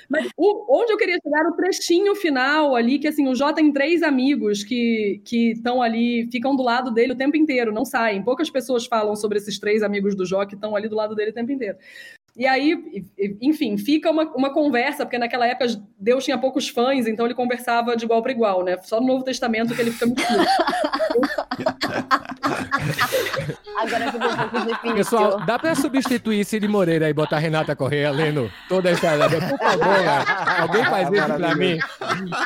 Mas 0.09 0.29
o, 0.37 0.81
onde 0.81 0.93
eu 0.93 0.97
queria 0.97 1.19
chegar 1.23 1.47
o 1.47 1.53
trechinho 1.53 2.15
final 2.15 2.75
ali, 2.75 2.99
que 2.99 3.09
assim, 3.09 3.29
o 3.29 3.35
Jó 3.35 3.53
tem 3.53 3.73
três 3.73 4.03
amigos 4.03 4.65
que 4.65 5.23
estão 5.33 5.83
ali, 5.83 6.29
ficam 6.31 6.57
do 6.57 6.63
lado 6.63 6.91
dele 6.91 7.13
o 7.13 7.17
tempo 7.17 7.37
inteiro, 7.37 7.73
não 7.73 7.85
saem. 7.85 8.23
Poucas 8.23 8.51
pessoas 8.51 8.87
falam 8.87 9.15
sobre 9.17 9.39
esses 9.39 9.59
três 9.59 9.83
amigos 9.83 10.15
do 10.15 10.27
Jó 10.27 10.45
que 10.45 10.55
estão 10.55 10.75
ali 10.75 10.89
do 10.89 10.97
lado 10.97 11.15
dele 11.15 11.31
o 11.31 11.35
tempo 11.35 11.53
inteiro. 11.53 11.79
E 12.39 12.47
aí, 12.47 13.05
enfim, 13.43 13.77
fica 13.77 14.09
uma, 14.13 14.23
uma 14.33 14.55
conversa, 14.55 15.05
porque 15.05 15.19
naquela 15.19 15.45
época 15.45 15.67
Deus 15.99 16.25
tinha 16.25 16.39
poucos 16.39 16.69
fãs, 16.69 17.09
então 17.09 17.27
ele 17.27 17.35
conversava 17.35 17.97
de 17.97 18.05
igual 18.05 18.23
para 18.23 18.31
igual, 18.31 18.63
né? 18.63 18.79
Só 18.85 19.01
no 19.01 19.09
Novo 19.09 19.25
Testamento 19.25 19.75
que 19.75 19.81
ele 19.81 19.91
fica 19.91 20.07
muito 20.07 20.23
Agora. 23.79 24.13
Pessoal, 24.95 25.41
dá 25.47 25.59
para 25.59 25.75
substituir 25.75 26.45
Cid 26.45 26.67
Moreira 26.67 27.09
e 27.09 27.13
botar 27.13 27.39
Renata 27.39 27.77
Correia 27.77 28.11
lendo 28.11 28.51
toda 28.69 28.89
a 28.89 28.93
história 28.93 29.29
Por 29.29 29.41
favor, 29.41 29.79
né? 29.79 30.25
alguém 30.61 30.85
faz 30.85 31.13
isso 31.13 31.35
para 31.35 31.55
mim. 31.55 31.79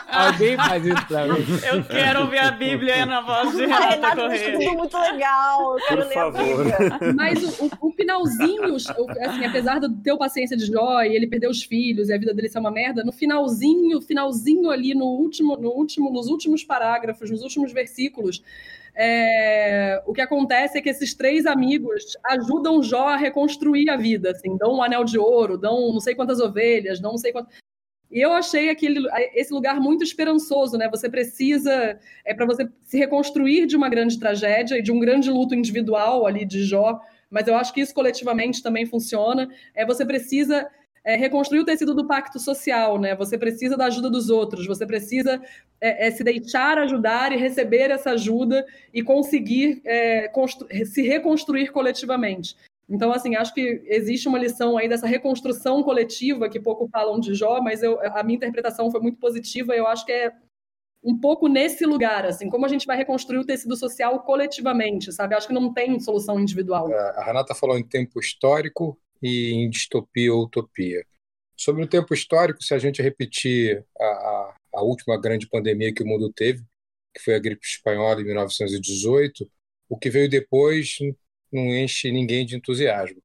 Alguém 0.08 0.56
faz 0.56 0.86
isso 0.86 1.06
para 1.06 1.26
mim. 1.26 1.44
Eu 1.66 1.84
quero 1.84 2.20
ouvir 2.20 2.38
a 2.38 2.50
Bíblia 2.50 3.06
na 3.06 3.20
voz 3.22 3.52
de 3.52 3.66
Renata, 3.66 3.88
Renata 3.88 4.16
Correia. 4.16 4.58
Tudo 4.58 4.76
muito 4.76 4.98
legal. 4.98 5.78
Eu 5.78 5.86
quero 5.86 6.02
Por 6.02 6.12
favor. 6.12 6.66
Mas 7.14 7.42
o, 7.42 7.64
o, 7.64 7.88
o 7.88 7.92
finalzinho, 7.92 8.74
assim, 8.74 9.46
apesar 9.46 9.78
do 9.88 10.02
teu 10.02 10.18
paciência 10.18 10.56
de 10.56 10.66
Jó 10.66 11.02
e 11.02 11.14
ele 11.14 11.26
perdeu 11.26 11.50
os 11.50 11.62
filhos 11.62 12.08
e 12.08 12.12
a 12.12 12.18
vida 12.18 12.34
dele 12.34 12.48
ser 12.48 12.58
uma 12.58 12.70
merda, 12.70 13.04
no 13.04 13.12
finalzinho, 13.12 14.00
finalzinho 14.00 14.70
ali 14.70 14.94
no 14.94 15.06
último, 15.06 15.56
no 15.56 15.70
último, 15.70 16.10
nos 16.10 16.28
últimos 16.28 16.64
parágrafos, 16.64 17.30
nos 17.30 17.42
últimos 17.42 17.72
versículos, 17.72 18.42
é, 18.94 20.02
o 20.06 20.12
que 20.12 20.20
acontece 20.20 20.76
é 20.76 20.82
que 20.82 20.90
esses 20.90 21.14
três 21.14 21.46
amigos 21.46 22.16
ajudam 22.24 22.82
Jó 22.82 23.08
a 23.08 23.16
reconstruir 23.16 23.88
a 23.88 23.96
vida, 23.96 24.30
assim, 24.32 24.56
dão 24.56 24.76
um 24.76 24.82
anel 24.82 25.04
de 25.04 25.18
ouro, 25.18 25.56
dão 25.56 25.92
não 25.92 26.00
sei 26.00 26.14
quantas 26.14 26.40
ovelhas, 26.40 27.00
dão 27.00 27.12
não 27.12 27.18
sei 27.18 27.32
quantas. 27.32 27.54
E 28.10 28.20
eu 28.20 28.30
achei 28.32 28.68
aquele, 28.68 29.08
esse 29.34 29.54
lugar 29.54 29.80
muito 29.80 30.04
esperançoso, 30.04 30.76
né? 30.76 30.86
Você 30.90 31.08
precisa, 31.08 31.98
é 32.26 32.34
para 32.34 32.44
você 32.44 32.68
se 32.84 32.98
reconstruir 32.98 33.64
de 33.66 33.74
uma 33.74 33.88
grande 33.88 34.18
tragédia 34.18 34.76
e 34.76 34.82
de 34.82 34.92
um 34.92 35.00
grande 35.00 35.30
luto 35.30 35.54
individual 35.54 36.26
ali 36.26 36.44
de 36.44 36.62
Jó, 36.62 37.00
mas 37.32 37.48
eu 37.48 37.56
acho 37.56 37.72
que 37.72 37.80
isso 37.80 37.94
coletivamente 37.94 38.62
também 38.62 38.84
funciona. 38.84 39.48
É 39.74 39.86
você 39.86 40.04
precisa 40.04 40.68
é, 41.02 41.16
reconstruir 41.16 41.60
o 41.60 41.64
tecido 41.64 41.94
do 41.94 42.06
pacto 42.06 42.38
social, 42.38 43.00
né? 43.00 43.16
Você 43.16 43.38
precisa 43.38 43.76
da 43.76 43.86
ajuda 43.86 44.10
dos 44.10 44.28
outros, 44.28 44.66
você 44.66 44.86
precisa 44.86 45.42
é, 45.80 46.08
é, 46.08 46.10
se 46.10 46.22
deixar 46.22 46.76
ajudar 46.78 47.32
e 47.32 47.36
receber 47.36 47.90
essa 47.90 48.10
ajuda 48.10 48.64
e 48.92 49.02
conseguir 49.02 49.80
é, 49.86 50.30
se 50.84 51.02
reconstruir 51.02 51.72
coletivamente. 51.72 52.54
Então, 52.88 53.10
assim, 53.10 53.34
acho 53.34 53.54
que 53.54 53.82
existe 53.86 54.28
uma 54.28 54.38
lição 54.38 54.76
aí 54.76 54.86
dessa 54.86 55.06
reconstrução 55.06 55.82
coletiva 55.82 56.50
que 56.50 56.60
pouco 56.60 56.86
falam 56.88 57.18
de 57.18 57.34
Jó, 57.34 57.62
mas 57.62 57.82
eu, 57.82 57.98
a 58.00 58.22
minha 58.22 58.36
interpretação 58.36 58.90
foi 58.90 59.00
muito 59.00 59.18
positiva. 59.18 59.74
Eu 59.74 59.86
acho 59.86 60.04
que 60.04 60.12
é 60.12 60.32
um 61.02 61.18
pouco 61.18 61.48
nesse 61.48 61.84
lugar, 61.84 62.24
assim, 62.24 62.48
como 62.48 62.64
a 62.64 62.68
gente 62.68 62.86
vai 62.86 62.96
reconstruir 62.96 63.38
o 63.38 63.46
tecido 63.46 63.76
social 63.76 64.20
coletivamente, 64.20 65.12
sabe? 65.12 65.34
Acho 65.34 65.48
que 65.48 65.52
não 65.52 65.72
tem 65.72 65.98
solução 65.98 66.38
individual. 66.38 66.90
É, 66.92 67.20
a 67.20 67.24
Renata 67.24 67.54
falou 67.54 67.76
em 67.76 67.86
tempo 67.86 68.20
histórico 68.20 68.96
e 69.20 69.52
em 69.52 69.68
distopia 69.68 70.32
ou 70.32 70.44
utopia. 70.44 71.04
Sobre 71.56 71.82
o 71.82 71.88
tempo 71.88 72.14
histórico, 72.14 72.62
se 72.62 72.72
a 72.72 72.78
gente 72.78 73.02
repetir 73.02 73.84
a, 73.98 74.04
a, 74.04 74.56
a 74.76 74.82
última 74.82 75.20
grande 75.20 75.48
pandemia 75.48 75.92
que 75.92 76.02
o 76.02 76.06
mundo 76.06 76.32
teve, 76.32 76.62
que 77.14 77.22
foi 77.22 77.34
a 77.34 77.38
gripe 77.38 77.66
espanhola 77.66 78.20
em 78.20 78.24
1918, 78.24 79.48
o 79.88 79.98
que 79.98 80.08
veio 80.08 80.28
depois 80.28 80.96
não 81.52 81.64
enche 81.74 82.10
ninguém 82.10 82.46
de 82.46 82.56
entusiasmo. 82.56 83.20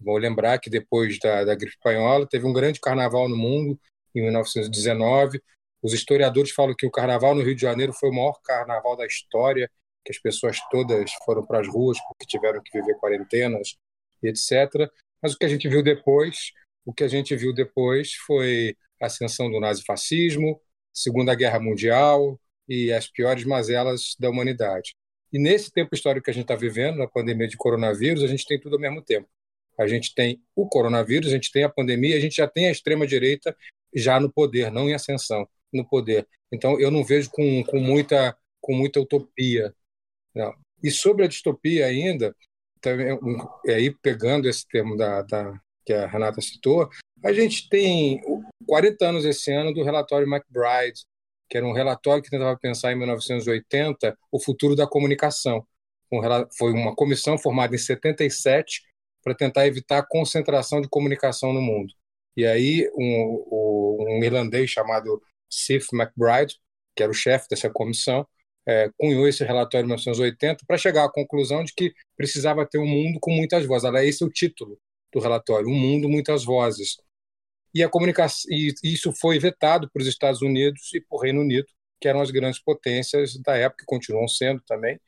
Vou 0.00 0.16
lembrar 0.16 0.58
que 0.58 0.70
depois 0.70 1.18
da, 1.18 1.44
da 1.44 1.54
gripe 1.54 1.72
espanhola 1.72 2.26
teve 2.26 2.46
um 2.46 2.52
grande 2.52 2.80
carnaval 2.80 3.28
no 3.28 3.36
mundo 3.36 3.78
em 4.14 4.22
1919, 4.22 5.40
os 5.82 5.92
historiadores 5.92 6.50
falam 6.50 6.74
que 6.76 6.86
o 6.86 6.90
carnaval 6.90 7.34
no 7.34 7.42
Rio 7.42 7.54
de 7.54 7.62
Janeiro 7.62 7.92
foi 7.92 8.10
o 8.10 8.14
maior 8.14 8.40
carnaval 8.42 8.96
da 8.96 9.06
história, 9.06 9.70
que 10.04 10.12
as 10.12 10.18
pessoas 10.18 10.58
todas 10.70 11.10
foram 11.24 11.44
para 11.44 11.60
as 11.60 11.68
ruas 11.68 11.98
porque 12.06 12.26
tiveram 12.26 12.60
que 12.62 12.78
viver 12.78 12.96
quarentenas 12.98 13.76
e 14.22 14.28
etc. 14.28 14.90
Mas 15.22 15.34
o 15.34 15.38
que 15.38 15.44
a 15.44 15.48
gente 15.48 15.68
viu 15.68 15.82
depois, 15.82 16.52
o 16.84 16.92
que 16.92 17.04
a 17.04 17.08
gente 17.08 17.34
viu 17.36 17.52
depois 17.54 18.14
foi 18.26 18.76
a 19.00 19.06
ascensão 19.06 19.50
do 19.50 19.60
nazifascismo, 19.60 20.60
Segunda 20.92 21.34
Guerra 21.34 21.60
Mundial 21.60 22.38
e 22.68 22.92
as 22.92 23.06
piores 23.08 23.44
mazelas 23.44 24.14
da 24.18 24.28
humanidade. 24.28 24.94
E 25.32 25.38
nesse 25.38 25.70
tempo 25.70 25.94
histórico 25.94 26.24
que 26.24 26.30
a 26.30 26.34
gente 26.34 26.44
está 26.44 26.56
vivendo, 26.56 26.98
na 26.98 27.06
pandemia 27.06 27.46
de 27.46 27.56
coronavírus, 27.56 28.22
a 28.22 28.26
gente 28.26 28.46
tem 28.46 28.60
tudo 28.60 28.76
ao 28.76 28.80
mesmo 28.80 29.00
tempo. 29.00 29.28
A 29.78 29.86
gente 29.86 30.14
tem 30.14 30.42
o 30.54 30.68
coronavírus, 30.68 31.28
a 31.28 31.34
gente 31.34 31.50
tem 31.52 31.64
a 31.64 31.68
pandemia, 31.68 32.16
a 32.16 32.20
gente 32.20 32.36
já 32.36 32.48
tem 32.48 32.66
a 32.66 32.70
extrema-direita 32.70 33.56
já 33.94 34.20
no 34.20 34.30
poder, 34.30 34.70
não 34.70 34.88
em 34.88 34.94
ascensão 34.94 35.48
no 35.72 35.86
poder. 35.86 36.26
Então, 36.52 36.78
eu 36.80 36.90
não 36.90 37.04
vejo 37.04 37.30
com, 37.30 37.64
com, 37.64 37.78
muita, 37.78 38.36
com 38.60 38.74
muita 38.74 39.00
utopia. 39.00 39.74
Não. 40.34 40.54
E 40.82 40.90
sobre 40.90 41.24
a 41.24 41.28
distopia 41.28 41.86
ainda, 41.86 42.34
também, 42.80 43.18
aí 43.68 43.90
pegando 43.90 44.48
esse 44.48 44.66
termo 44.66 44.96
da, 44.96 45.22
da, 45.22 45.60
que 45.84 45.92
a 45.92 46.06
Renata 46.06 46.40
citou, 46.40 46.88
a 47.22 47.32
gente 47.32 47.68
tem 47.68 48.20
40 48.66 49.06
anos 49.06 49.24
esse 49.24 49.52
ano 49.52 49.74
do 49.74 49.82
relatório 49.82 50.26
McBride, 50.26 51.04
que 51.48 51.56
era 51.56 51.66
um 51.66 51.72
relatório 51.72 52.22
que 52.22 52.30
tentava 52.30 52.56
pensar 52.56 52.92
em 52.92 52.96
1980 52.96 54.16
o 54.32 54.40
futuro 54.40 54.74
da 54.74 54.86
comunicação. 54.86 55.66
foi 56.56 56.72
uma 56.72 56.94
comissão 56.94 57.36
formada 57.36 57.74
em 57.74 57.78
77 57.78 58.82
para 59.22 59.34
tentar 59.34 59.66
evitar 59.66 59.98
a 59.98 60.06
concentração 60.06 60.80
de 60.80 60.88
comunicação 60.88 61.52
no 61.52 61.60
mundo. 61.60 61.92
E 62.36 62.46
aí 62.46 62.88
um, 62.94 64.16
um 64.18 64.24
irlandês 64.24 64.70
chamado 64.70 65.20
Sif 65.50 65.88
McBride, 65.92 66.56
que 66.94 67.02
era 67.02 67.10
o 67.10 67.14
chefe 67.14 67.48
dessa 67.48 67.70
comissão, 67.70 68.26
é, 68.66 68.90
cunhou 68.98 69.26
esse 69.26 69.44
relatório 69.44 69.84
em 69.84 69.88
1980 69.88 70.64
para 70.66 70.78
chegar 70.78 71.04
à 71.04 71.10
conclusão 71.10 71.64
de 71.64 71.72
que 71.74 71.92
precisava 72.16 72.66
ter 72.66 72.78
um 72.78 72.86
mundo 72.86 73.18
com 73.20 73.32
muitas 73.32 73.66
vozes. 73.66 73.90
Esse 73.94 74.22
é 74.22 74.26
o 74.26 74.30
título 74.30 74.78
do 75.12 75.18
relatório, 75.18 75.68
Um 75.68 75.74
Mundo, 75.74 76.08
Muitas 76.08 76.44
Vozes 76.44 76.96
e 77.74 77.82
a 77.82 77.88
comunicação 77.88 78.50
e 78.50 78.74
isso 78.82 79.12
foi 79.12 79.38
vetado 79.38 79.88
por 79.90 80.02
os 80.02 80.08
Estados 80.08 80.42
Unidos 80.42 80.92
e 80.94 81.00
por 81.00 81.22
Reino 81.22 81.40
Unido, 81.40 81.66
que 82.00 82.08
eram 82.08 82.20
as 82.20 82.30
grandes 82.30 82.60
potências 82.60 83.36
da 83.38 83.56
época, 83.56 83.84
e 83.84 83.86
continuam 83.86 84.26
sendo 84.26 84.60
também. 84.62 84.98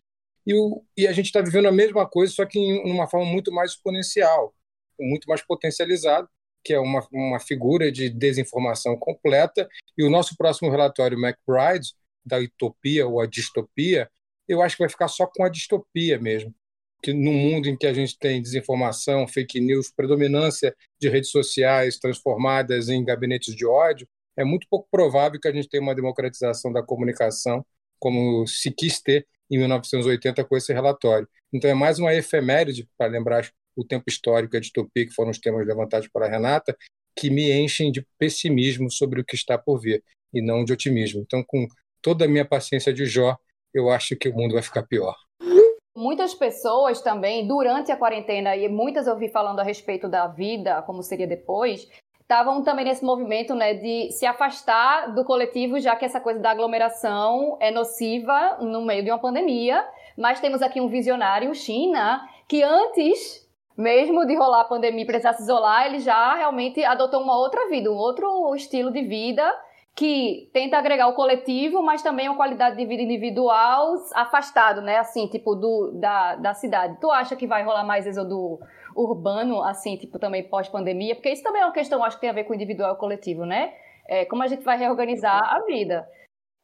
E, 0.47 0.55
o, 0.55 0.85
e 0.97 1.07
a 1.07 1.13
gente 1.13 1.27
está 1.27 1.41
vivendo 1.41 1.67
a 1.67 1.73
mesma 1.73 2.07
coisa, 2.09 2.33
só 2.33 2.45
que 2.45 2.59
em 2.59 2.91
uma 2.91 3.09
forma 3.09 3.27
muito 3.27 3.53
mais 3.53 3.73
exponencial, 3.73 4.55
muito 4.99 5.27
mais 5.27 5.41
potencializada, 5.43 6.29
que 6.65 6.73
é 6.73 6.79
uma, 6.79 7.07
uma 7.13 7.41
figura 7.41 7.91
de 7.91 8.09
desinformação 8.09 8.97
completa. 8.97 9.69
E 9.97 10.05
o 10.05 10.11
nosso 10.11 10.37
próximo 10.37 10.71
relatório, 10.71 11.19
McBride, 11.19 11.93
da 12.25 12.39
utopia 12.39 13.07
ou 13.07 13.21
a 13.21 13.27
distopia, 13.27 14.11
eu 14.49 14.63
acho 14.63 14.77
que 14.77 14.83
vai 14.83 14.89
ficar 14.89 15.09
só 15.09 15.27
com 15.27 15.45
a 15.45 15.49
distopia 15.49 16.19
mesmo 16.19 16.55
que 17.03 17.13
no 17.13 17.33
mundo 17.33 17.69
em 17.69 17.77
que 17.77 17.87
a 17.87 17.93
gente 17.93 18.17
tem 18.17 18.41
desinformação, 18.41 19.27
fake 19.27 19.61
news, 19.61 19.91
predominância 19.91 20.75
de 21.01 21.09
redes 21.09 21.31
sociais 21.31 21.99
transformadas 21.99 22.89
em 22.89 23.05
gabinetes 23.05 23.57
de 23.57 23.67
ódio, 23.67 24.09
é 24.37 24.45
muito 24.45 24.67
pouco 24.71 24.89
provável 24.91 25.39
que 25.41 25.49
a 25.49 25.53
gente 25.53 25.69
tenha 25.69 25.83
uma 25.83 25.95
democratização 25.95 26.73
da 26.73 26.83
comunicação 26.83 27.67
como 27.99 28.47
se 28.47 28.71
quis 28.71 29.01
ter 29.01 29.27
em 29.51 29.59
1980 29.59 30.45
com 30.45 30.57
esse 30.57 30.73
relatório. 30.73 31.29
Então 31.53 31.69
é 31.69 31.75
mais 31.75 31.99
uma 31.99 32.15
efeméride 32.15 32.89
para 32.97 33.11
lembrar 33.11 33.51
o 33.75 33.85
tempo 33.85 34.05
histórico 34.07 34.55
e 34.55 34.59
a 34.59 34.61
distopia, 34.61 35.07
que 35.07 35.15
foram 35.15 35.31
os 35.31 35.39
temas 35.39 35.67
levantados 35.67 36.09
pela 36.09 36.29
Renata, 36.29 36.77
que 37.17 37.31
me 37.31 37.53
enchem 37.53 37.91
de 37.91 38.07
pessimismo 38.19 38.91
sobre 38.91 39.21
o 39.21 39.25
que 39.25 39.35
está 39.35 39.59
por 39.59 39.79
vir 39.79 40.03
e 40.33 40.41
não 40.41 40.65
de 40.65 40.73
otimismo. 40.73 41.21
Então, 41.21 41.43
com 41.47 41.67
toda 42.01 42.25
a 42.25 42.29
minha 42.29 42.45
paciência 42.45 42.93
de 42.93 43.07
Jó, 43.07 43.37
eu 43.75 43.91
acho 43.91 44.17
que 44.17 44.29
o 44.29 44.35
mundo 44.35 44.55
vai 44.55 44.63
ficar 44.63 44.83
pior. 44.83 45.17
Muitas 45.95 46.35
pessoas 46.35 47.03
também, 47.03 47.47
durante 47.47 47.93
a 47.93 47.97
quarentena, 47.97 48.57
e 48.57 48.69
muitas 48.69 49.07
eu 49.07 49.17
vi 49.17 49.29
falando 49.29 49.61
a 49.61 49.63
respeito 49.63 50.09
da 50.09 50.27
vida, 50.27 50.83
como 50.83 51.03
seria 51.03 51.27
depois, 51.27 51.87
estavam 52.33 52.63
também 52.63 52.87
nesse 52.87 53.05
movimento 53.05 53.55
né, 53.55 53.75
de 53.75 54.11
se 54.11 54.25
afastar 54.25 55.15
do 55.15 55.23
coletivo, 55.23 55.79
já 55.79 55.95
que 55.95 56.05
essa 56.05 56.19
coisa 56.19 56.41
da 56.41 56.51
aglomeração 56.51 57.59
é 57.61 57.71
nociva 57.71 58.57
no 58.61 58.83
meio 58.87 59.05
de 59.05 59.11
uma 59.11 59.19
pandemia. 59.19 59.85
Mas 60.17 60.41
temos 60.41 60.63
aqui 60.63 60.81
um 60.81 60.89
visionário, 60.89 61.55
China, 61.55 62.27
que 62.49 62.63
antes 62.63 63.47
mesmo 63.77 64.27
de 64.27 64.35
rolar 64.35 64.63
a 64.63 64.65
pandemia 64.65 65.03
e 65.03 65.07
precisar 65.07 65.33
se 65.35 65.43
isolar, 65.43 65.87
ele 65.87 65.99
já 65.99 66.35
realmente 66.35 66.85
adotou 66.85 67.23
uma 67.23 67.37
outra 67.37 67.69
vida, 67.69 67.91
um 67.91 67.97
outro 67.97 68.55
estilo 68.55 68.91
de 68.93 69.03
vida 69.03 69.53
que 69.95 70.49
tenta 70.53 70.79
agregar 70.79 71.09
o 71.09 71.15
coletivo, 71.15 71.83
mas 71.83 72.03
também 72.03 72.29
uma 72.29 72.37
qualidade 72.37 72.77
de 72.77 72.87
vida 72.87 73.03
individual 73.03 73.95
afastado, 74.15 74.81
né? 74.81 74.97
Assim, 74.97 75.27
tipo, 75.27 75.55
do, 75.55 75.93
da, 75.93 76.37
da 76.37 76.55
cidade. 76.55 76.97
Tu 77.01 77.11
acha 77.11 77.37
que 77.37 77.47
vai 77.47 77.63
rolar 77.63 77.85
mais 77.85 78.07
êxodo 78.07 78.59
urbano, 78.97 79.63
assim, 79.63 79.97
tipo, 79.97 80.19
também 80.19 80.49
pós-pandemia? 80.49 81.15
Porque 81.15 81.31
isso 81.31 81.43
também 81.43 81.61
é 81.61 81.67
uma 81.67 81.75
questão, 81.75 82.03
acho 82.03 82.17
que 82.17 82.23
tem 82.23 82.31
a 82.31 82.35
ver 82.35 82.45
com 82.45 82.53
o 82.53 82.57
individual 82.57 82.93
e 82.93 82.95
o 82.95 82.99
coletivo, 82.99 83.45
né? 83.45 83.75
É, 84.09 84.25
como 84.25 84.43
a 84.43 84.47
gente 84.47 84.65
vai 84.65 84.79
reorganizar 84.79 85.55
a 85.55 85.65
vida. 85.65 86.09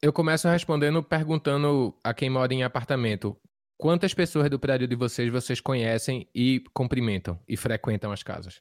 Eu 0.02 0.12
começo 0.12 0.48
respondendo 0.48 1.02
perguntando 1.02 1.94
a 2.02 2.14
quem 2.14 2.30
mora 2.30 2.54
em 2.54 2.62
apartamento. 2.62 3.36
Quantas 3.78 4.12
pessoas 4.12 4.50
do 4.50 4.58
prédio 4.58 4.88
de 4.88 4.96
vocês 4.96 5.30
vocês 5.30 5.60
conhecem 5.60 6.28
e 6.34 6.64
cumprimentam 6.74 7.38
e 7.48 7.56
frequentam 7.56 8.10
as 8.10 8.24
casas? 8.24 8.60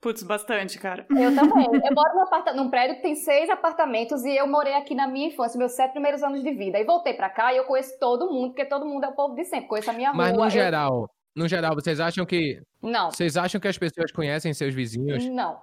Putz, 0.00 0.22
bastante, 0.22 0.78
cara. 0.78 1.06
Eu 1.10 1.32
também. 1.36 1.66
Eu 1.66 1.94
moro 1.94 2.14
num, 2.14 2.22
aparta... 2.22 2.54
num 2.54 2.70
prédio 2.70 2.96
que 2.96 3.02
tem 3.02 3.14
seis 3.14 3.50
apartamentos 3.50 4.24
e 4.24 4.34
eu 4.34 4.46
morei 4.46 4.72
aqui 4.72 4.94
na 4.94 5.06
minha 5.06 5.28
infância, 5.28 5.58
meus 5.58 5.72
sete 5.72 5.92
primeiros 5.92 6.22
anos 6.22 6.42
de 6.42 6.54
vida. 6.54 6.78
E 6.78 6.84
voltei 6.84 7.12
pra 7.12 7.28
cá 7.28 7.52
e 7.52 7.58
eu 7.58 7.64
conheço 7.64 7.98
todo 8.00 8.30
mundo, 8.30 8.48
porque 8.48 8.64
todo 8.64 8.86
mundo 8.86 9.04
é 9.04 9.08
o 9.08 9.14
povo 9.14 9.34
de 9.34 9.44
sempre. 9.44 9.68
Conheço 9.68 9.90
a 9.90 9.92
minha 9.92 10.14
Mas 10.14 10.32
rua. 10.32 10.44
Mas 10.44 10.54
no 10.54 10.58
eu... 10.58 10.64
geral, 10.64 11.10
no 11.36 11.46
geral, 11.46 11.74
vocês 11.74 12.00
acham 12.00 12.24
que. 12.24 12.62
Não. 12.82 13.10
Vocês 13.10 13.36
acham 13.36 13.60
que 13.60 13.68
as 13.68 13.76
pessoas 13.76 14.10
conhecem 14.10 14.54
seus 14.54 14.74
vizinhos? 14.74 15.22
Não. 15.26 15.60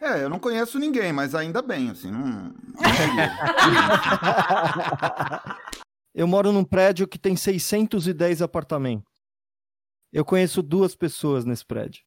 É, 0.00 0.24
eu 0.24 0.28
não 0.28 0.40
conheço 0.40 0.80
ninguém, 0.80 1.12
mas 1.12 1.36
ainda 1.36 1.62
bem, 1.62 1.90
assim, 1.90 2.10
não. 2.10 2.52
eu 6.16 6.26
moro 6.26 6.50
num 6.50 6.64
prédio 6.64 7.06
que 7.06 7.18
tem 7.18 7.36
610 7.36 8.40
apartamentos. 8.40 9.06
Eu 10.10 10.24
conheço 10.24 10.62
duas 10.62 10.96
pessoas 10.96 11.44
nesse 11.44 11.64
prédio. 11.64 12.02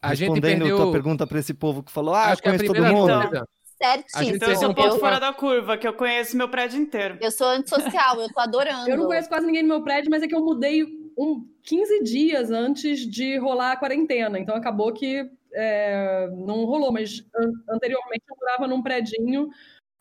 A 0.00 0.10
Respondendo 0.10 0.60
perdeu... 0.60 0.76
tua 0.76 0.92
pergunta 0.92 1.26
para 1.26 1.40
esse 1.40 1.52
povo 1.52 1.82
que 1.82 1.90
falou, 1.90 2.14
ah, 2.14 2.26
Acho 2.26 2.42
conheço 2.42 2.66
todo 2.66 2.84
mundo. 2.84 3.10
Então, 3.24 3.44
Certíssimo. 3.76 4.36
Então 4.36 4.48
eu 4.48 4.56
sou 4.56 4.70
um 4.70 4.74
pouco 4.74 4.98
fora 4.98 5.18
da 5.18 5.32
curva, 5.32 5.76
que 5.76 5.88
eu 5.88 5.94
conheço 5.94 6.36
meu 6.36 6.48
prédio 6.48 6.80
inteiro. 6.80 7.18
Eu 7.20 7.32
sou 7.32 7.48
antissocial, 7.48 8.20
eu 8.20 8.32
tô 8.32 8.40
adorando. 8.40 8.88
Eu 8.88 8.96
não 8.96 9.06
conheço 9.06 9.28
quase 9.28 9.46
ninguém 9.46 9.62
no 9.62 9.68
meu 9.68 9.82
prédio, 9.82 10.10
mas 10.10 10.22
é 10.22 10.28
que 10.28 10.34
eu 10.34 10.44
mudei 10.44 10.84
um 11.18 11.44
15 11.64 12.04
dias 12.04 12.52
antes 12.52 13.00
de 13.00 13.36
rolar 13.38 13.72
a 13.72 13.76
quarentena. 13.76 14.38
Então 14.38 14.54
acabou 14.54 14.92
que 14.92 15.28
é, 15.52 16.28
não 16.32 16.64
rolou, 16.64 16.92
mas 16.92 17.24
anteriormente 17.68 18.24
eu 18.30 18.36
morava 18.40 18.68
num 18.68 18.82
predinho 18.82 19.48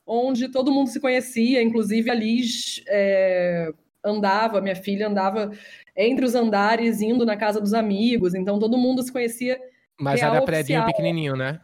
onde 0.06 0.50
todo 0.50 0.72
mundo 0.72 0.90
se 0.90 1.00
conhecia, 1.00 1.62
inclusive 1.62 2.10
a 2.10 2.14
Liz 2.14 2.84
é, 2.88 3.72
andava, 4.04 4.62
minha 4.62 4.76
filha 4.76 5.08
andava 5.08 5.52
entre 5.96 6.26
os 6.26 6.36
andares, 6.36 7.02
indo 7.02 7.26
na 7.26 7.38
casa 7.38 7.62
dos 7.62 7.74
amigos, 7.74 8.34
então 8.34 8.60
todo 8.60 8.78
mundo 8.78 9.04
se 9.04 9.12
conhecia 9.12 9.60
mas 10.00 10.22
era 10.22 10.42
prédio 10.42 10.86
pequenininho, 10.86 11.36
né? 11.36 11.60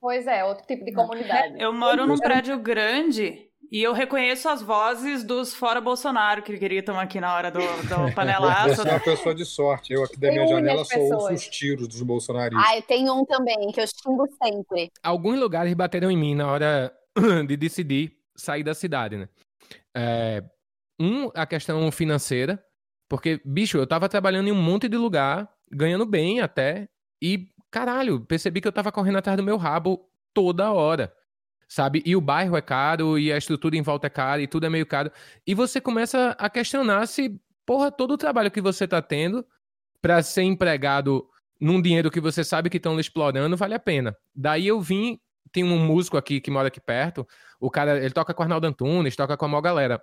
Pois 0.00 0.26
é, 0.26 0.44
outro 0.44 0.66
tipo 0.66 0.84
de 0.84 0.92
comunidade. 0.92 1.54
Eu 1.58 1.72
moro 1.72 2.06
num 2.06 2.16
prédio 2.16 2.58
grande 2.58 3.48
e 3.70 3.82
eu 3.82 3.92
reconheço 3.92 4.48
as 4.48 4.62
vozes 4.62 5.24
dos 5.24 5.54
fora 5.54 5.80
Bolsonaro 5.80 6.42
que 6.42 6.56
gritam 6.56 6.98
aqui 6.98 7.20
na 7.20 7.34
hora 7.34 7.50
do, 7.50 7.58
do 7.58 8.14
panelaço. 8.14 8.76
Você 8.76 8.88
é 8.88 8.92
uma 8.92 9.00
pessoa 9.00 9.34
de 9.34 9.44
sorte. 9.44 9.92
Eu 9.92 10.04
aqui 10.04 10.18
da 10.18 10.30
minha 10.30 10.46
janela 10.46 10.84
só 10.84 10.98
ouço 10.98 11.32
os 11.32 11.48
tiros 11.48 11.88
dos 11.88 12.02
bolsonaristas. 12.02 12.64
Ah, 12.66 12.76
eu 12.76 12.82
tenho 12.82 13.12
um 13.12 13.24
também, 13.24 13.70
que 13.72 13.80
eu 13.80 13.86
xingo 13.86 14.26
sempre. 14.42 14.90
Alguns 15.02 15.38
lugares 15.38 15.74
bateram 15.74 16.10
em 16.10 16.16
mim 16.16 16.34
na 16.34 16.50
hora 16.50 16.92
de 17.46 17.56
decidir 17.56 18.16
sair 18.36 18.62
da 18.62 18.74
cidade, 18.74 19.16
né? 19.16 19.28
É, 19.96 20.44
um, 21.00 21.30
a 21.34 21.46
questão 21.46 21.90
financeira, 21.90 22.62
porque, 23.08 23.40
bicho, 23.44 23.78
eu 23.78 23.86
tava 23.86 24.08
trabalhando 24.08 24.48
em 24.48 24.52
um 24.52 24.62
monte 24.62 24.88
de 24.88 24.96
lugar, 24.96 25.48
ganhando 25.70 26.06
bem 26.06 26.40
até, 26.40 26.88
e 27.22 27.48
caralho, 27.70 28.20
percebi 28.20 28.60
que 28.60 28.68
eu 28.68 28.72
tava 28.72 28.92
correndo 28.92 29.18
atrás 29.18 29.36
do 29.36 29.42
meu 29.42 29.56
rabo 29.56 30.08
toda 30.34 30.72
hora. 30.72 31.12
Sabe? 31.68 32.02
E 32.06 32.16
o 32.16 32.20
bairro 32.20 32.56
é 32.56 32.62
caro, 32.62 33.18
e 33.18 33.32
a 33.32 33.36
estrutura 33.36 33.76
em 33.76 33.82
volta 33.82 34.06
é 34.06 34.10
cara, 34.10 34.40
e 34.40 34.46
tudo 34.46 34.66
é 34.66 34.70
meio 34.70 34.86
caro. 34.86 35.10
E 35.46 35.54
você 35.54 35.80
começa 35.80 36.30
a 36.38 36.48
questionar 36.48 37.06
se, 37.06 37.38
porra, 37.66 37.90
todo 37.90 38.12
o 38.12 38.18
trabalho 38.18 38.50
que 38.50 38.60
você 38.60 38.88
tá 38.88 39.02
tendo 39.02 39.44
para 40.00 40.22
ser 40.22 40.42
empregado 40.42 41.28
num 41.60 41.82
dinheiro 41.82 42.10
que 42.10 42.20
você 42.20 42.44
sabe 42.44 42.70
que 42.70 42.76
estão 42.76 42.98
explorando 42.98 43.56
vale 43.56 43.74
a 43.74 43.80
pena. 43.80 44.16
Daí 44.34 44.66
eu 44.66 44.80
vim, 44.80 45.18
tem 45.48 45.64
um 45.64 45.78
músico 45.78 46.16
aqui 46.16 46.40
que 46.40 46.50
mora 46.50 46.68
aqui 46.68 46.80
perto, 46.80 47.26
o 47.60 47.70
cara, 47.70 47.98
ele 47.98 48.12
toca 48.12 48.34
com 48.34 48.42
Arnaldo 48.42 48.66
Antunes, 48.66 49.16
toca 49.16 49.36
com 49.36 49.44
a 49.44 49.48
maior 49.48 49.62
galera. 49.62 50.02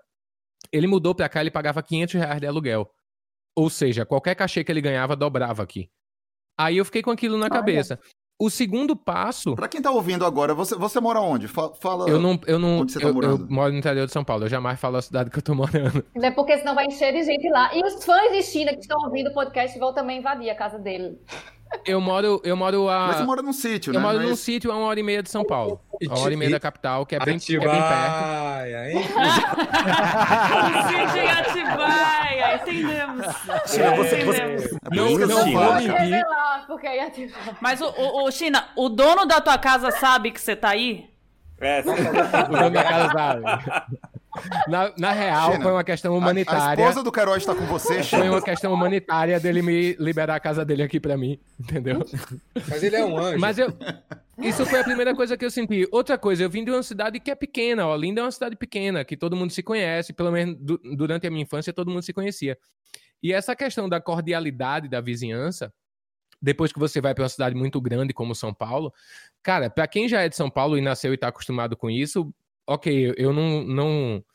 Ele 0.72 0.88
mudou 0.88 1.14
pra 1.14 1.30
cá, 1.30 1.42
ele 1.42 1.52
pagava 1.52 1.84
500 1.84 2.16
reais 2.16 2.42
de 2.42 2.48
aluguel. 2.48 2.90
Ou 3.56 3.70
seja, 3.70 4.06
qualquer 4.06 4.36
cachê 4.36 4.64
que 4.64 4.72
ele 4.72 4.82
ganhava 4.82 5.16
dobrava 5.16 5.64
aqui. 5.64 5.90
Aí 6.58 6.78
eu 6.78 6.86
fiquei 6.86 7.02
com 7.02 7.12
aquilo 7.12 7.38
na 7.38 7.50
cabeça. 7.50 8.00
O 8.38 8.50
segundo 8.50 8.98
passo. 8.98 9.56
Pra 9.56 9.70
quem 9.70 9.82
tá 9.82 9.90
ouvindo 9.90 10.26
agora, 10.26 10.54
você, 10.54 10.76
você 10.76 11.00
mora 11.00 11.22
onde? 11.22 11.48
Fala. 11.48 12.10
Eu 12.10 12.20
não. 12.20 12.38
Eu, 12.46 12.60
não 12.60 12.86
tá 12.86 13.00
eu, 13.00 13.22
eu, 13.22 13.38
moro 13.50 13.72
no 13.72 13.80
interior 13.80 14.06
de 14.06 14.12
São 14.12 14.26
Paulo. 14.26 14.44
Eu 14.44 14.50
jamais 14.50 14.78
falo 14.78 14.98
a 14.98 15.02
cidade 15.02 15.30
que 15.30 15.38
eu 15.38 15.42
tô 15.42 15.56
morando. 15.56 16.04
É 16.22 16.32
porque 16.32 16.58
senão 16.58 16.76
vai 16.76 16.86
encher 16.86 17.14
de 17.14 17.24
gente 17.24 17.48
lá. 17.50 17.74
E 17.74 17.82
os 17.82 18.04
fãs 18.04 18.32
de 18.32 18.42
China 18.42 18.74
que 18.74 18.80
estão 18.80 19.00
ouvindo 19.06 19.30
o 19.30 19.34
podcast 19.34 19.78
vão 19.80 19.94
também 19.94 20.20
invadir 20.20 20.50
a 20.50 20.56
casa 20.56 20.78
dele. 20.78 21.18
Eu 21.86 22.02
moro, 22.02 22.42
eu 22.44 22.56
moro 22.56 22.90
a. 22.90 23.08
Mas 23.08 23.18
você 23.18 23.24
mora 23.24 23.42
num 23.42 23.52
sítio, 23.54 23.94
né? 23.94 24.00
Eu 24.00 24.02
moro 24.02 24.18
Mas... 24.18 24.30
num 24.30 24.36
sítio 24.36 24.72
a 24.72 24.76
uma 24.76 24.88
hora 24.88 25.00
e 25.00 25.04
meia 25.04 25.22
de 25.22 25.30
São 25.30 25.44
Paulo. 25.44 25.80
A 25.94 25.98
uma 26.14 26.20
hora 26.20 26.34
e 26.34 26.38
meia 26.38 26.50
da 26.52 26.60
capital, 26.60 27.06
que 27.06 27.16
é 27.16 27.20
bem, 27.20 27.36
é 27.36 27.38
bem 27.38 27.60
perto. 27.60 27.76
Hein? 28.88 29.04
sítio 30.88 31.22
em 31.22 31.30
Atibaia, 31.30 32.56
entendemos. 32.56 33.28
China, 33.68 33.96
você, 33.96 34.24
você... 34.24 34.72
Não, 34.92 35.12
não, 35.12 35.28
não 35.28 35.52
vou 35.52 35.76
mentir. 35.76 36.26
Mas, 37.62 37.82
o, 37.82 37.88
o, 37.88 38.28
o, 38.28 38.32
China, 38.32 38.68
o 38.76 38.90
dono 38.90 39.26
da 39.26 39.40
tua 39.40 39.58
casa 39.58 39.92
sabe 39.92 40.32
que 40.32 40.42
você 40.42 40.56
tá 40.56 40.70
aí? 40.70 41.10
É, 41.60 41.84
sim. 41.84 41.90
o 41.90 41.94
dono 42.52 42.72
da 42.72 42.84
casa 42.84 43.14
sabe. 43.14 43.44
Na, 44.68 44.94
na 44.98 45.12
real, 45.12 45.52
China, 45.52 45.64
foi 45.64 45.72
uma 45.72 45.84
questão 45.84 46.18
humanitária. 46.18 46.62
A, 46.62 46.70
a 46.70 46.74
esposa 46.74 47.04
do 47.04 47.12
Queiroz 47.12 47.44
está 47.44 47.56
com 47.56 47.66
você, 47.66 48.04
China. 48.04 48.22
Foi 48.22 48.30
uma 48.30 48.42
questão 48.42 48.74
humanitária 48.74 49.40
dele 49.40 49.62
me 49.62 49.94
liberar 50.00 50.36
a 50.36 50.40
casa 50.40 50.66
dele 50.66 50.84
aqui 50.84 51.00
para 51.00 51.18
mim, 51.18 51.40
entendeu? 51.60 52.06
Mas 52.68 52.84
ele 52.84 52.96
é 52.96 53.06
um 53.06 53.18
anjo. 53.18 53.40
Mas 53.40 53.58
eu, 53.58 53.74
Isso 54.38 54.66
foi 54.66 54.80
a 54.80 54.84
primeira 54.84 55.16
coisa 55.16 55.38
que 55.38 55.46
eu 55.46 55.52
senti. 55.52 55.88
Outra 55.92 56.18
coisa, 56.18 56.44
eu 56.44 56.50
vim 56.50 56.64
de 56.64 56.72
uma 56.72 56.84
cidade 56.84 57.20
que 57.20 57.32
é 57.32 57.36
pequena. 57.36 57.88
Olinda 57.88 58.22
é 58.22 58.24
uma 58.24 58.32
cidade 58.32 58.56
pequena, 58.56 59.06
que 59.06 59.16
todo 59.16 59.36
mundo 59.36 59.52
se 59.52 59.64
conhece. 59.64 60.14
Pelo 60.14 60.32
menos 60.32 60.58
du 60.60 60.80
durante 60.96 61.26
a 61.26 61.32
minha 61.32 61.44
infância, 61.44 61.72
todo 61.72 61.90
mundo 61.90 62.04
se 62.04 62.14
conhecia. 62.14 62.58
E 63.24 63.32
essa 63.32 63.56
questão 63.56 63.88
da 63.88 64.02
cordialidade 64.02 64.90
da 64.90 65.00
vizinhança, 65.00 65.74
depois 66.42 66.72
que 66.74 66.80
você 66.80 67.00
vai 67.00 67.16
para 67.16 67.24
uma 67.24 67.30
cidade 67.30 67.56
muito 67.56 67.80
grande 67.80 68.14
como 68.14 68.36
São 68.36 68.54
Paulo, 68.54 68.94
cara, 69.42 69.70
para 69.70 69.88
quem 69.88 70.08
já 70.08 70.22
é 70.22 70.30
de 70.30 70.36
São 70.36 70.50
Paulo 70.50 70.78
e 70.78 70.82
nasceu 70.82 71.12
e 71.12 71.16
está 71.16 71.30
acostumado 71.30 71.78
com 71.78 71.90
isso, 71.90 72.34
ok, 72.68 73.14
eu 73.18 73.34
não, 73.34 73.64
não, 73.64 74.26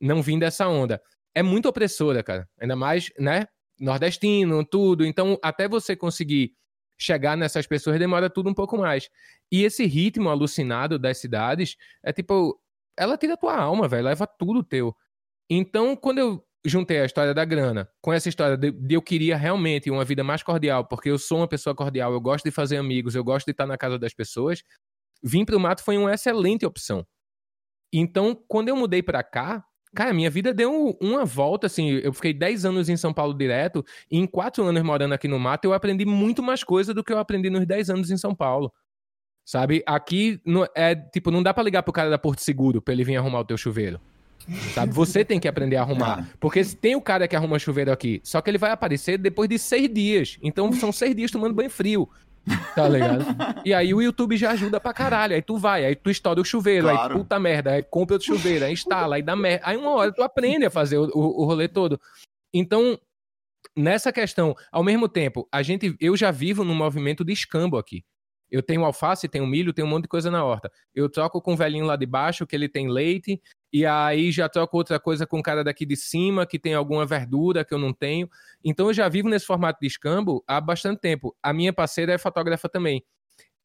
não 0.00 0.22
vim 0.22 0.38
dessa 0.38 0.68
onda. 0.68 1.00
É 1.34 1.42
muito 1.42 1.68
opressora, 1.68 2.22
cara. 2.22 2.48
Ainda 2.60 2.76
mais, 2.76 3.10
né? 3.18 3.46
Nordestino, 3.78 4.64
tudo. 4.64 5.04
Então, 5.04 5.38
até 5.42 5.68
você 5.68 5.94
conseguir 5.94 6.52
chegar 6.98 7.36
nessas 7.36 7.66
pessoas 7.66 7.98
demora 7.98 8.28
tudo 8.28 8.50
um 8.50 8.54
pouco 8.54 8.76
mais. 8.76 9.08
E 9.50 9.62
esse 9.64 9.86
ritmo 9.86 10.28
alucinado 10.28 10.98
das 10.98 11.18
cidades 11.18 11.76
é 12.02 12.12
tipo, 12.12 12.60
ela 12.96 13.16
tira 13.16 13.34
a 13.34 13.36
tua 13.36 13.56
alma, 13.56 13.86
velho, 13.86 14.04
leva 14.04 14.26
tudo 14.26 14.64
teu. 14.64 14.94
Então, 15.48 15.96
quando 15.96 16.18
eu 16.18 16.44
juntei 16.64 17.00
a 17.00 17.04
história 17.04 17.32
da 17.32 17.44
grana 17.44 17.88
com 18.00 18.12
essa 18.12 18.28
história 18.28 18.56
de, 18.56 18.72
de, 18.72 18.94
eu 18.94 19.00
queria 19.00 19.36
realmente 19.36 19.90
uma 19.90 20.04
vida 20.04 20.24
mais 20.24 20.42
cordial, 20.42 20.84
porque 20.86 21.08
eu 21.08 21.18
sou 21.18 21.38
uma 21.38 21.48
pessoa 21.48 21.74
cordial, 21.74 22.12
eu 22.12 22.20
gosto 22.20 22.44
de 22.44 22.50
fazer 22.50 22.76
amigos, 22.76 23.14
eu 23.14 23.24
gosto 23.24 23.46
de 23.46 23.52
estar 23.52 23.66
na 23.66 23.78
casa 23.78 23.98
das 23.98 24.12
pessoas, 24.12 24.62
vir 25.22 25.46
pro 25.46 25.60
mato 25.60 25.82
foi 25.82 25.96
uma 25.96 26.12
excelente 26.12 26.66
opção. 26.66 27.06
Então, 27.92 28.38
quando 28.46 28.68
eu 28.68 28.76
mudei 28.76 29.02
para 29.02 29.22
cá, 29.22 29.64
Cara, 29.94 30.12
minha 30.12 30.30
vida 30.30 30.52
deu 30.52 30.96
uma 31.00 31.24
volta, 31.24 31.66
assim. 31.66 31.90
Eu 31.90 32.12
fiquei 32.12 32.32
10 32.32 32.64
anos 32.64 32.88
em 32.88 32.96
São 32.96 33.12
Paulo 33.12 33.34
direto, 33.34 33.84
e 34.10 34.18
em 34.18 34.26
4 34.26 34.62
anos 34.64 34.82
morando 34.82 35.14
aqui 35.14 35.26
no 35.26 35.38
mato, 35.38 35.64
eu 35.64 35.72
aprendi 35.72 36.04
muito 36.04 36.42
mais 36.42 36.62
coisa 36.62 36.92
do 36.92 37.02
que 37.02 37.12
eu 37.12 37.18
aprendi 37.18 37.48
nos 37.50 37.66
10 37.66 37.90
anos 37.90 38.10
em 38.10 38.16
São 38.16 38.34
Paulo. 38.34 38.72
Sabe? 39.44 39.82
Aqui, 39.86 40.40
é 40.74 40.94
tipo, 40.94 41.30
não 41.30 41.42
dá 41.42 41.54
para 41.54 41.62
ligar 41.62 41.82
pro 41.82 41.92
cara 41.92 42.10
da 42.10 42.18
Porto 42.18 42.40
Seguro 42.40 42.82
pra 42.82 42.92
ele 42.92 43.02
vir 43.02 43.16
arrumar 43.16 43.40
o 43.40 43.44
teu 43.44 43.56
chuveiro. 43.56 43.98
Sabe? 44.74 44.92
Você 44.92 45.24
tem 45.24 45.40
que 45.40 45.48
aprender 45.48 45.76
a 45.76 45.82
arrumar. 45.82 46.28
Porque 46.38 46.62
tem 46.64 46.94
o 46.94 47.00
cara 47.00 47.26
que 47.26 47.34
arruma 47.34 47.58
chuveiro 47.58 47.90
aqui, 47.90 48.20
só 48.22 48.40
que 48.40 48.50
ele 48.50 48.58
vai 48.58 48.70
aparecer 48.70 49.18
depois 49.18 49.48
de 49.48 49.58
seis 49.58 49.92
dias. 49.92 50.38
Então 50.42 50.70
são 50.72 50.92
seis 50.92 51.14
dias 51.16 51.30
tomando 51.30 51.54
banho 51.54 51.70
frio. 51.70 52.08
Tá 52.74 52.88
ligado? 52.88 53.24
E 53.64 53.74
aí 53.74 53.92
o 53.92 54.00
YouTube 54.00 54.36
já 54.36 54.52
ajuda 54.52 54.80
pra 54.80 54.92
caralho. 54.92 55.34
Aí 55.34 55.42
tu 55.42 55.56
vai, 55.56 55.84
aí 55.84 55.94
tu 55.94 56.10
estoura 56.10 56.40
o 56.40 56.44
chuveiro, 56.44 56.88
claro. 56.88 57.14
aí 57.14 57.18
puta 57.18 57.38
merda, 57.38 57.72
aí 57.72 57.82
compra 57.82 58.16
o 58.16 58.20
chuveiro, 58.20 58.64
aí 58.64 58.72
instala, 58.72 59.16
aí 59.16 59.22
dá 59.22 59.36
merda. 59.36 59.66
Aí 59.66 59.76
uma 59.76 59.90
hora 59.90 60.12
tu 60.12 60.22
aprende 60.22 60.64
a 60.64 60.70
fazer 60.70 60.98
o, 60.98 61.10
o, 61.14 61.42
o 61.42 61.44
rolê 61.44 61.68
todo. 61.68 62.00
Então, 62.52 62.98
nessa 63.76 64.12
questão, 64.12 64.54
ao 64.72 64.82
mesmo 64.82 65.08
tempo, 65.08 65.48
a 65.52 65.62
gente, 65.62 65.96
eu 66.00 66.16
já 66.16 66.30
vivo 66.30 66.64
num 66.64 66.74
movimento 66.74 67.24
de 67.24 67.32
escambo 67.32 67.76
aqui. 67.76 68.04
Eu 68.50 68.62
tenho 68.62 68.84
alface, 68.84 69.28
tenho 69.28 69.46
milho, 69.46 69.74
tenho 69.74 69.86
um 69.86 69.90
monte 69.90 70.04
de 70.04 70.08
coisa 70.08 70.30
na 70.30 70.42
horta. 70.42 70.70
Eu 70.94 71.10
troco 71.10 71.40
com 71.42 71.52
o 71.52 71.56
velhinho 71.56 71.84
lá 71.84 71.96
de 71.96 72.06
baixo, 72.06 72.46
que 72.46 72.56
ele 72.56 72.68
tem 72.68 72.88
leite, 72.88 73.40
e 73.72 73.84
aí 73.84 74.30
já 74.30 74.48
troco 74.48 74.76
outra 74.76 74.98
coisa 74.98 75.26
com 75.26 75.38
o 75.38 75.42
cara 75.42 75.62
daqui 75.62 75.84
de 75.84 75.96
cima, 75.96 76.46
que 76.46 76.58
tem 76.58 76.74
alguma 76.74 77.04
verdura 77.04 77.64
que 77.64 77.74
eu 77.74 77.78
não 77.78 77.92
tenho. 77.92 78.28
Então 78.64 78.88
eu 78.88 78.94
já 78.94 79.08
vivo 79.08 79.28
nesse 79.28 79.46
formato 79.46 79.78
de 79.80 79.86
escambo 79.86 80.42
há 80.46 80.60
bastante 80.60 81.00
tempo. 81.00 81.36
A 81.42 81.52
minha 81.52 81.72
parceira 81.72 82.12
é 82.12 82.18
fotógrafa 82.18 82.68
também. 82.68 83.04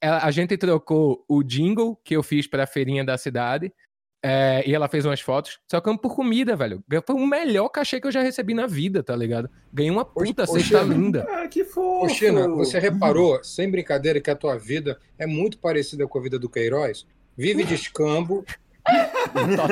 A 0.02 0.30
gente 0.32 0.58
trocou 0.58 1.24
o 1.30 1.42
jingle 1.42 1.96
que 2.04 2.16
eu 2.16 2.22
fiz 2.22 2.46
para 2.46 2.64
a 2.64 2.68
feirinha 2.68 3.06
da 3.06 3.18
cidade 3.18 3.72
é, 4.26 4.64
e 4.66 4.74
ela 4.74 4.88
fez 4.88 5.04
umas 5.04 5.20
fotos, 5.20 5.60
trocando 5.68 6.00
por 6.00 6.16
comida, 6.16 6.56
velho. 6.56 6.82
Foi 7.06 7.16
o 7.16 7.28
melhor 7.28 7.68
cachê 7.68 8.00
que 8.00 8.08
eu 8.08 8.12
já 8.12 8.22
recebi 8.22 8.54
na 8.54 8.66
vida, 8.66 9.04
tá 9.04 9.14
ligado? 9.14 9.50
Ganhei 9.72 9.92
uma 9.92 10.06
puta 10.06 10.48
cesta 10.48 10.82
linda. 10.82 11.28
Ah, 11.34 11.48
que 11.48 11.66
fofo! 11.66 12.06
Ô, 12.06 12.10
China, 12.10 12.48
você 12.48 12.80
reparou, 12.80 13.44
sem 13.44 13.70
brincadeira, 13.70 14.22
que 14.22 14.30
a 14.30 14.36
tua 14.36 14.58
vida 14.58 14.98
é 15.18 15.28
muito 15.28 15.58
parecida 15.58 16.08
com 16.08 16.18
a 16.18 16.22
vida 16.22 16.40
do 16.40 16.50
Queiroz? 16.50 17.06
Vive 17.36 17.66
de 17.66 17.74
escambo, 17.74 18.46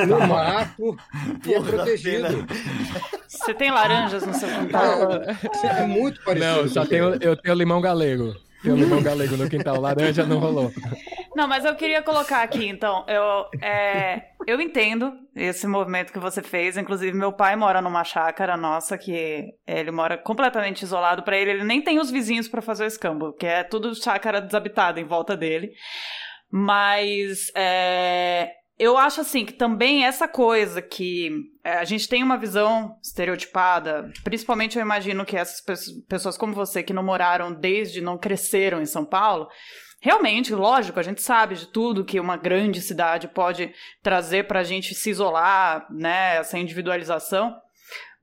no 0.07 0.27
mato 0.27 0.97
e 1.45 1.53
é 1.53 1.61
protegido. 1.61 2.47
Você 3.27 3.53
tem 3.53 3.71
laranjas 3.71 4.25
no 4.25 4.33
seu 4.33 4.49
quintal? 4.49 5.11
É 5.63 5.85
muito 5.85 6.23
parecido. 6.23 6.61
Não, 6.61 6.67
só 6.67 6.85
tenho, 6.85 7.15
eu 7.21 7.35
tenho 7.35 7.55
limão 7.55 7.81
galego. 7.81 8.33
Tem 8.61 8.71
um 8.71 8.75
limão 8.75 9.01
galego 9.01 9.35
no 9.37 9.49
quintal, 9.49 9.81
laranja 9.81 10.23
não 10.23 10.37
rolou. 10.37 10.71
Não, 11.35 11.47
mas 11.47 11.65
eu 11.65 11.75
queria 11.75 12.03
colocar 12.03 12.43
aqui, 12.43 12.67
então, 12.67 13.03
eu, 13.07 13.45
é, 13.59 14.21
eu 14.45 14.61
entendo 14.61 15.13
esse 15.35 15.65
movimento 15.65 16.13
que 16.13 16.19
você 16.19 16.43
fez. 16.43 16.77
Inclusive, 16.77 17.17
meu 17.17 17.33
pai 17.33 17.55
mora 17.55 17.81
numa 17.81 18.03
chácara 18.03 18.55
nossa 18.55 18.97
que 18.97 19.45
ele 19.65 19.89
mora 19.89 20.17
completamente 20.17 20.83
isolado. 20.83 21.23
Para 21.23 21.37
ele, 21.37 21.51
ele 21.51 21.63
nem 21.63 21.81
tem 21.81 21.99
os 21.99 22.11
vizinhos 22.11 22.47
para 22.47 22.61
fazer 22.61 22.83
o 22.83 22.87
escambo, 22.87 23.33
que 23.33 23.47
é 23.47 23.63
tudo 23.63 23.95
chácara 23.95 24.39
desabitada 24.39 24.99
em 24.99 25.05
volta 25.05 25.35
dele. 25.35 25.71
Mas 26.51 27.51
é, 27.55 28.51
eu 28.81 28.97
acho 28.97 29.21
assim 29.21 29.45
que 29.45 29.53
também 29.53 30.03
essa 30.03 30.27
coisa 30.27 30.81
que 30.81 31.29
é, 31.63 31.73
a 31.73 31.83
gente 31.83 32.09
tem 32.09 32.23
uma 32.23 32.35
visão 32.35 32.97
estereotipada, 32.99 34.11
principalmente 34.23 34.75
eu 34.75 34.81
imagino 34.81 35.23
que 35.23 35.37
essas 35.37 35.61
pessoas 36.09 36.35
como 36.35 36.51
você 36.51 36.81
que 36.81 36.91
não 36.91 37.03
moraram 37.03 37.53
desde 37.53 38.01
não 38.01 38.17
cresceram 38.17 38.81
em 38.81 38.87
São 38.87 39.05
Paulo, 39.05 39.47
realmente, 39.99 40.55
lógico, 40.55 40.99
a 40.99 41.03
gente 41.03 41.21
sabe 41.21 41.53
de 41.53 41.67
tudo 41.67 42.03
que 42.03 42.19
uma 42.19 42.37
grande 42.37 42.81
cidade 42.81 43.27
pode 43.27 43.71
trazer 44.01 44.47
para 44.47 44.61
a 44.61 44.63
gente 44.63 44.95
se 44.95 45.11
isolar, 45.11 45.85
né, 45.91 46.37
essa 46.37 46.57
individualização. 46.57 47.55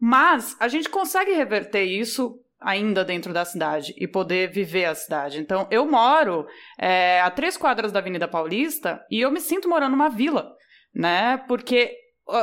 Mas 0.01 0.57
a 0.59 0.67
gente 0.67 0.89
consegue 0.89 1.35
reverter 1.35 1.85
isso 1.85 2.37
ainda 2.61 3.05
dentro 3.05 3.33
da 3.33 3.45
cidade 3.45 3.95
e 3.97 4.07
poder 4.09 4.51
viver 4.51 4.87
a 4.87 4.95
cidade. 4.95 5.39
Então, 5.39 5.67
eu 5.71 5.89
moro 5.89 6.47
é, 6.79 7.21
a 7.21 7.31
três 7.31 7.57
quadras 7.57 7.93
da 7.93 8.01
Avenida 8.01 8.27
Paulista 8.27 9.01
e 9.11 9.21
eu 9.21 9.31
me 9.31 9.41
sinto 9.41 9.69
morando 9.69 9.93
numa 9.93 10.09
vila, 10.09 10.53
né? 10.95 11.37
Porque 11.47 11.95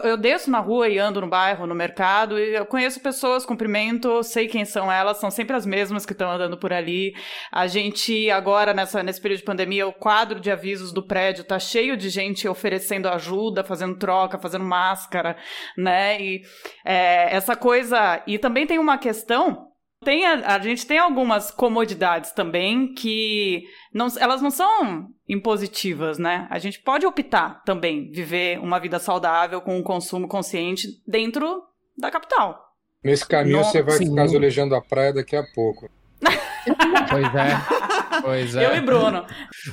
eu 0.03 0.17
desço 0.17 0.49
na 0.49 0.59
rua 0.59 0.89
e 0.89 0.97
ando 0.97 1.21
no 1.21 1.27
bairro, 1.27 1.67
no 1.67 1.75
mercado, 1.75 2.39
e 2.39 2.55
eu 2.55 2.65
conheço 2.65 2.99
pessoas, 2.99 3.45
cumprimento, 3.45 4.23
sei 4.23 4.47
quem 4.47 4.65
são 4.65 4.91
elas, 4.91 5.17
são 5.17 5.29
sempre 5.29 5.55
as 5.55 5.63
mesmas 5.63 6.07
que 6.07 6.11
estão 6.11 6.31
andando 6.31 6.57
por 6.57 6.73
ali. 6.73 7.13
A 7.51 7.67
gente, 7.67 8.31
agora, 8.31 8.73
nessa, 8.73 9.03
nesse 9.03 9.21
período 9.21 9.41
de 9.41 9.45
pandemia, 9.45 9.87
o 9.87 9.93
quadro 9.93 10.39
de 10.39 10.49
avisos 10.49 10.91
do 10.91 11.05
prédio 11.05 11.43
tá 11.43 11.59
cheio 11.59 11.95
de 11.95 12.09
gente 12.09 12.47
oferecendo 12.47 13.07
ajuda, 13.07 13.63
fazendo 13.63 13.95
troca, 13.95 14.39
fazendo 14.39 14.65
máscara, 14.65 15.37
né? 15.77 16.19
E 16.19 16.41
é, 16.83 17.35
essa 17.35 17.55
coisa. 17.55 18.23
E 18.25 18.39
também 18.39 18.65
tem 18.65 18.79
uma 18.79 18.97
questão 18.97 19.67
tem 20.05 20.25
a, 20.25 20.55
a, 20.55 20.59
gente 20.59 20.85
tem 20.85 20.99
algumas 20.99 21.51
comodidades 21.51 22.31
também 22.31 22.93
que 22.93 23.63
não, 23.91 24.07
elas 24.19 24.41
não 24.41 24.51
são 24.51 25.07
impositivas, 25.27 26.19
né? 26.19 26.47
A 26.51 26.59
gente 26.59 26.79
pode 26.79 27.05
optar 27.05 27.63
também 27.65 28.11
viver 28.11 28.59
uma 28.59 28.79
vida 28.79 28.99
saudável 28.99 29.59
com 29.59 29.77
um 29.77 29.83
consumo 29.83 30.27
consciente 30.27 30.87
dentro 31.05 31.63
da 31.97 32.11
capital. 32.11 32.63
Nesse 33.03 33.27
caminho 33.27 33.63
você 33.63 33.81
vai 33.81 33.97
sim. 33.97 34.09
ficar 34.09 34.23
azulejando 34.23 34.75
a 34.75 34.81
praia 34.81 35.11
daqui 35.11 35.35
a 35.35 35.43
pouco. 35.53 35.89
pois 37.09 37.35
é. 37.35 38.21
Pois 38.21 38.55
é. 38.55 38.65
Eu 38.65 38.75
e 38.75 38.81
Bruno. 38.81 39.25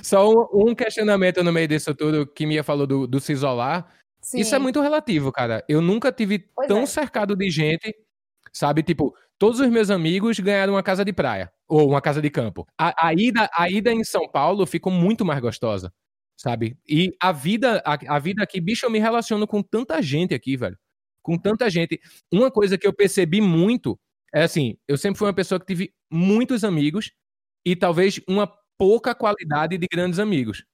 Só 0.02 0.28
um, 0.28 0.70
um, 0.70 0.74
questionamento 0.74 1.44
no 1.44 1.52
meio 1.52 1.68
disso 1.68 1.94
tudo 1.94 2.26
que 2.26 2.46
Mia 2.46 2.64
falou 2.64 2.86
do, 2.86 3.06
do 3.06 3.20
se 3.20 3.32
isolar. 3.32 3.86
Sim. 4.20 4.40
Isso 4.40 4.54
é 4.54 4.58
muito 4.58 4.80
relativo, 4.80 5.30
cara. 5.30 5.64
Eu 5.68 5.80
nunca 5.80 6.10
tive 6.12 6.38
pois 6.54 6.68
tão 6.68 6.80
é. 6.80 6.86
cercado 6.86 7.36
de 7.36 7.50
gente, 7.50 7.94
sabe? 8.52 8.82
Tipo, 8.82 9.14
Todos 9.42 9.58
os 9.58 9.68
meus 9.70 9.90
amigos 9.90 10.38
ganharam 10.38 10.74
uma 10.74 10.84
casa 10.84 11.04
de 11.04 11.12
praia 11.12 11.50
ou 11.66 11.88
uma 11.88 12.00
casa 12.00 12.22
de 12.22 12.30
campo. 12.30 12.64
A, 12.78 13.08
a 13.08 13.12
ida, 13.12 13.50
a 13.52 13.68
ida 13.68 13.92
em 13.92 14.04
São 14.04 14.30
Paulo 14.30 14.64
ficou 14.64 14.92
muito 14.92 15.24
mais 15.24 15.40
gostosa, 15.40 15.92
sabe? 16.36 16.78
E 16.88 17.10
a 17.20 17.32
vida, 17.32 17.82
a, 17.84 17.98
a 18.14 18.20
vida 18.20 18.40
aqui, 18.40 18.60
bicho, 18.60 18.86
eu 18.86 18.90
me 18.90 19.00
relaciono 19.00 19.44
com 19.44 19.60
tanta 19.60 20.00
gente 20.00 20.32
aqui, 20.32 20.56
velho. 20.56 20.78
Com 21.20 21.36
tanta 21.36 21.68
gente. 21.68 22.00
Uma 22.32 22.52
coisa 22.52 22.78
que 22.78 22.86
eu 22.86 22.92
percebi 22.92 23.40
muito 23.40 23.98
é 24.32 24.44
assim, 24.44 24.76
eu 24.86 24.96
sempre 24.96 25.18
fui 25.18 25.26
uma 25.26 25.34
pessoa 25.34 25.58
que 25.58 25.66
tive 25.66 25.92
muitos 26.08 26.62
amigos 26.62 27.10
e 27.66 27.74
talvez 27.74 28.20
uma 28.28 28.48
pouca 28.78 29.12
qualidade 29.12 29.76
de 29.76 29.88
grandes 29.92 30.20
amigos 30.20 30.64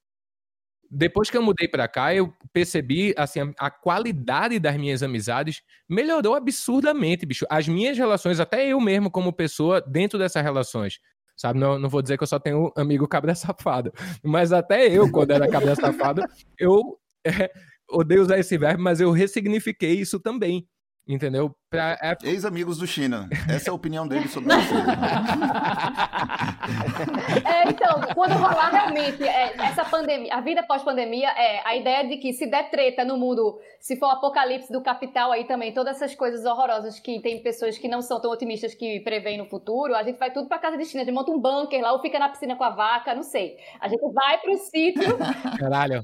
depois 0.89 1.29
que 1.29 1.37
eu 1.37 1.41
mudei 1.41 1.67
para 1.67 1.87
cá, 1.87 2.13
eu 2.15 2.33
percebi 2.51 3.13
assim 3.15 3.53
a, 3.59 3.69
qualidade 3.69 4.57
das 4.59 4.75
minhas 4.75 5.03
amizades 5.03 5.61
melhorou 5.87 6.33
absurdamente, 6.35 7.25
bicho. 7.25 7.45
As 7.49 7.67
minhas 7.67 7.97
relações, 7.97 8.39
até 8.39 8.67
eu 8.67 8.79
mesmo 8.79 9.11
como 9.11 9.31
pessoa 9.31 9.81
dentro 9.81 10.17
dessas 10.17 10.41
relações, 10.41 10.99
sabe? 11.37 11.59
Não, 11.59 11.77
não 11.77 11.89
vou 11.89 12.01
dizer 12.01 12.17
que 12.17 12.23
eu 12.23 12.27
só 12.27 12.39
tenho 12.39 12.71
amigo 12.75 13.07
cabra 13.07 13.33
safado, 13.35 13.93
mas 14.23 14.51
até 14.51 14.87
eu 14.87 15.11
quando 15.11 15.31
era 15.31 15.47
cabra 15.47 15.75
safado, 15.75 16.23
eu 16.57 16.99
é, 17.23 17.51
odeio 17.89 18.21
usar 18.23 18.39
esse 18.39 18.57
verbo, 18.57 18.81
mas 18.81 18.99
eu 18.99 19.11
ressignifiquei 19.11 19.93
isso 19.93 20.19
também, 20.19 20.67
entendeu? 21.07 21.55
Pra... 21.69 21.97
É 22.01 22.17
Ex-amigos 22.23 22.79
do 22.79 22.87
China. 22.87 23.29
Essa 23.47 23.69
é 23.69 23.71
a 23.71 23.75
opinião 23.75 24.07
dele 24.07 24.27
sobre 24.27 24.51
a 24.51 24.57
é, 27.45 27.69
Então, 27.69 28.01
quando 28.15 28.33
rolar 28.33 28.71
realmente 28.71 29.23
é, 29.23 29.53
essa 29.55 29.85
pandemia, 29.85 30.33
a 30.33 30.41
vida 30.41 30.63
pós-pandemia, 30.63 31.29
é 31.29 31.61
a 31.63 31.75
ideia 31.75 32.07
de 32.07 32.17
que 32.17 32.33
se 32.33 32.47
der 32.47 32.71
treta 32.71 33.05
no 33.05 33.17
mundo, 33.17 33.59
se 33.79 33.95
for 33.97 34.07
o 34.07 34.09
apocalipse 34.09 34.73
do 34.73 34.81
capital 34.81 35.31
aí 35.31 35.43
também, 35.43 35.71
todas 35.71 35.97
essas 35.97 36.15
coisas 36.15 36.43
horrorosas 36.43 36.99
que 36.99 37.21
tem 37.21 37.43
pessoas 37.43 37.77
que 37.77 37.87
não 37.87 38.01
são 38.01 38.19
tão 38.19 38.31
otimistas 38.31 38.73
que 38.73 39.01
preveem 39.01 39.37
no 39.37 39.45
futuro, 39.45 39.95
a 39.95 40.01
gente 40.01 40.17
vai 40.17 40.31
tudo 40.31 40.47
pra 40.47 40.57
casa 40.57 40.75
de 40.75 40.85
China, 40.85 41.03
a 41.03 41.05
gente 41.05 41.13
monta 41.13 41.29
um 41.29 41.39
bunker 41.39 41.83
lá 41.83 41.93
ou 41.93 42.01
fica 42.01 42.17
na 42.17 42.29
piscina 42.29 42.55
com 42.55 42.63
a 42.63 42.71
vaca, 42.71 43.13
não 43.13 43.21
sei. 43.21 43.57
A 43.79 43.87
gente 43.87 44.11
vai 44.11 44.39
pro 44.39 44.57
sítio. 44.57 45.19
Caralho, 45.59 46.03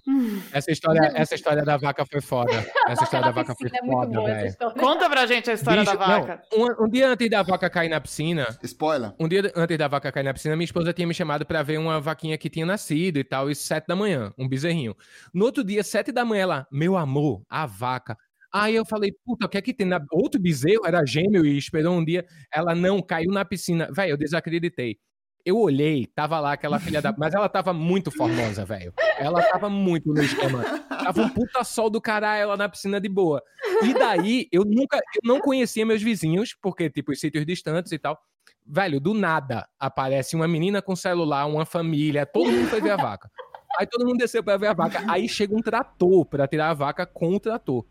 essa 0.53 0.72
história, 0.72 1.11
essa 1.16 1.34
história 1.34 1.63
da 1.63 1.76
vaca 1.76 2.05
foi 2.05 2.22
foda. 2.22 2.53
Essa 2.88 3.03
história 3.03 3.26
da 3.26 3.32
vaca 3.32 3.55
foi 3.55 3.70
é 3.74 3.86
foda, 3.86 4.22
velho. 4.22 4.55
Conta 4.80 5.09
pra 5.09 5.26
gente 5.26 5.49
a 5.49 5.55
história 5.56 5.84
Bicho, 5.84 5.97
da 5.97 6.06
vaca. 6.06 6.41
Não, 6.51 6.60
um, 6.60 6.86
um, 6.86 6.89
dia 6.89 7.10
antes 7.10 7.30
da 7.30 7.43
vaca 7.43 7.70
cair 7.70 7.89
na 7.89 7.99
piscina. 7.99 8.47
Spoiler. 8.64 9.14
Um 9.20 9.28
dia 9.28 9.51
antes 9.56 9.78
da 9.78 9.88
vaca 9.88 10.12
cair 10.12 10.24
na 10.24 10.34
piscina, 10.34 10.56
minha 10.56 10.66
esposa 10.66 10.93
tinha 10.93 11.08
me 11.08 11.14
chamado 11.14 11.45
para 11.45 11.64
ver 11.64 11.80
uma 11.80 11.99
vaquinha 11.99 12.38
que 12.38 12.49
tinha 12.49 12.66
nascido 12.66 13.18
e 13.18 13.24
tal, 13.24 13.49
e 13.49 13.56
sete 13.56 13.88
da 13.88 13.95
manhã, 13.95 14.34
um 14.38 14.47
bezerrinho. 14.47 14.95
No 15.34 15.45
outro 15.45 15.64
dia, 15.64 15.84
sete 15.84 16.12
da 16.12 16.24
manhã, 16.24 16.43
ela, 16.43 16.68
meu 16.72 16.95
amor, 16.95 17.41
a 17.49 17.66
vaca. 17.66 18.16
Aí 18.53 18.76
eu 18.76 18.86
falei, 18.86 19.12
puta, 19.26 19.47
o 19.47 19.49
que 19.49 19.58
é 19.58 19.62
que 19.62 19.74
tem? 19.74 19.86
Na... 19.86 19.99
Outro 20.12 20.39
bezerro 20.39 20.86
era 20.86 21.06
gêmeo 21.06 21.45
e 21.45 21.58
esperou 21.58 21.93
um 21.97 22.06
dia. 22.06 22.26
Ela 22.53 22.74
não 22.74 23.01
caiu 23.01 23.32
na 23.32 23.43
piscina. 23.43 23.89
Velho, 23.91 24.12
eu 24.12 24.18
desacreditei. 24.18 24.97
Eu 25.46 25.60
olhei, 25.60 26.08
tava 26.08 26.39
lá 26.39 26.54
aquela 26.54 26.80
filha 26.80 27.00
da. 27.00 27.14
Mas 27.16 27.36
ela 27.36 27.48
tava 27.48 27.72
muito 27.72 28.10
formosa, 28.10 28.66
velho. 28.66 28.91
Ela 29.20 29.43
tava 29.43 29.70
muito 29.70 30.12
no 30.12 30.20
esquema. 30.20 30.64
Tava 30.89 31.22
um 31.22 31.30
puta 31.30 31.64
sol 31.64 31.88
do 31.88 32.02
caralho 32.02 32.41
ela 32.41 32.58
na 32.58 32.68
piscina 32.68 33.00
de 33.00 33.08
boa. 33.08 33.43
E 33.84 33.93
daí, 33.93 34.48
eu 34.52 34.64
nunca. 34.66 34.98
Eu 34.98 35.22
não 35.24 35.39
conhecia 35.39 35.86
meus 35.86 36.02
vizinhos, 36.02 36.56
porque, 36.60 36.89
tipo, 36.89 37.12
os 37.12 37.20
sítios 37.20 37.46
distantes 37.46 37.91
e 37.91 38.00
tal. 38.00 38.20
Velho, 38.66 39.00
do 39.00 39.14
nada 39.14 39.68
aparece 39.80 40.36
uma 40.36 40.48
menina 40.48 40.82
com 40.82 40.96
celular, 40.96 41.46
uma 41.46 41.66
família, 41.66 42.26
todo 42.26 42.52
mundo 42.52 42.68
foi 42.68 42.82
ver 42.82 42.91
a 42.91 42.98
vaca. 42.98 43.30
Aí 43.78 43.86
todo 43.86 44.06
mundo 44.06 44.18
desceu 44.18 44.43
pra 44.43 44.58
ver 44.58 44.68
a 44.68 44.74
vaca. 44.74 45.04
Aí 45.08 45.30
chega 45.30 45.56
um 45.56 45.62
trator 45.62 46.26
pra 46.26 46.48
tirar 46.48 46.72
a 46.72 46.74
vaca 46.74 47.06
com 47.06 47.36
o 47.36 47.39
trator. 47.39 47.86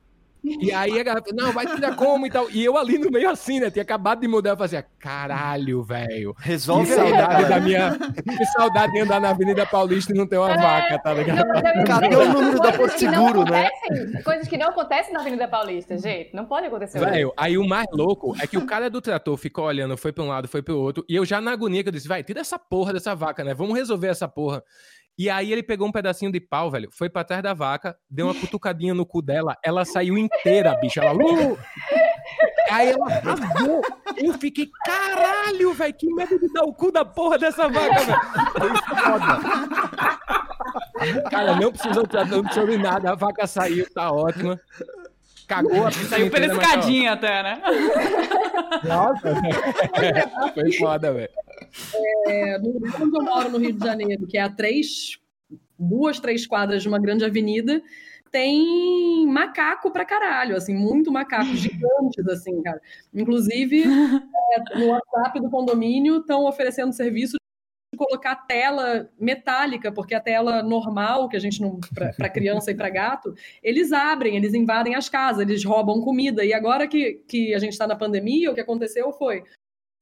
E 0.44 0.70
aí 0.72 1.00
a 1.00 1.02
garrafa, 1.02 1.30
não, 1.32 1.52
vai 1.52 1.66
tirar 1.66 1.96
como 1.96 2.26
e 2.26 2.30
tal. 2.30 2.50
E 2.50 2.62
eu 2.62 2.76
ali 2.76 2.98
no 2.98 3.10
meio 3.10 3.30
assim, 3.30 3.60
né? 3.60 3.70
Tinha 3.70 3.82
acabado 3.82 4.20
de 4.20 4.28
mudar, 4.28 4.50
eu 4.50 4.56
fazia, 4.56 4.84
caralho, 4.98 5.82
velho. 5.82 6.34
Resolve 6.38 6.86
que 6.86 6.94
saudade 6.94 7.44
aí, 7.44 7.48
da 7.48 7.60
minha. 7.60 7.96
Que 8.36 8.44
saudade 8.46 8.92
de 8.92 9.00
andar 9.00 9.20
na 9.20 9.30
Avenida 9.30 9.64
Paulista 9.64 10.12
e 10.12 10.16
não 10.16 10.26
ter 10.26 10.36
uma 10.36 10.52
é, 10.52 10.56
vaca, 10.56 10.98
tá 10.98 11.14
ligado? 11.14 11.46
Não, 11.46 11.84
Cadê 11.84 12.14
o 12.14 12.32
número 12.32 12.60
da 12.60 12.72
Porto 12.72 12.98
Seguro, 12.98 13.44
né? 13.44 13.70
Coisas 14.22 14.46
que 14.46 14.58
não 14.58 14.68
acontecem 14.68 15.14
na 15.14 15.20
Avenida 15.20 15.48
Paulista, 15.48 15.96
gente. 15.96 16.34
Não 16.34 16.44
pode 16.44 16.66
acontecer. 16.66 16.98
Velho, 16.98 17.32
aí 17.36 17.56
o 17.56 17.66
mais 17.66 17.86
louco 17.90 18.36
é 18.40 18.46
que 18.46 18.58
o 18.58 18.66
cara 18.66 18.90
do 18.90 19.00
trator 19.00 19.36
ficou 19.38 19.64
olhando, 19.64 19.96
foi 19.96 20.12
pra 20.12 20.24
um 20.24 20.28
lado, 20.28 20.46
foi 20.46 20.62
pro 20.62 20.78
outro. 20.78 21.04
E 21.08 21.16
eu 21.16 21.24
já 21.24 21.40
na 21.40 21.52
agonia 21.52 21.82
que 21.82 21.88
eu 21.88 21.92
disse, 21.92 22.08
vai, 22.08 22.22
tira 22.22 22.40
essa 22.40 22.58
porra 22.58 22.92
dessa 22.92 23.14
vaca, 23.14 23.42
né? 23.42 23.54
Vamos 23.54 23.74
resolver 23.74 24.08
essa 24.08 24.28
porra. 24.28 24.62
E 25.16 25.30
aí 25.30 25.52
ele 25.52 25.62
pegou 25.62 25.86
um 25.86 25.92
pedacinho 25.92 26.32
de 26.32 26.40
pau, 26.40 26.70
velho, 26.70 26.88
foi 26.92 27.08
pra 27.08 27.22
trás 27.22 27.40
da 27.42 27.54
vaca, 27.54 27.96
deu 28.10 28.26
uma 28.26 28.34
cutucadinha 28.34 28.92
no 28.92 29.06
cu 29.06 29.22
dela, 29.22 29.56
ela 29.64 29.84
saiu 29.84 30.18
inteira, 30.18 30.74
bicho. 30.80 31.00
Ela. 31.00 31.14
Uh! 31.14 31.56
Aí 32.70 32.90
ela 32.90 33.08
rasgou. 33.08 33.80
Eu 34.16 34.34
fiquei, 34.34 34.68
caralho, 34.84 35.72
velho, 35.72 35.94
que 35.94 36.12
medo 36.12 36.38
de 36.38 36.52
dar 36.52 36.64
o 36.64 36.74
cu 36.74 36.90
da 36.90 37.04
porra 37.04 37.38
dessa 37.38 37.68
vaca, 37.68 38.00
velho. 38.00 38.20
Foi 38.58 38.70
foda. 38.98 39.38
Cara, 41.30 41.56
não 41.56 41.70
precisou, 41.70 42.04
não 42.28 42.42
precisou 42.42 42.66
de 42.66 42.78
nada, 42.78 43.12
a 43.12 43.14
vaca 43.14 43.46
saiu, 43.46 43.86
tá 43.92 44.10
ótima. 44.10 44.58
Cagou 45.46 45.86
a 45.86 45.90
Saiu 45.90 46.30
pela 46.30 46.48
tá 46.48 46.54
escadinha 46.54 47.12
até, 47.12 47.42
né? 47.42 47.62
Nossa, 48.82 49.34
foi 50.54 50.72
foda, 50.72 51.12
velho. 51.12 51.28
É, 52.26 52.58
no 52.58 52.76
onde 52.76 53.16
eu 53.16 53.22
moro, 53.22 53.50
no 53.50 53.58
Rio 53.58 53.72
de 53.72 53.84
Janeiro, 53.84 54.26
que 54.26 54.38
é 54.38 54.42
a 54.42 54.48
três, 54.48 55.18
duas, 55.78 56.20
três 56.20 56.46
quadras 56.46 56.82
de 56.82 56.88
uma 56.88 56.98
grande 56.98 57.24
avenida, 57.24 57.82
tem 58.34 59.24
macaco 59.28 59.92
pra 59.92 60.04
caralho, 60.04 60.56
assim, 60.56 60.74
muito 60.74 61.12
macaco, 61.12 61.54
gigantes, 61.54 62.26
assim, 62.28 62.60
cara. 62.62 62.80
Inclusive, 63.14 63.84
é, 63.84 64.78
no 64.78 64.88
WhatsApp 64.88 65.40
do 65.40 65.48
condomínio 65.48 66.16
estão 66.16 66.44
oferecendo 66.44 66.92
serviço 66.92 67.36
de 67.92 67.96
colocar 67.96 68.34
tela 68.34 69.08
metálica, 69.20 69.92
porque 69.92 70.16
a 70.16 70.20
tela 70.20 70.64
normal, 70.64 71.28
que 71.28 71.36
a 71.36 71.40
gente 71.40 71.60
não. 71.60 71.78
para 72.16 72.28
criança 72.28 72.72
e 72.72 72.74
para 72.74 72.90
gato, 72.90 73.32
eles 73.62 73.92
abrem, 73.92 74.36
eles 74.36 74.52
invadem 74.52 74.96
as 74.96 75.08
casas, 75.08 75.42
eles 75.42 75.64
roubam 75.64 76.00
comida. 76.00 76.44
E 76.44 76.52
agora 76.52 76.88
que, 76.88 77.22
que 77.28 77.54
a 77.54 77.58
gente 77.60 77.72
está 77.72 77.86
na 77.86 77.94
pandemia, 77.94 78.50
o 78.50 78.54
que 78.54 78.60
aconteceu 78.60 79.12
foi 79.12 79.44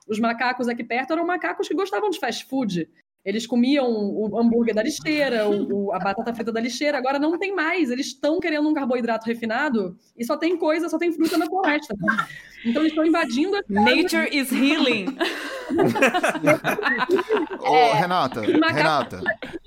os 0.09 0.19
macacos 0.19 0.69
aqui 0.69 0.85
perto 0.85 1.13
eram 1.13 1.27
macacos 1.27 1.69
que 1.69 1.75
gostavam 1.75 2.11
de 2.11 2.19
fast 2.19 2.45
food. 2.47 2.89
Eles 3.25 3.47
comiam 3.47 3.87
o 3.89 4.37
hambúrguer 4.37 4.75
da 4.75 4.83
lixeira, 4.83 5.49
o, 5.49 5.93
a 5.93 5.99
batata 6.01 6.35
frita 6.35 6.51
da 6.51 6.61
lixeira, 6.61 6.99
agora 6.99 7.21
não 7.21 7.39
tem 7.39 7.55
mais. 7.55 7.89
Eles 7.89 8.07
estão 8.07 8.41
querendo 8.41 8.69
um 8.69 8.75
carboidrato 8.75 9.27
refinado 9.27 9.97
e 10.17 10.25
só 10.25 10.37
tem 10.37 10.57
coisa, 10.57 10.89
só 10.89 10.99
tem 10.99 11.13
fruta 11.13 11.39
na 11.39 11.47
floresta. 11.47 11.95
Então 12.65 12.83
eles 12.83 12.91
estão 12.91 13.07
invadindo 13.07 13.57
a 13.57 13.63
Nature 13.69 14.29
is 14.37 14.51
healing. 14.51 15.07
Ô, 17.61 17.93
Renata, 17.93 18.41
Renata, 18.41 19.23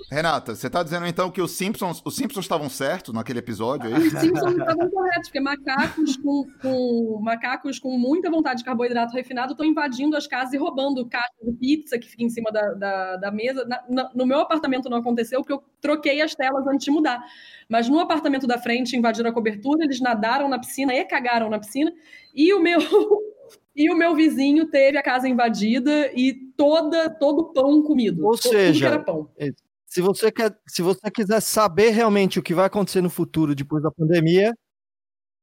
Renata, 0.09 0.53
você 0.55 0.67
está 0.67 0.83
dizendo 0.83 1.07
então 1.07 1.31
que 1.31 1.41
os 1.41 1.51
Simpsons, 1.51 2.01
os 2.05 2.15
Simpsons 2.15 2.45
estavam 2.45 2.69
certos 2.69 3.13
naquele 3.13 3.39
episódio 3.39 3.87
aí? 3.87 4.07
Os 4.07 4.13
Simpsons 4.13 4.51
estavam 4.51 4.89
corretos, 4.89 5.29
porque 5.29 5.39
macacos 5.39 6.17
com, 6.17 6.45
com, 6.61 7.19
macacos 7.21 7.79
com 7.79 7.97
muita 7.97 8.29
vontade 8.29 8.59
de 8.59 8.65
carboidrato 8.65 9.13
refinado 9.13 9.53
estão 9.53 9.65
invadindo 9.65 10.15
as 10.15 10.27
casas 10.27 10.53
e 10.53 10.57
roubando 10.57 11.07
caixa 11.07 11.33
de 11.41 11.53
pizza 11.53 11.97
que 11.97 12.07
fica 12.07 12.23
em 12.23 12.29
cima 12.29 12.51
da, 12.51 12.73
da, 12.73 13.15
da 13.17 13.31
mesa. 13.31 13.65
Na, 13.65 13.83
na, 13.89 14.11
no 14.13 14.25
meu 14.25 14.39
apartamento 14.39 14.89
não 14.89 14.97
aconteceu, 14.97 15.41
porque 15.41 15.53
eu 15.53 15.63
troquei 15.81 16.21
as 16.21 16.35
telas 16.35 16.67
antes 16.67 16.85
de 16.85 16.91
mudar. 16.91 17.23
Mas 17.67 17.89
no 17.89 17.99
apartamento 17.99 18.45
da 18.45 18.59
frente 18.59 18.95
invadiram 18.95 19.29
a 19.29 19.33
cobertura, 19.33 19.83
eles 19.83 19.99
nadaram 19.99 20.47
na 20.47 20.59
piscina 20.59 20.93
e 20.93 21.03
cagaram 21.05 21.49
na 21.49 21.59
piscina. 21.59 21.91
E 22.33 22.53
o 22.53 22.61
meu 22.61 22.79
e 23.75 23.89
o 23.89 23.95
meu 23.95 24.15
vizinho 24.15 24.67
teve 24.67 24.97
a 24.97 25.03
casa 25.03 25.27
invadida 25.27 26.11
e 26.13 26.33
toda 26.55 27.09
todo 27.09 27.39
o 27.39 27.53
pão 27.53 27.81
comido. 27.81 28.25
Ou 28.25 28.37
seja, 28.37 29.03
é, 29.37 29.51
se 29.87 30.01
você 30.01 30.31
quer, 30.31 30.55
se 30.67 30.81
você 30.81 31.09
quiser 31.11 31.41
saber 31.41 31.91
realmente 31.91 32.39
o 32.39 32.43
que 32.43 32.53
vai 32.53 32.65
acontecer 32.65 33.01
no 33.01 33.09
futuro 33.09 33.55
depois 33.55 33.83
da 33.83 33.91
pandemia, 33.91 34.53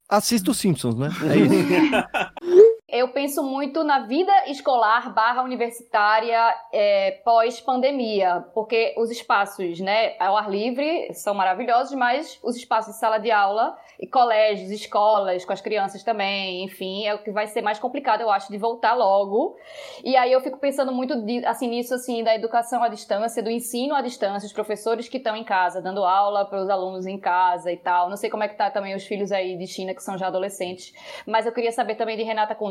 assista 0.08 0.50
os 0.50 0.58
Simpsons, 0.58 0.96
né? 0.96 1.08
É 1.30 1.36
isso. 1.38 1.52
eu 2.92 3.08
penso 3.08 3.42
muito 3.42 3.82
na 3.82 4.00
vida 4.00 4.30
escolar 4.48 5.14
barra 5.14 5.42
universitária 5.42 6.54
é, 6.70 7.12
pós-pandemia, 7.24 8.44
porque 8.52 8.94
os 8.98 9.10
espaços 9.10 9.80
né, 9.80 10.14
ao 10.18 10.36
ar 10.36 10.50
livre 10.50 11.08
são 11.14 11.32
maravilhosos, 11.32 11.94
mas 11.94 12.38
os 12.42 12.54
espaços 12.54 12.92
de 12.92 13.00
sala 13.00 13.16
de 13.16 13.30
aula 13.30 13.74
e 13.98 14.06
colégios, 14.06 14.70
escolas, 14.70 15.42
com 15.42 15.54
as 15.54 15.62
crianças 15.62 16.02
também, 16.02 16.64
enfim, 16.64 17.06
é 17.06 17.14
o 17.14 17.22
que 17.22 17.30
vai 17.30 17.46
ser 17.46 17.62
mais 17.62 17.78
complicado, 17.78 18.20
eu 18.20 18.30
acho, 18.30 18.52
de 18.52 18.58
voltar 18.58 18.94
logo. 18.94 19.56
E 20.04 20.14
aí 20.14 20.30
eu 20.30 20.42
fico 20.42 20.58
pensando 20.58 20.92
muito 20.92 21.24
de, 21.24 21.42
assim, 21.46 21.68
nisso, 21.68 21.94
assim, 21.94 22.22
da 22.22 22.34
educação 22.34 22.82
à 22.82 22.88
distância, 22.88 23.42
do 23.42 23.50
ensino 23.50 23.94
à 23.94 24.02
distância, 24.02 24.46
os 24.46 24.52
professores 24.52 25.08
que 25.08 25.16
estão 25.16 25.34
em 25.34 25.44
casa, 25.44 25.80
dando 25.80 26.04
aula 26.04 26.44
para 26.44 26.60
os 26.60 26.68
alunos 26.68 27.06
em 27.06 27.18
casa 27.18 27.72
e 27.72 27.76
tal. 27.78 28.10
Não 28.10 28.18
sei 28.18 28.28
como 28.28 28.42
é 28.42 28.48
que 28.48 28.56
tá 28.56 28.70
também 28.70 28.94
os 28.94 29.06
filhos 29.06 29.32
aí 29.32 29.56
de 29.56 29.66
China, 29.66 29.94
que 29.94 30.02
são 30.02 30.18
já 30.18 30.26
adolescentes, 30.26 30.92
mas 31.26 31.46
eu 31.46 31.52
queria 31.52 31.72
saber 31.72 31.94
também 31.94 32.18
de 32.18 32.22
Renata 32.22 32.54
com 32.54 32.68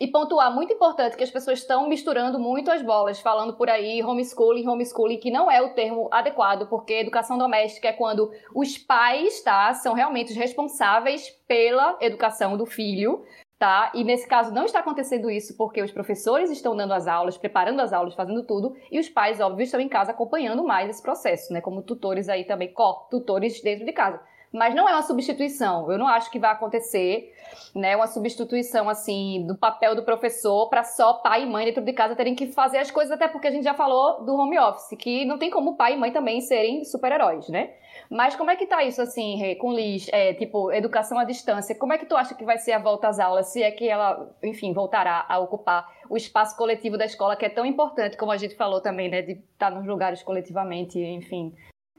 e 0.00 0.06
pontuar, 0.06 0.54
muito 0.54 0.72
importante, 0.72 1.16
que 1.16 1.24
as 1.24 1.30
pessoas 1.30 1.58
estão 1.58 1.88
misturando 1.88 2.38
muito 2.38 2.70
as 2.70 2.82
bolas, 2.82 3.20
falando 3.20 3.54
por 3.54 3.68
aí 3.68 4.02
homeschooling, 4.02 4.66
homeschooling, 4.66 5.18
que 5.18 5.30
não 5.30 5.50
é 5.50 5.60
o 5.60 5.74
termo 5.74 6.08
adequado, 6.10 6.68
porque 6.68 6.94
educação 6.94 7.38
doméstica 7.38 7.88
é 7.88 7.92
quando 7.92 8.30
os 8.54 8.78
pais, 8.78 9.40
tá, 9.42 9.72
são 9.74 9.94
realmente 9.94 10.32
os 10.32 10.36
responsáveis 10.36 11.30
pela 11.46 11.96
educação 12.00 12.56
do 12.56 12.66
filho, 12.66 13.24
tá? 13.58 13.90
E 13.94 14.04
nesse 14.04 14.26
caso 14.26 14.52
não 14.52 14.64
está 14.64 14.80
acontecendo 14.80 15.30
isso 15.30 15.56
porque 15.56 15.82
os 15.82 15.92
professores 15.92 16.50
estão 16.50 16.76
dando 16.76 16.92
as 16.92 17.06
aulas, 17.06 17.38
preparando 17.38 17.80
as 17.80 17.92
aulas, 17.92 18.14
fazendo 18.14 18.44
tudo, 18.44 18.74
e 18.90 18.98
os 18.98 19.08
pais, 19.08 19.40
óbvio, 19.40 19.64
estão 19.64 19.80
em 19.80 19.88
casa 19.88 20.10
acompanhando 20.10 20.64
mais 20.64 20.90
esse 20.90 21.02
processo, 21.02 21.52
né? 21.52 21.60
Como 21.60 21.82
tutores 21.82 22.28
aí 22.28 22.44
também, 22.44 22.72
tutores 23.10 23.60
dentro 23.62 23.84
de 23.84 23.92
casa 23.92 24.20
mas 24.52 24.74
não 24.74 24.88
é 24.88 24.92
uma 24.92 25.02
substituição. 25.02 25.90
Eu 25.90 25.98
não 25.98 26.08
acho 26.08 26.30
que 26.30 26.38
vai 26.38 26.50
acontecer, 26.50 27.32
né, 27.74 27.96
uma 27.96 28.06
substituição 28.06 28.88
assim 28.88 29.44
do 29.46 29.56
papel 29.56 29.94
do 29.94 30.04
professor 30.04 30.68
para 30.68 30.84
só 30.84 31.14
pai 31.14 31.42
e 31.42 31.46
mãe 31.46 31.66
dentro 31.66 31.84
de 31.84 31.92
casa 31.92 32.16
terem 32.16 32.34
que 32.34 32.46
fazer 32.46 32.78
as 32.78 32.90
coisas, 32.90 33.12
até 33.12 33.28
porque 33.28 33.48
a 33.48 33.50
gente 33.50 33.64
já 33.64 33.74
falou 33.74 34.24
do 34.24 34.34
home 34.34 34.58
office, 34.58 34.96
que 34.98 35.24
não 35.24 35.38
tem 35.38 35.50
como 35.50 35.76
pai 35.76 35.94
e 35.94 35.96
mãe 35.96 36.12
também 36.12 36.40
serem 36.40 36.84
super-heróis, 36.84 37.48
né? 37.48 37.74
Mas 38.10 38.36
como 38.36 38.50
é 38.50 38.56
que 38.56 38.66
tá 38.66 38.84
isso 38.84 39.00
assim, 39.02 39.36
Rê, 39.36 39.56
com 39.56 39.72
Liz, 39.72 40.08
é, 40.12 40.34
tipo, 40.34 40.70
educação 40.72 41.18
à 41.18 41.24
distância? 41.24 41.74
Como 41.74 41.92
é 41.92 41.98
que 41.98 42.06
tu 42.06 42.14
acha 42.14 42.34
que 42.34 42.44
vai 42.44 42.58
ser 42.58 42.72
a 42.72 42.78
volta 42.78 43.08
às 43.08 43.18
aulas, 43.18 43.48
se 43.48 43.62
é 43.62 43.70
que 43.70 43.88
ela, 43.88 44.32
enfim, 44.42 44.72
voltará 44.72 45.24
a 45.28 45.38
ocupar 45.38 45.88
o 46.08 46.16
espaço 46.16 46.56
coletivo 46.56 46.96
da 46.96 47.04
escola, 47.04 47.36
que 47.36 47.44
é 47.44 47.48
tão 47.48 47.66
importante, 47.66 48.16
como 48.16 48.30
a 48.30 48.36
gente 48.36 48.54
falou 48.54 48.80
também, 48.80 49.08
né, 49.08 49.22
de 49.22 49.32
estar 49.32 49.70
nos 49.70 49.86
lugares 49.86 50.22
coletivamente, 50.22 50.98
enfim, 50.98 51.52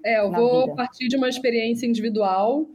é, 0.05 0.19
eu 0.19 0.31
vou 0.31 0.61
vida. 0.61 0.75
partir 0.75 1.07
de 1.07 1.17
uma 1.17 1.27
experiência 1.27 1.85
individual 1.85 2.65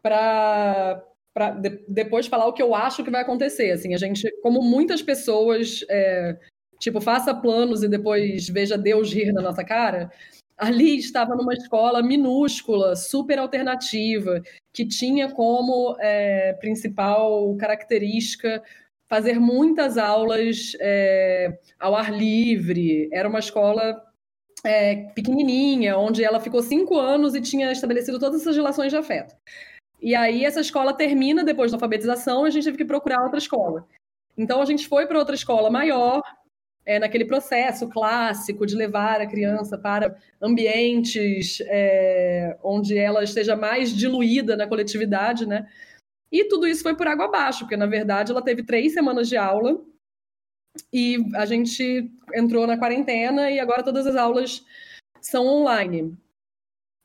para 0.00 1.02
para 1.34 1.50
de, 1.50 1.84
depois 1.88 2.26
falar 2.26 2.46
o 2.46 2.52
que 2.52 2.62
eu 2.62 2.74
acho 2.74 3.02
que 3.02 3.10
vai 3.10 3.22
acontecer. 3.22 3.70
Assim, 3.70 3.94
a 3.94 3.98
gente, 3.98 4.30
como 4.42 4.60
muitas 4.62 5.02
pessoas, 5.02 5.84
é, 5.88 6.36
tipo, 6.78 7.00
faça 7.00 7.34
planos 7.34 7.82
e 7.82 7.88
depois 7.88 8.48
veja 8.48 8.76
Deus 8.76 9.12
rir 9.12 9.32
na 9.32 9.42
nossa 9.42 9.64
cara. 9.64 10.10
Ali 10.56 10.98
estava 10.98 11.34
numa 11.34 11.54
escola 11.54 12.02
minúscula, 12.02 12.94
super 12.94 13.38
alternativa, 13.38 14.40
que 14.72 14.86
tinha 14.86 15.30
como 15.30 15.96
é, 15.98 16.52
principal 16.54 17.56
característica 17.56 18.62
fazer 19.08 19.38
muitas 19.38 19.98
aulas 19.98 20.76
é, 20.80 21.58
ao 21.78 21.94
ar 21.94 22.12
livre. 22.12 23.08
Era 23.12 23.28
uma 23.28 23.40
escola 23.40 24.02
é, 24.64 24.96
pequenininha, 25.14 25.98
onde 25.98 26.22
ela 26.22 26.40
ficou 26.40 26.62
cinco 26.62 26.98
anos 26.98 27.34
e 27.34 27.40
tinha 27.40 27.70
estabelecido 27.72 28.18
todas 28.18 28.40
essas 28.40 28.56
relações 28.56 28.90
de 28.90 28.96
afeto. 28.96 29.34
E 30.02 30.16
aí 30.16 30.44
essa 30.44 30.60
escola 30.60 30.92
termina 30.92 31.44
depois 31.44 31.70
da 31.70 31.76
alfabetização 31.76 32.44
a 32.44 32.50
gente 32.50 32.64
teve 32.64 32.76
que 32.76 32.84
procurar 32.84 33.22
outra 33.22 33.38
escola. 33.38 33.86
Então 34.36 34.60
a 34.60 34.64
gente 34.64 34.88
foi 34.88 35.06
para 35.06 35.18
outra 35.18 35.34
escola 35.34 35.70
maior, 35.70 36.22
é, 36.84 36.98
naquele 36.98 37.24
processo 37.24 37.88
clássico 37.88 38.66
de 38.66 38.74
levar 38.74 39.20
a 39.20 39.26
criança 39.26 39.78
para 39.78 40.16
ambientes 40.40 41.58
é, 41.66 42.58
onde 42.62 42.98
ela 42.98 43.22
esteja 43.22 43.54
mais 43.54 43.94
diluída 43.94 44.56
na 44.56 44.66
coletividade, 44.66 45.46
né? 45.46 45.68
E 46.30 46.48
tudo 46.48 46.66
isso 46.66 46.82
foi 46.82 46.96
por 46.96 47.06
água 47.06 47.26
abaixo, 47.26 47.60
porque 47.60 47.76
na 47.76 47.86
verdade 47.86 48.32
ela 48.32 48.42
teve 48.42 48.64
três 48.64 48.92
semanas 48.94 49.28
de 49.28 49.36
aula 49.36 49.80
e 50.92 51.18
a 51.36 51.46
gente 51.46 52.10
entrou 52.34 52.66
na 52.66 52.78
quarentena 52.78 53.50
e 53.50 53.60
agora 53.60 53.84
todas 53.84 54.06
as 54.06 54.16
aulas 54.16 54.64
são 55.20 55.46
online. 55.46 56.16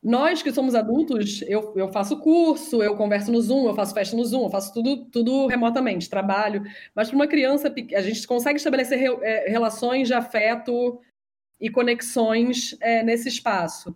Nós 0.04 0.44
que 0.44 0.52
somos 0.52 0.76
adultos, 0.76 1.42
eu, 1.48 1.74
eu 1.76 1.90
faço 1.90 2.20
curso, 2.20 2.84
eu 2.84 2.96
converso 2.96 3.32
no 3.32 3.42
Zoom, 3.42 3.68
eu 3.68 3.76
faço 3.76 3.94
festa 3.94 4.16
no 4.16 4.24
Zoom, 4.24 4.44
eu 4.44 4.50
faço 4.50 4.74
tudo, 4.74 5.06
tudo 5.06 5.48
remotamente, 5.48 6.10
trabalho. 6.10 6.64
Mas 6.96 7.10
para 7.10 7.16
uma 7.16 7.28
criança, 7.28 7.74
a 7.96 8.02
gente 8.02 8.28
consegue 8.28 8.58
estabelecer 8.58 8.98
re, 9.00 9.08
é, 9.24 9.50
relações 9.50 10.08
de 10.08 10.14
afeto 10.14 11.02
e 11.60 11.70
conexões 11.70 12.78
é, 12.80 13.04
nesse 13.04 13.28
espaço. 13.28 13.96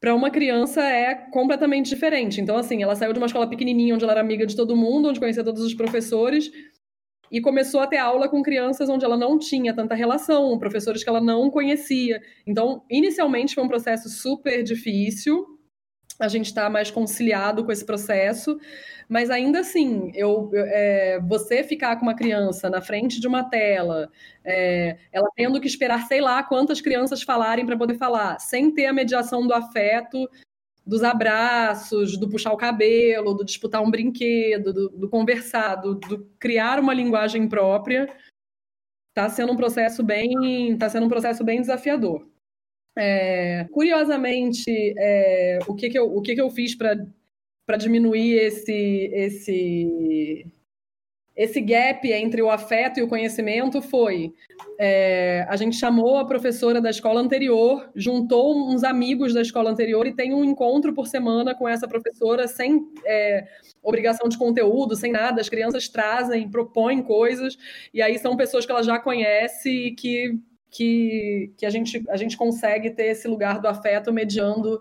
Para 0.00 0.14
uma 0.14 0.30
criança 0.30 0.82
é 0.82 1.14
completamente 1.14 1.90
diferente. 1.90 2.40
Então, 2.40 2.56
assim, 2.56 2.82
ela 2.82 2.96
saiu 2.96 3.12
de 3.12 3.18
uma 3.18 3.26
escola 3.26 3.46
pequenininha, 3.46 3.94
onde 3.94 4.02
ela 4.02 4.14
era 4.14 4.20
amiga 4.22 4.46
de 4.46 4.56
todo 4.56 4.74
mundo, 4.74 5.10
onde 5.10 5.20
conhecia 5.20 5.44
todos 5.44 5.62
os 5.62 5.74
professores, 5.74 6.50
e 7.30 7.40
começou 7.40 7.80
a 7.80 7.86
ter 7.86 7.98
aula 7.98 8.28
com 8.28 8.42
crianças 8.42 8.88
onde 8.88 9.04
ela 9.04 9.16
não 9.16 9.38
tinha 9.38 9.74
tanta 9.74 9.94
relação, 9.94 10.58
professores 10.58 11.04
que 11.04 11.08
ela 11.08 11.20
não 11.20 11.50
conhecia. 11.50 12.20
Então, 12.46 12.82
inicialmente 12.90 13.54
foi 13.54 13.62
um 13.62 13.68
processo 13.68 14.08
super 14.08 14.62
difícil. 14.62 15.46
A 16.18 16.28
gente 16.28 16.46
está 16.46 16.68
mais 16.68 16.90
conciliado 16.90 17.64
com 17.64 17.72
esse 17.72 17.84
processo, 17.84 18.58
mas 19.08 19.30
ainda 19.30 19.60
assim, 19.60 20.12
eu, 20.14 20.50
é, 20.54 21.18
você 21.20 21.64
ficar 21.64 21.96
com 21.96 22.02
uma 22.02 22.14
criança 22.14 22.68
na 22.68 22.82
frente 22.82 23.20
de 23.20 23.26
uma 23.26 23.42
tela, 23.44 24.10
é, 24.44 24.98
ela 25.12 25.28
tendo 25.34 25.60
que 25.60 25.66
esperar 25.66 26.06
sei 26.06 26.20
lá 26.20 26.42
quantas 26.42 26.80
crianças 26.80 27.22
falarem 27.22 27.64
para 27.64 27.76
poder 27.76 27.94
falar, 27.94 28.38
sem 28.38 28.70
ter 28.70 28.86
a 28.86 28.92
mediação 28.92 29.46
do 29.46 29.54
afeto 29.54 30.28
dos 30.86 31.02
abraços, 31.02 32.16
do 32.16 32.28
puxar 32.28 32.52
o 32.52 32.56
cabelo, 32.56 33.34
do 33.34 33.44
disputar 33.44 33.82
um 33.82 33.90
brinquedo, 33.90 34.72
do, 34.72 34.88
do 34.88 35.08
conversar, 35.08 35.76
do, 35.76 35.94
do, 35.94 36.26
criar 36.38 36.80
uma 36.80 36.94
linguagem 36.94 37.48
própria, 37.48 38.12
está 39.10 39.28
sendo 39.28 39.52
um 39.52 39.56
processo 39.56 40.02
bem, 40.02 40.76
tá 40.78 40.88
sendo 40.88 41.06
um 41.06 41.08
processo 41.08 41.44
bem 41.44 41.60
desafiador. 41.60 42.26
É, 42.96 43.64
curiosamente, 43.72 44.94
é, 44.98 45.58
o, 45.66 45.74
que, 45.74 45.88
que, 45.90 45.98
eu, 45.98 46.14
o 46.14 46.20
que, 46.20 46.34
que 46.34 46.40
eu 46.40 46.50
fiz 46.50 46.74
para 46.74 47.76
diminuir 47.78 48.34
esse, 48.34 49.10
esse 49.12 50.46
esse 51.40 51.58
gap 51.58 52.06
entre 52.12 52.42
o 52.42 52.50
afeto 52.50 53.00
e 53.00 53.02
o 53.02 53.08
conhecimento 53.08 53.80
foi: 53.80 54.34
é, 54.78 55.46
a 55.48 55.56
gente 55.56 55.74
chamou 55.74 56.18
a 56.18 56.26
professora 56.26 56.82
da 56.82 56.90
escola 56.90 57.18
anterior, 57.18 57.90
juntou 57.96 58.54
uns 58.54 58.84
amigos 58.84 59.32
da 59.32 59.40
escola 59.40 59.70
anterior 59.70 60.06
e 60.06 60.14
tem 60.14 60.34
um 60.34 60.44
encontro 60.44 60.92
por 60.92 61.06
semana 61.06 61.54
com 61.54 61.66
essa 61.66 61.88
professora, 61.88 62.46
sem 62.46 62.86
é, 63.06 63.48
obrigação 63.82 64.28
de 64.28 64.36
conteúdo, 64.36 64.94
sem 64.94 65.12
nada. 65.12 65.40
As 65.40 65.48
crianças 65.48 65.88
trazem, 65.88 66.50
propõem 66.50 67.02
coisas, 67.02 67.56
e 67.94 68.02
aí 68.02 68.18
são 68.18 68.36
pessoas 68.36 68.66
que 68.66 68.72
ela 68.72 68.82
já 68.82 68.98
conhece 68.98 69.70
e 69.70 69.94
que, 69.94 70.38
que, 70.70 71.54
que 71.56 71.64
a, 71.64 71.70
gente, 71.70 72.04
a 72.10 72.18
gente 72.18 72.36
consegue 72.36 72.90
ter 72.90 73.06
esse 73.06 73.26
lugar 73.26 73.62
do 73.62 73.66
afeto 73.66 74.12
mediando, 74.12 74.78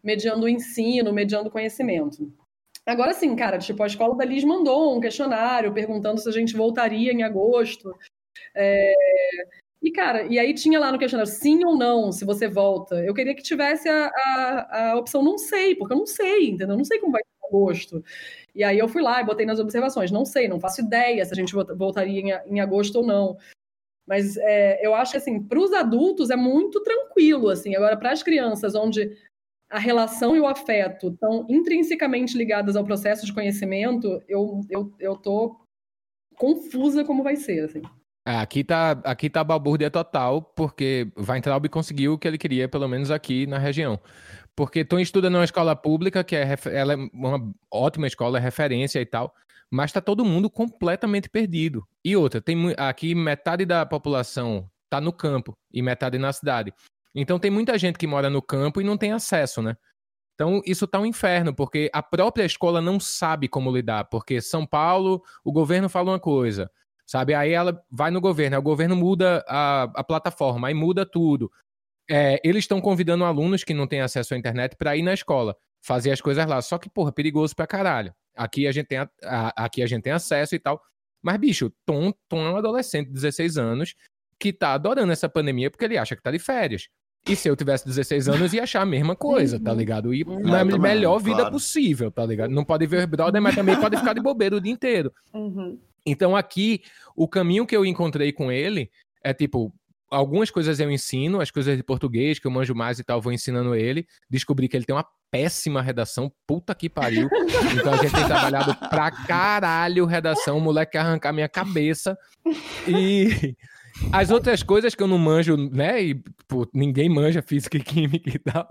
mediando 0.00 0.46
o 0.46 0.48
ensino, 0.48 1.12
mediando 1.12 1.48
o 1.48 1.52
conhecimento. 1.52 2.32
Agora 2.88 3.12
sim, 3.12 3.36
cara, 3.36 3.58
tipo, 3.58 3.82
a 3.82 3.86
escola 3.86 4.16
da 4.16 4.24
Liz 4.24 4.42
mandou 4.44 4.96
um 4.96 5.00
questionário 5.00 5.74
perguntando 5.74 6.18
se 6.20 6.28
a 6.28 6.32
gente 6.32 6.56
voltaria 6.56 7.12
em 7.12 7.22
agosto. 7.22 7.94
É... 8.54 8.94
E, 9.82 9.92
cara, 9.92 10.22
e 10.24 10.38
aí 10.38 10.54
tinha 10.54 10.80
lá 10.80 10.90
no 10.90 10.98
questionário 10.98 11.30
sim 11.30 11.64
ou 11.64 11.76
não, 11.76 12.10
se 12.10 12.24
você 12.24 12.48
volta. 12.48 12.96
Eu 13.04 13.14
queria 13.14 13.34
que 13.34 13.42
tivesse 13.42 13.88
a, 13.88 14.10
a, 14.16 14.90
a 14.92 14.96
opção 14.96 15.22
não 15.22 15.36
sei, 15.36 15.76
porque 15.76 15.92
eu 15.92 15.98
não 15.98 16.06
sei, 16.06 16.48
entendeu? 16.48 16.70
Eu 16.70 16.78
não 16.78 16.84
sei 16.84 16.98
como 16.98 17.12
vai 17.12 17.22
ser 17.22 17.46
agosto. 17.46 18.04
E 18.54 18.64
aí 18.64 18.78
eu 18.78 18.88
fui 18.88 19.02
lá 19.02 19.20
e 19.20 19.24
botei 19.26 19.44
nas 19.44 19.60
observações, 19.60 20.10
não 20.10 20.24
sei, 20.24 20.48
não 20.48 20.58
faço 20.58 20.80
ideia 20.80 21.24
se 21.24 21.32
a 21.32 21.36
gente 21.36 21.54
voltaria 21.54 22.20
em, 22.20 22.54
em 22.54 22.60
agosto 22.60 22.96
ou 22.96 23.06
não. 23.06 23.36
Mas 24.06 24.38
é, 24.38 24.84
eu 24.84 24.94
acho 24.94 25.12
que, 25.12 25.18
assim, 25.18 25.42
para 25.42 25.60
os 25.60 25.72
adultos 25.74 26.30
é 26.30 26.36
muito 26.36 26.82
tranquilo, 26.82 27.50
assim. 27.50 27.76
Agora, 27.76 27.96
para 27.96 28.10
as 28.12 28.22
crianças, 28.22 28.74
onde 28.74 29.14
a 29.70 29.78
relação 29.78 30.34
e 30.34 30.40
o 30.40 30.46
afeto 30.46 31.08
estão 31.08 31.46
intrinsecamente 31.48 32.36
ligadas 32.36 32.76
ao 32.76 32.84
processo 32.84 33.26
de 33.26 33.32
conhecimento, 33.32 34.22
eu, 34.28 34.60
eu, 34.70 34.92
eu 34.98 35.16
tô 35.16 35.60
confusa 36.36 37.04
como 37.04 37.22
vai 37.22 37.36
ser, 37.36 37.64
assim. 37.64 37.82
É, 38.26 38.36
aqui 38.36 38.62
tá, 38.62 38.92
aqui 39.04 39.30
tá 39.30 39.42
balbúrdia 39.42 39.90
total, 39.90 40.42
porque 40.42 41.10
Weintraub 41.16 41.66
conseguiu 41.68 42.14
o 42.14 42.18
que 42.18 42.28
ele 42.28 42.38
queria, 42.38 42.68
pelo 42.68 42.86
menos 42.86 43.10
aqui 43.10 43.46
na 43.46 43.58
região. 43.58 43.98
Porque 44.54 44.84
Tom 44.84 44.98
estuda 44.98 45.30
numa 45.30 45.44
escola 45.44 45.74
pública, 45.76 46.24
que 46.24 46.36
é, 46.36 46.54
ela 46.72 46.92
é 46.92 46.96
uma 47.12 47.52
ótima 47.72 48.06
escola, 48.06 48.38
é 48.38 48.40
referência 48.40 49.00
e 49.00 49.06
tal, 49.06 49.32
mas 49.70 49.92
tá 49.92 50.00
todo 50.00 50.24
mundo 50.24 50.50
completamente 50.50 51.28
perdido. 51.28 51.86
E 52.04 52.16
outra, 52.16 52.40
tem 52.40 52.74
aqui 52.76 53.14
metade 53.14 53.64
da 53.64 53.86
população 53.86 54.68
tá 54.90 55.00
no 55.00 55.12
campo 55.12 55.52
e 55.72 55.82
metade 55.82 56.18
na 56.18 56.32
cidade. 56.32 56.72
Então 57.14 57.38
tem 57.38 57.50
muita 57.50 57.78
gente 57.78 57.98
que 57.98 58.06
mora 58.06 58.30
no 58.30 58.42
campo 58.42 58.80
e 58.80 58.84
não 58.84 58.96
tem 58.96 59.12
acesso, 59.12 59.62
né? 59.62 59.76
Então 60.34 60.62
isso 60.64 60.86
tá 60.86 61.00
um 61.00 61.06
inferno, 61.06 61.52
porque 61.52 61.90
a 61.92 62.02
própria 62.02 62.44
escola 62.44 62.80
não 62.80 63.00
sabe 63.00 63.48
como 63.48 63.74
lidar, 63.74 64.04
porque 64.04 64.40
São 64.40 64.64
Paulo, 64.64 65.22
o 65.44 65.50
governo 65.50 65.88
fala 65.88 66.12
uma 66.12 66.20
coisa, 66.20 66.70
sabe? 67.04 67.34
Aí 67.34 67.50
ela 67.52 67.82
vai 67.90 68.12
no 68.12 68.20
governo, 68.20 68.54
aí 68.54 68.60
o 68.60 68.62
governo 68.62 68.94
muda 68.94 69.44
a, 69.48 69.82
a 69.96 70.04
plataforma, 70.04 70.68
aí 70.68 70.74
muda 70.74 71.04
tudo. 71.04 71.50
É, 72.08 72.40
eles 72.44 72.64
estão 72.64 72.80
convidando 72.80 73.24
alunos 73.24 73.64
que 73.64 73.74
não 73.74 73.86
têm 73.86 74.00
acesso 74.00 74.32
à 74.32 74.38
internet 74.38 74.76
para 74.76 74.96
ir 74.96 75.02
na 75.02 75.12
escola, 75.12 75.56
fazer 75.82 76.12
as 76.12 76.20
coisas 76.20 76.46
lá. 76.46 76.62
Só 76.62 76.78
que, 76.78 76.88
porra, 76.88 77.12
perigoso 77.12 77.54
pra 77.54 77.66
caralho. 77.66 78.14
Aqui 78.36 78.66
a 78.66 78.72
gente 78.72 78.86
tem, 78.86 78.98
a, 78.98 79.10
a, 79.24 79.64
aqui 79.64 79.82
a 79.82 79.86
gente 79.86 80.04
tem 80.04 80.12
acesso 80.12 80.54
e 80.54 80.58
tal. 80.58 80.80
Mas, 81.20 81.36
bicho, 81.38 81.70
Tom, 81.84 82.12
Tom 82.28 82.46
é 82.46 82.50
um 82.50 82.56
adolescente 82.56 83.08
de 83.08 83.12
16 83.14 83.58
anos 83.58 83.94
que 84.38 84.52
tá 84.52 84.72
adorando 84.72 85.12
essa 85.12 85.28
pandemia 85.28 85.70
porque 85.70 85.84
ele 85.84 85.98
acha 85.98 86.14
que 86.14 86.22
tá 86.22 86.30
de 86.30 86.38
férias. 86.38 86.88
E 87.28 87.36
se 87.36 87.48
eu 87.48 87.56
tivesse 87.56 87.84
16 87.84 88.28
anos, 88.28 88.54
ia 88.54 88.62
achar 88.62 88.80
a 88.80 88.86
mesma 88.86 89.14
coisa, 89.14 89.60
tá 89.60 89.72
uhum. 89.72 89.76
ligado? 89.76 90.14
E 90.14 90.22
uhum. 90.22 90.40
na 90.40 90.64
melhor 90.64 91.18
vida 91.18 91.36
claro. 91.36 91.52
possível, 91.52 92.10
tá 92.10 92.24
ligado? 92.24 92.50
Não 92.50 92.64
pode 92.64 92.86
ver 92.86 93.06
brother, 93.06 93.42
mas 93.42 93.54
também 93.54 93.76
pode 93.78 93.96
ficar 93.96 94.14
de 94.14 94.20
bobeira 94.20 94.56
o 94.56 94.60
dia 94.60 94.72
inteiro. 94.72 95.12
Uhum. 95.34 95.78
Então 96.06 96.34
aqui, 96.34 96.82
o 97.14 97.28
caminho 97.28 97.66
que 97.66 97.76
eu 97.76 97.84
encontrei 97.84 98.32
com 98.32 98.50
ele 98.50 98.90
é 99.22 99.34
tipo, 99.34 99.72
algumas 100.10 100.50
coisas 100.50 100.80
eu 100.80 100.90
ensino, 100.90 101.40
as 101.40 101.50
coisas 101.50 101.76
de 101.76 101.82
português 101.82 102.38
que 102.38 102.46
eu 102.46 102.50
manjo 102.50 102.74
mais 102.74 102.98
e 102.98 103.04
tal, 103.04 103.20
vou 103.20 103.32
ensinando 103.32 103.74
ele. 103.74 104.06
Descobri 104.30 104.68
que 104.68 104.76
ele 104.76 104.86
tem 104.86 104.96
uma 104.96 105.06
péssima 105.30 105.82
redação, 105.82 106.32
puta 106.46 106.74
que 106.74 106.88
pariu. 106.88 107.28
Então 107.78 107.92
a 107.92 107.96
gente 107.98 108.14
tem 108.14 108.26
trabalhado 108.26 108.74
pra 108.88 109.10
caralho 109.10 110.06
redação, 110.06 110.56
o 110.56 110.60
moleque 110.60 110.92
quer 110.92 111.00
arrancar 111.00 111.32
minha 111.32 111.48
cabeça. 111.48 112.16
E 112.86 113.54
as 114.12 114.30
outras 114.30 114.62
coisas 114.62 114.94
que 114.94 115.02
eu 115.02 115.06
não 115.06 115.18
manjo, 115.18 115.56
né? 115.56 116.02
E 116.02 116.14
pô, 116.46 116.66
ninguém 116.72 117.08
manja 117.08 117.42
física 117.42 117.76
e 117.76 117.82
química 117.82 118.30
e 118.30 118.38
tal. 118.38 118.66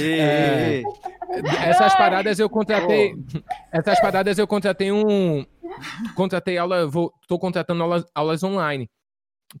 É, 0.00 0.82
essas 1.68 1.94
paradas 1.94 2.38
eu 2.38 2.48
contratei. 2.48 3.14
Essas 3.72 4.00
paradas 4.00 4.38
eu 4.38 4.46
contratei 4.46 4.92
um. 4.92 5.44
Contratei 6.14 6.58
aula. 6.58 6.86
Vou, 6.86 7.12
tô 7.26 7.38
contratando 7.38 7.82
aulas, 7.82 8.04
aulas 8.14 8.42
online. 8.42 8.90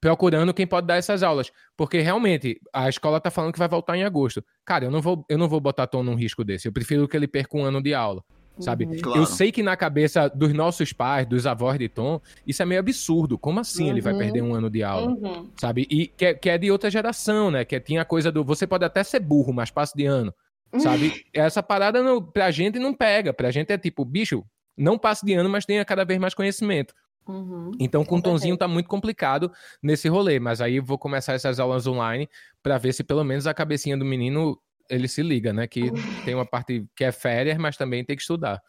Procurando 0.00 0.54
quem 0.54 0.66
pode 0.66 0.86
dar 0.86 0.96
essas 0.96 1.22
aulas. 1.22 1.50
Porque 1.76 2.00
realmente, 2.00 2.58
a 2.72 2.88
escola 2.88 3.20
tá 3.20 3.30
falando 3.30 3.52
que 3.52 3.58
vai 3.58 3.68
voltar 3.68 3.96
em 3.96 4.04
agosto. 4.04 4.42
Cara, 4.64 4.86
eu 4.86 4.90
não 4.90 5.02
vou, 5.02 5.24
eu 5.28 5.36
não 5.36 5.48
vou 5.48 5.60
botar 5.60 5.86
Tom 5.86 6.02
num 6.02 6.14
risco 6.14 6.44
desse. 6.44 6.66
Eu 6.66 6.72
prefiro 6.72 7.06
que 7.06 7.16
ele 7.16 7.28
perca 7.28 7.56
um 7.56 7.64
ano 7.64 7.82
de 7.82 7.92
aula 7.92 8.22
sabe? 8.58 8.84
Uhum. 8.84 8.98
Claro. 9.00 9.20
Eu 9.20 9.26
sei 9.26 9.50
que 9.50 9.62
na 9.62 9.76
cabeça 9.76 10.28
dos 10.28 10.52
nossos 10.52 10.92
pais, 10.92 11.26
dos 11.26 11.46
avós 11.46 11.78
de 11.78 11.88
Tom, 11.88 12.20
isso 12.46 12.62
é 12.62 12.66
meio 12.66 12.80
absurdo. 12.80 13.38
Como 13.38 13.60
assim 13.60 13.84
uhum. 13.84 13.90
ele 13.90 14.00
vai 14.00 14.14
perder 14.14 14.42
um 14.42 14.54
ano 14.54 14.68
de 14.70 14.82
aula? 14.82 15.12
Uhum. 15.12 15.48
Sabe? 15.58 15.86
E 15.90 16.06
que, 16.08 16.26
é, 16.26 16.34
que, 16.34 16.50
é 16.50 16.58
de 16.58 16.70
outra 16.70 16.90
geração, 16.90 17.50
né? 17.50 17.64
Que 17.64 17.78
tinha 17.80 18.02
a 18.02 18.04
coisa 18.04 18.30
do 18.30 18.44
você 18.44 18.66
pode 18.66 18.84
até 18.84 19.02
ser 19.02 19.20
burro, 19.20 19.52
mas 19.52 19.70
passo 19.70 19.96
de 19.96 20.06
ano. 20.06 20.32
Sabe? 20.78 21.24
Essa 21.32 21.62
parada 21.62 22.02
não, 22.02 22.22
pra 22.22 22.50
gente 22.50 22.78
não 22.78 22.94
pega. 22.94 23.32
Pra 23.32 23.50
gente 23.50 23.72
é 23.72 23.78
tipo, 23.78 24.04
bicho, 24.04 24.44
não 24.76 24.98
passe 24.98 25.24
de 25.24 25.34
ano, 25.34 25.48
mas 25.48 25.66
tenha 25.66 25.84
cada 25.84 26.04
vez 26.04 26.18
mais 26.18 26.34
conhecimento. 26.34 26.94
Uhum, 27.26 27.70
então, 27.78 28.04
com 28.04 28.16
o 28.16 28.22
Tonzinho 28.22 28.56
tá 28.56 28.66
muito 28.66 28.88
complicado 28.88 29.52
nesse 29.80 30.08
rolê, 30.08 30.40
mas 30.40 30.60
aí 30.60 30.80
vou 30.80 30.98
começar 30.98 31.34
essas 31.34 31.60
aulas 31.60 31.86
online 31.86 32.28
para 32.60 32.78
ver 32.78 32.92
se 32.92 33.04
pelo 33.04 33.22
menos 33.22 33.46
a 33.46 33.54
cabecinha 33.54 33.96
do 33.96 34.04
menino 34.04 34.58
ele 34.92 35.08
se 35.08 35.22
liga, 35.22 35.52
né? 35.52 35.66
Que 35.66 35.90
tem 36.24 36.34
uma 36.34 36.46
parte 36.46 36.86
que 36.94 37.04
é 37.04 37.10
férias, 37.10 37.58
mas 37.58 37.76
também 37.76 38.04
tem 38.04 38.14
que 38.14 38.22
estudar. 38.22 38.62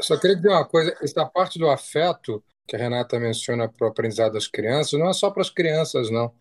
Só 0.00 0.18
queria 0.18 0.36
dizer 0.36 0.48
uma 0.48 0.64
coisa: 0.64 0.96
essa 1.00 1.24
parte 1.24 1.58
do 1.58 1.68
afeto 1.68 2.42
que 2.66 2.76
a 2.76 2.78
Renata 2.78 3.18
menciona 3.18 3.68
para 3.68 3.86
o 3.86 3.90
aprendizado 3.90 4.34
das 4.34 4.46
crianças, 4.46 4.98
não 4.98 5.08
é 5.08 5.12
só 5.12 5.30
para 5.30 5.42
as 5.42 5.50
crianças, 5.50 6.10
não. 6.10 6.32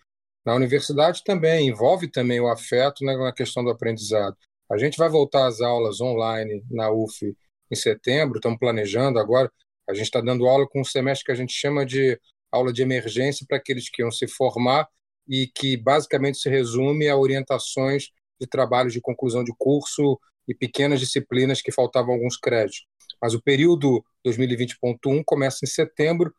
Na 0.46 0.56
universidade 0.56 1.24
também, 1.24 1.68
envolve 1.68 2.08
também 2.08 2.40
o 2.40 2.48
afeto 2.48 3.04
na 3.04 3.32
questão 3.32 3.64
do 3.64 3.70
aprendizado. 3.70 4.36
A 4.72 4.78
gente 4.78 4.98
vai 4.98 5.10
voltar 5.10 5.48
às 5.48 5.62
aulas 5.62 6.02
online 6.02 6.64
na 6.70 6.92
UF 6.92 7.36
em 7.70 7.76
setembro, 7.76 8.38
estamos 8.38 8.60
planejando 8.60 9.20
agora. 9.20 9.52
A 9.88 9.94
gente 9.94 10.06
está 10.06 10.22
dando 10.22 10.48
aula 10.48 10.68
com 10.68 10.82
um 10.82 10.84
semestre 10.84 11.26
que 11.26 11.32
a 11.32 11.36
gente 11.36 11.54
chama 11.54 11.86
de 11.86 12.20
aula 12.52 12.72
de 12.74 12.82
emergência 12.82 13.46
para 13.48 13.58
aqueles 13.58 13.90
que 13.90 14.02
iam 14.02 14.12
se 14.12 14.28
formar 14.28 14.88
e 15.28 15.48
que 15.48 15.78
basicamente 15.78 16.38
se 16.38 16.50
resume 16.50 17.08
a 17.08 17.16
orientações 17.16 18.10
de 18.42 18.48
trabalhos 18.48 18.92
de 18.92 19.00
conclusão 19.00 19.44
de 19.44 19.54
curso 19.56 20.20
e 20.48 20.56
pequenas 20.56 21.00
disciplinas 21.00 21.62
que 21.62 21.72
faltavam 21.72 22.16
alguns 22.16 22.36
créditos. 22.36 22.86
Mas 23.22 23.36
o 23.36 23.42
período 23.42 24.04
2020.1 24.26 25.22
começa 25.24 25.60
em 25.64 25.68
setembro, 25.68 26.34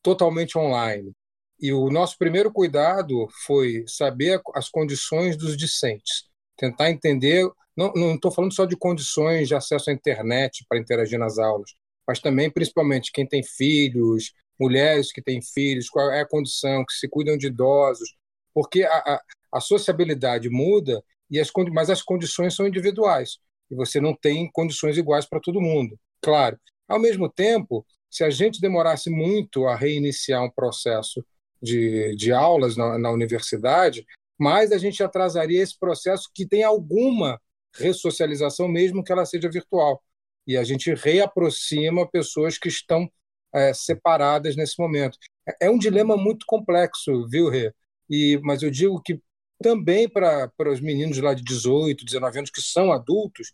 totalmente 0.00 0.56
online. 0.56 1.12
E 1.60 1.72
o 1.72 1.90
nosso 1.90 2.16
primeiro 2.16 2.52
cuidado 2.52 3.28
foi 3.44 3.84
saber 3.86 4.40
as 4.54 4.70
condições 4.70 5.36
dos 5.36 5.56
discentes, 5.56 6.24
tentar 6.56 6.90
entender. 6.90 7.46
Não 7.76 8.14
estou 8.14 8.30
falando 8.30 8.54
só 8.54 8.64
de 8.64 8.76
condições 8.76 9.48
de 9.48 9.54
acesso 9.54 9.90
à 9.90 9.92
internet 9.92 10.64
para 10.68 10.78
interagir 10.78 11.18
nas 11.18 11.38
aulas, 11.38 11.72
mas 12.06 12.20
também, 12.20 12.50
principalmente, 12.50 13.10
quem 13.12 13.26
tem 13.26 13.42
filhos, 13.42 14.32
mulheres 14.58 15.12
que 15.12 15.22
têm 15.22 15.42
filhos, 15.42 15.88
qual 15.88 16.10
é 16.12 16.20
a 16.20 16.28
condição, 16.28 16.84
que 16.84 16.92
se 16.92 17.08
cuidam 17.08 17.36
de 17.36 17.48
idosos, 17.48 18.14
porque 18.54 18.82
a, 18.84 18.96
a, 18.96 19.22
a 19.54 19.60
sociabilidade 19.60 20.48
muda, 20.48 21.02
e 21.30 21.38
as, 21.38 21.50
mas 21.72 21.90
as 21.90 22.02
condições 22.02 22.54
são 22.54 22.66
individuais, 22.66 23.38
e 23.70 23.74
você 23.74 24.00
não 24.00 24.14
tem 24.14 24.50
condições 24.52 24.96
iguais 24.96 25.26
para 25.26 25.40
todo 25.40 25.60
mundo. 25.60 25.98
Claro. 26.20 26.58
Ao 26.88 26.98
mesmo 26.98 27.28
tempo, 27.30 27.86
se 28.10 28.24
a 28.24 28.30
gente 28.30 28.60
demorasse 28.60 29.08
muito 29.08 29.66
a 29.66 29.76
reiniciar 29.76 30.42
um 30.42 30.50
processo 30.50 31.24
de, 31.62 32.14
de 32.16 32.32
aulas 32.32 32.76
na, 32.76 32.98
na 32.98 33.10
universidade, 33.10 34.04
mais 34.38 34.72
a 34.72 34.78
gente 34.78 35.02
atrasaria 35.02 35.62
esse 35.62 35.78
processo 35.78 36.28
que 36.34 36.46
tem 36.46 36.64
alguma 36.64 37.40
ressocialização, 37.76 38.66
mesmo 38.66 39.04
que 39.04 39.12
ela 39.12 39.24
seja 39.24 39.48
virtual. 39.48 40.02
E 40.46 40.56
a 40.56 40.64
gente 40.64 40.92
reaproxima 40.94 42.08
pessoas 42.10 42.58
que 42.58 42.68
estão 42.68 43.08
é, 43.54 43.72
separadas 43.72 44.56
nesse 44.56 44.80
momento. 44.80 45.16
É, 45.46 45.66
é 45.66 45.70
um 45.70 45.78
dilema 45.78 46.16
muito 46.16 46.44
complexo, 46.46 47.28
viu, 47.28 47.48
Rê? 47.48 47.72
E, 48.08 48.40
mas 48.42 48.62
eu 48.62 48.70
digo 48.70 49.00
que 49.00 49.20
também 49.62 50.08
para 50.08 50.50
os 50.70 50.80
meninos 50.80 51.18
lá 51.18 51.34
de 51.34 51.42
18, 51.42 52.04
19 52.04 52.38
anos 52.38 52.50
que 52.50 52.62
são 52.62 52.92
adultos, 52.92 53.52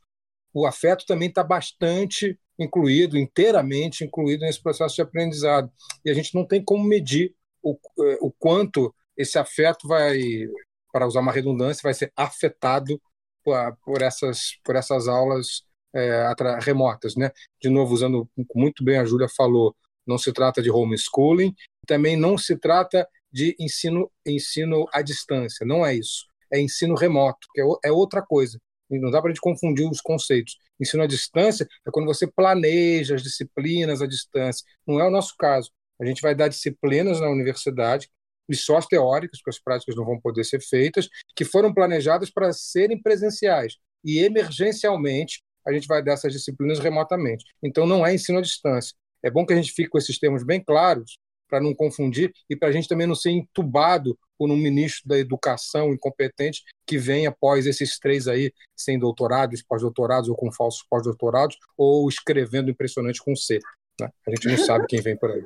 o 0.52 0.66
afeto 0.66 1.04
também 1.04 1.28
está 1.28 1.44
bastante 1.44 2.38
incluído, 2.59 3.18
inteiramente 3.18 4.04
incluído 4.04 4.40
nesse 4.40 4.62
processo 4.62 4.94
de 4.94 5.02
aprendizado. 5.02 5.70
E 6.04 6.11
a 6.11 6.14
gente 6.14 6.34
não 6.34 6.46
tem 6.46 6.64
como 6.64 6.84
medir 6.84 7.34
o, 7.62 7.78
eh, 8.00 8.18
o 8.20 8.32
quanto 8.32 8.94
esse 9.16 9.38
afeto 9.38 9.86
vai, 9.86 10.18
para 10.92 11.07
usar 11.07 11.20
uma 11.20 11.32
redundância, 11.32 11.82
vai 11.82 11.92
ser 11.92 12.12
afetado 12.16 13.00
por, 13.44 13.76
por 13.84 14.02
essas, 14.02 14.59
por 14.64 14.76
essas 14.76 15.09
aulas 15.09 15.62
é, 15.94 16.32
remotas. 16.61 17.16
Né? 17.16 17.30
De 17.61 17.68
novo, 17.68 17.92
usando 17.92 18.28
muito 18.54 18.84
bem 18.84 18.98
a 18.98 19.04
Júlia 19.04 19.28
falou, 19.28 19.74
não 20.07 20.16
se 20.16 20.32
trata 20.32 20.62
de 20.62 20.70
homeschooling, 20.70 21.54
também 21.86 22.16
não 22.16 22.38
se 22.38 22.57
trata 22.57 23.07
de 23.37 23.55
ensino, 23.61 24.11
ensino 24.24 24.89
à 24.95 25.03
distância, 25.03 25.66
não 25.66 25.84
é 25.84 25.95
isso. 25.95 26.24
É 26.51 26.59
ensino 26.59 26.95
remoto, 26.95 27.47
que 27.55 27.61
é, 27.61 27.64
é 27.84 27.93
outra 27.93 28.22
coisa. 28.22 28.59
Não 28.89 29.11
dá 29.11 29.20
para 29.20 29.30
a 29.30 29.34
gente 29.34 29.43
confundir 29.43 29.87
os 29.87 30.01
conceitos. 30.01 30.57
Ensino 30.80 31.03
à 31.03 31.07
distância 31.07 31.68
é 31.87 31.91
quando 31.91 32.07
você 32.07 32.26
planeja 32.26 33.14
as 33.14 33.22
disciplinas 33.22 34.01
à 34.01 34.07
distância. 34.07 34.64
Não 34.87 34.99
é 34.99 35.07
o 35.07 35.11
nosso 35.11 35.34
caso. 35.37 35.70
A 36.01 36.07
gente 36.07 36.22
vai 36.22 36.34
dar 36.34 36.49
disciplinas 36.49 37.20
na 37.20 37.28
universidade, 37.28 38.09
e 38.49 38.57
só 38.57 38.78
as 38.78 38.87
teóricas, 38.87 39.39
porque 39.41 39.51
as 39.51 39.62
práticas 39.62 39.95
não 39.97 40.07
vão 40.07 40.18
poder 40.18 40.45
ser 40.45 40.62
feitas, 40.62 41.07
que 41.34 41.45
foram 41.45 41.74
planejadas 41.74 42.30
para 42.30 42.55
serem 42.55 43.03
presenciais. 43.03 43.76
E 44.03 44.20
emergencialmente, 44.20 45.43
a 45.66 45.74
gente 45.74 45.87
vai 45.87 46.03
dar 46.03 46.12
essas 46.12 46.32
disciplinas 46.32 46.78
remotamente. 46.78 47.45
Então, 47.62 47.87
não 47.87 48.07
é 48.07 48.14
ensino 48.14 48.39
à 48.39 48.41
distância. 48.41 48.95
É 49.22 49.30
bom 49.30 49.45
que 49.45 49.53
a 49.53 49.57
gente 49.57 49.72
fique 49.72 49.91
com 49.91 49.99
esses 49.99 50.18
termos 50.18 50.43
bem 50.43 50.62
claros, 50.62 51.18
para 51.49 51.61
não 51.61 51.74
confundir 51.74 52.32
e 52.49 52.57
para 52.57 52.68
a 52.68 52.72
gente 52.72 52.88
também 52.88 53.07
não 53.07 53.14
ser 53.14 53.30
entubado 53.30 54.18
por 54.38 54.51
um 54.51 54.57
ministro 54.57 55.09
da 55.09 55.18
educação 55.18 55.92
incompetente 55.92 56.62
que 56.86 56.99
vem 56.99 57.26
após 57.26 57.66
esses 57.66 57.99
três 57.99 58.28
aí, 58.28 58.53
sem 58.76 58.99
doutorados, 58.99 59.62
pós-doutorados 59.62 60.28
ou 60.28 60.36
com 60.36 60.53
falsos 60.53 60.84
pós-doutorados, 60.88 61.57
ou 61.76 62.09
escrevendo 62.09 62.70
impressionante 62.70 63.22
com 63.22 63.34
C. 63.34 63.59
Né? 64.01 64.11
A 64.26 64.30
gente 64.30 64.49
não 64.49 64.59
sabe 64.59 64.86
quem 64.86 65.01
vem 65.01 65.16
por 65.16 65.30
aí. 65.30 65.42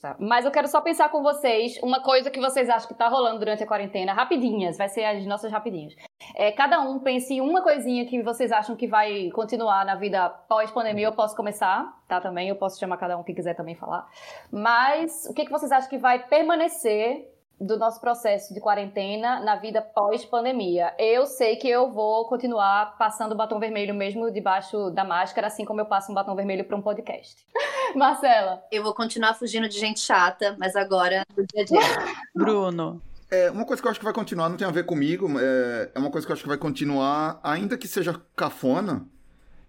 Tá. 0.00 0.14
Mas 0.20 0.44
eu 0.44 0.52
quero 0.52 0.68
só 0.68 0.80
pensar 0.80 1.08
com 1.08 1.22
vocês 1.22 1.76
uma 1.82 2.00
coisa 2.00 2.30
que 2.30 2.38
vocês 2.38 2.70
acham 2.70 2.86
que 2.86 2.92
está 2.92 3.08
rolando 3.08 3.40
durante 3.40 3.64
a 3.64 3.66
quarentena, 3.66 4.12
rapidinhas, 4.12 4.78
vai 4.78 4.88
ser 4.88 5.04
as 5.04 5.26
nossas 5.26 5.50
rapidinhas. 5.50 5.96
É, 6.36 6.52
cada 6.52 6.80
um 6.80 7.00
pense 7.00 7.34
em 7.34 7.40
uma 7.40 7.62
coisinha 7.62 8.06
que 8.06 8.22
vocês 8.22 8.52
acham 8.52 8.76
que 8.76 8.86
vai 8.86 9.28
continuar 9.30 9.84
na 9.84 9.96
vida 9.96 10.28
pós-pandemia. 10.48 11.08
Eu 11.08 11.12
posso 11.12 11.34
começar, 11.34 11.92
tá? 12.06 12.20
Também, 12.20 12.48
eu 12.48 12.54
posso 12.54 12.78
chamar 12.78 12.96
cada 12.96 13.18
um 13.18 13.24
que 13.24 13.34
quiser 13.34 13.54
também 13.54 13.74
falar. 13.74 14.08
Mas 14.52 15.26
o 15.28 15.34
que, 15.34 15.44
que 15.44 15.50
vocês 15.50 15.72
acham 15.72 15.90
que 15.90 15.98
vai 15.98 16.20
permanecer 16.28 17.28
do 17.60 17.76
nosso 17.76 18.00
processo 18.00 18.54
de 18.54 18.60
quarentena 18.60 19.40
na 19.40 19.56
vida 19.56 19.82
pós-pandemia. 19.82 20.94
Eu 20.96 21.26
sei 21.26 21.56
que 21.56 21.68
eu 21.68 21.90
vou 21.90 22.28
continuar 22.28 22.96
passando 22.96 23.34
batom 23.34 23.58
vermelho 23.58 23.92
mesmo 23.92 24.30
debaixo 24.30 24.90
da 24.90 25.02
máscara, 25.02 25.48
assim 25.48 25.64
como 25.64 25.80
eu 25.80 25.86
passo 25.86 26.12
um 26.12 26.14
batom 26.14 26.36
vermelho 26.36 26.64
para 26.64 26.76
um 26.76 26.82
podcast. 26.82 27.44
Marcela? 27.96 28.62
Eu 28.70 28.82
vou 28.82 28.94
continuar 28.94 29.34
fugindo 29.34 29.68
de 29.68 29.78
gente 29.78 30.00
chata, 30.00 30.56
mas 30.58 30.76
agora 30.76 31.24
no 31.36 31.44
dia 31.46 31.62
a 31.62 31.64
dia. 31.64 31.80
Bruno? 32.34 33.02
É, 33.30 33.50
uma 33.50 33.64
coisa 33.64 33.82
que 33.82 33.86
eu 33.86 33.90
acho 33.90 34.00
que 34.00 34.04
vai 34.04 34.14
continuar, 34.14 34.48
não 34.48 34.56
tem 34.56 34.66
a 34.66 34.70
ver 34.70 34.86
comigo, 34.86 35.28
é, 35.38 35.90
é 35.94 35.98
uma 35.98 36.10
coisa 36.10 36.26
que 36.26 36.32
eu 36.32 36.34
acho 36.34 36.42
que 36.42 36.48
vai 36.48 36.56
continuar, 36.56 37.38
ainda 37.42 37.76
que 37.76 37.86
seja 37.86 38.18
cafona, 38.34 39.06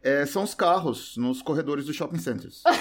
é, 0.02 0.26
são 0.26 0.44
os 0.44 0.54
carros 0.54 1.18
nos 1.18 1.42
corredores 1.42 1.86
dos 1.86 1.94
shopping 1.94 2.20
centers. 2.20 2.64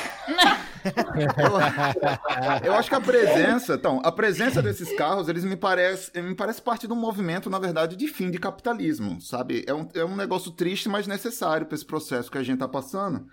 eu, 2.62 2.68
eu, 2.68 2.74
acho 2.74 2.89
que 2.89 2.95
a 2.95 3.01
presença, 3.01 3.74
então, 3.74 4.01
a 4.05 4.12
presença 4.12 4.62
desses 4.62 4.93
carros, 4.97 5.28
eles 5.28 5.45
me 5.45 5.57
parece, 5.57 6.12
me 6.22 6.36
parece 6.36 6.62
parte 6.62 6.86
de 6.86 6.93
um 6.93 6.97
movimento, 6.97 7.51
na 7.51 7.59
verdade, 7.59 7.97
de 7.97 8.07
fim 8.07 8.30
de 8.30 8.39
capitalismo, 8.39 9.20
sabe? 9.20 9.64
É 9.66 9.74
um, 9.74 9.89
é 9.95 10.05
um 10.05 10.14
negócio 10.14 10.53
triste, 10.53 10.89
mas 10.89 11.09
necessário 11.09 11.66
para 11.66 11.74
esse 11.74 11.84
processo 11.84 12.30
que 12.30 12.39
a 12.39 12.43
gente 12.45 12.61
tá 12.61 12.68
passando. 12.68 13.26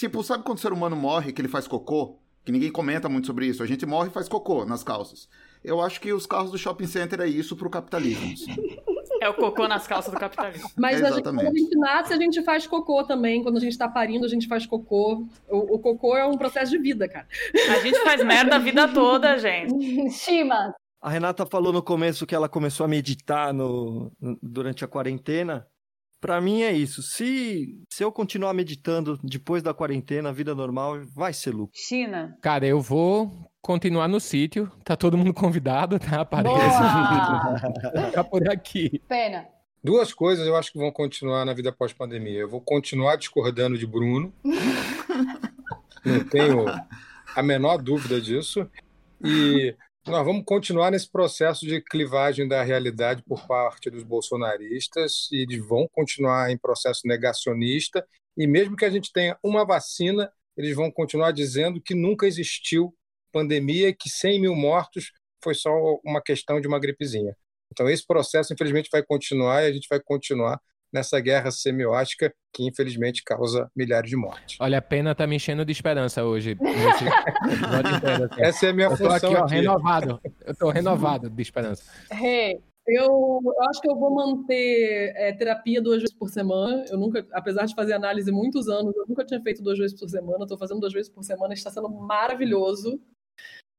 Tipo, 0.00 0.24
sabe 0.24 0.42
quando 0.42 0.56
o 0.56 0.60
ser 0.62 0.72
humano 0.72 0.96
morre, 0.96 1.30
que 1.30 1.42
ele 1.42 1.46
faz 1.46 1.68
cocô? 1.68 2.16
Que 2.42 2.50
ninguém 2.50 2.72
comenta 2.72 3.06
muito 3.06 3.26
sobre 3.26 3.44
isso. 3.44 3.62
A 3.62 3.66
gente 3.66 3.84
morre 3.84 4.08
e 4.08 4.10
faz 4.10 4.30
cocô 4.30 4.64
nas 4.64 4.82
calças. 4.82 5.28
Eu 5.62 5.78
acho 5.78 6.00
que 6.00 6.10
os 6.10 6.24
carros 6.24 6.50
do 6.50 6.56
shopping 6.56 6.86
center 6.86 7.20
é 7.20 7.26
isso 7.26 7.54
pro 7.54 7.68
capitalismo. 7.68 8.32
Assim. 8.32 8.78
É 9.20 9.28
o 9.28 9.34
cocô 9.34 9.68
nas 9.68 9.86
calças 9.86 10.10
do 10.10 10.18
capitalismo. 10.18 10.70
Mas 10.74 11.02
a 11.04 11.10
gente, 11.10 11.22
quando 11.22 11.40
a 11.40 11.52
gente 11.52 11.76
nasce, 11.76 12.14
a 12.14 12.16
gente 12.16 12.42
faz 12.42 12.66
cocô 12.66 13.04
também. 13.04 13.42
Quando 13.42 13.58
a 13.58 13.60
gente 13.60 13.76
tá 13.76 13.86
parindo, 13.90 14.24
a 14.24 14.28
gente 14.28 14.48
faz 14.48 14.64
cocô. 14.64 15.26
O, 15.46 15.74
o, 15.74 15.78
cocô 15.78 16.16
é 16.16 16.24
um 16.24 16.38
processo 16.38 16.70
de 16.70 16.78
vida, 16.78 17.06
cara. 17.06 17.26
A 17.70 17.80
gente 17.80 18.00
faz 18.00 18.24
merda 18.24 18.56
a 18.56 18.58
vida 18.58 18.88
toda, 18.88 19.36
gente. 19.36 20.08
Shima. 20.16 20.74
A 20.98 21.10
Renata 21.10 21.44
falou 21.44 21.74
no 21.74 21.82
começo 21.82 22.26
que 22.26 22.34
ela 22.34 22.48
começou 22.48 22.84
a 22.84 22.88
meditar 22.88 23.52
no, 23.52 24.10
durante 24.42 24.82
a 24.82 24.88
quarentena. 24.88 25.66
Para 26.20 26.40
mim 26.40 26.62
é 26.62 26.72
isso. 26.72 27.02
Se, 27.02 27.78
se 27.88 28.04
eu 28.04 28.12
continuar 28.12 28.52
meditando 28.52 29.18
depois 29.22 29.62
da 29.62 29.72
quarentena, 29.72 30.28
a 30.28 30.32
vida 30.32 30.54
normal 30.54 31.00
vai 31.14 31.32
ser 31.32 31.50
lucro. 31.52 31.72
China. 31.74 32.36
Cara, 32.42 32.66
eu 32.66 32.80
vou 32.80 33.30
continuar 33.62 34.06
no 34.06 34.20
sítio. 34.20 34.70
Tá 34.84 34.96
todo 34.96 35.16
mundo 35.16 35.32
convidado, 35.32 35.98
tá? 35.98 36.20
Apareça. 36.22 38.10
tá 38.12 38.22
por 38.22 38.46
aqui. 38.50 39.00
Pena. 39.08 39.46
Duas 39.82 40.12
coisas 40.12 40.46
eu 40.46 40.54
acho 40.56 40.70
que 40.70 40.78
vão 40.78 40.92
continuar 40.92 41.46
na 41.46 41.54
vida 41.54 41.72
pós-pandemia. 41.72 42.40
Eu 42.40 42.48
vou 42.50 42.60
continuar 42.60 43.16
discordando 43.16 43.78
de 43.78 43.86
Bruno. 43.86 44.32
Não 46.04 46.24
tenho 46.24 46.66
a 47.34 47.42
menor 47.42 47.78
dúvida 47.78 48.20
disso. 48.20 48.68
E 49.24 49.74
nós 50.10 50.26
vamos 50.26 50.44
continuar 50.44 50.90
nesse 50.90 51.08
processo 51.08 51.64
de 51.64 51.80
clivagem 51.80 52.46
da 52.48 52.62
realidade 52.64 53.22
por 53.22 53.46
parte 53.46 53.88
dos 53.88 54.02
bolsonaristas 54.02 55.28
e 55.30 55.42
eles 55.42 55.64
vão 55.64 55.88
continuar 55.92 56.50
em 56.50 56.58
processo 56.58 57.02
negacionista. 57.06 58.04
E 58.36 58.46
mesmo 58.46 58.76
que 58.76 58.84
a 58.84 58.90
gente 58.90 59.12
tenha 59.12 59.38
uma 59.42 59.64
vacina, 59.64 60.30
eles 60.56 60.74
vão 60.74 60.90
continuar 60.90 61.30
dizendo 61.30 61.80
que 61.80 61.94
nunca 61.94 62.26
existiu 62.26 62.92
pandemia 63.32 63.94
que 63.94 64.10
100 64.10 64.40
mil 64.40 64.56
mortos 64.56 65.12
foi 65.42 65.54
só 65.54 65.70
uma 66.04 66.20
questão 66.20 66.60
de 66.60 66.66
uma 66.66 66.80
gripezinha. 66.80 67.36
Então, 67.72 67.88
esse 67.88 68.04
processo, 68.04 68.52
infelizmente, 68.52 68.88
vai 68.90 69.04
continuar 69.04 69.62
e 69.62 69.66
a 69.66 69.72
gente 69.72 69.86
vai 69.88 70.00
continuar 70.00 70.60
nessa 70.92 71.20
guerra 71.20 71.50
semiótica 71.50 72.32
que 72.52 72.66
infelizmente 72.66 73.22
causa 73.22 73.70
milhares 73.74 74.10
de 74.10 74.16
mortes. 74.16 74.56
Olha, 74.60 74.78
a 74.78 74.82
pena 74.82 75.14
tá 75.14 75.26
me 75.26 75.36
enchendo 75.36 75.64
de 75.64 75.72
esperança 75.72 76.24
hoje. 76.24 76.56
Nesse... 76.60 77.04
Essa 78.38 78.66
é 78.66 78.70
a 78.70 78.72
minha 78.72 78.88
eu 78.88 78.96
função 78.96 79.12
aqui, 79.12 79.26
ó, 79.26 79.44
aqui. 79.44 79.54
renovado. 79.54 80.20
Eu 80.44 80.54
tô 80.56 80.70
renovado 80.70 81.30
de 81.30 81.42
esperança. 81.42 81.84
Hey, 82.12 82.60
eu, 82.86 83.40
eu 83.44 83.62
acho 83.68 83.80
que 83.80 83.88
eu 83.88 83.96
vou 83.96 84.12
manter 84.12 85.12
é, 85.16 85.32
terapia 85.32 85.80
duas 85.80 85.98
vezes 85.98 86.14
por 86.14 86.28
semana. 86.28 86.84
Eu 86.88 86.98
nunca, 86.98 87.26
apesar 87.32 87.66
de 87.66 87.74
fazer 87.74 87.92
análise 87.92 88.32
muitos 88.32 88.68
anos, 88.68 88.94
eu 88.96 89.06
nunca 89.06 89.24
tinha 89.24 89.40
feito 89.40 89.62
duas 89.62 89.78
vezes 89.78 89.98
por 89.98 90.08
semana. 90.08 90.42
Estou 90.42 90.58
fazendo 90.58 90.80
duas 90.80 90.92
vezes 90.92 91.10
por 91.10 91.22
semana, 91.22 91.54
está 91.54 91.70
sendo 91.70 91.88
maravilhoso. 91.88 93.00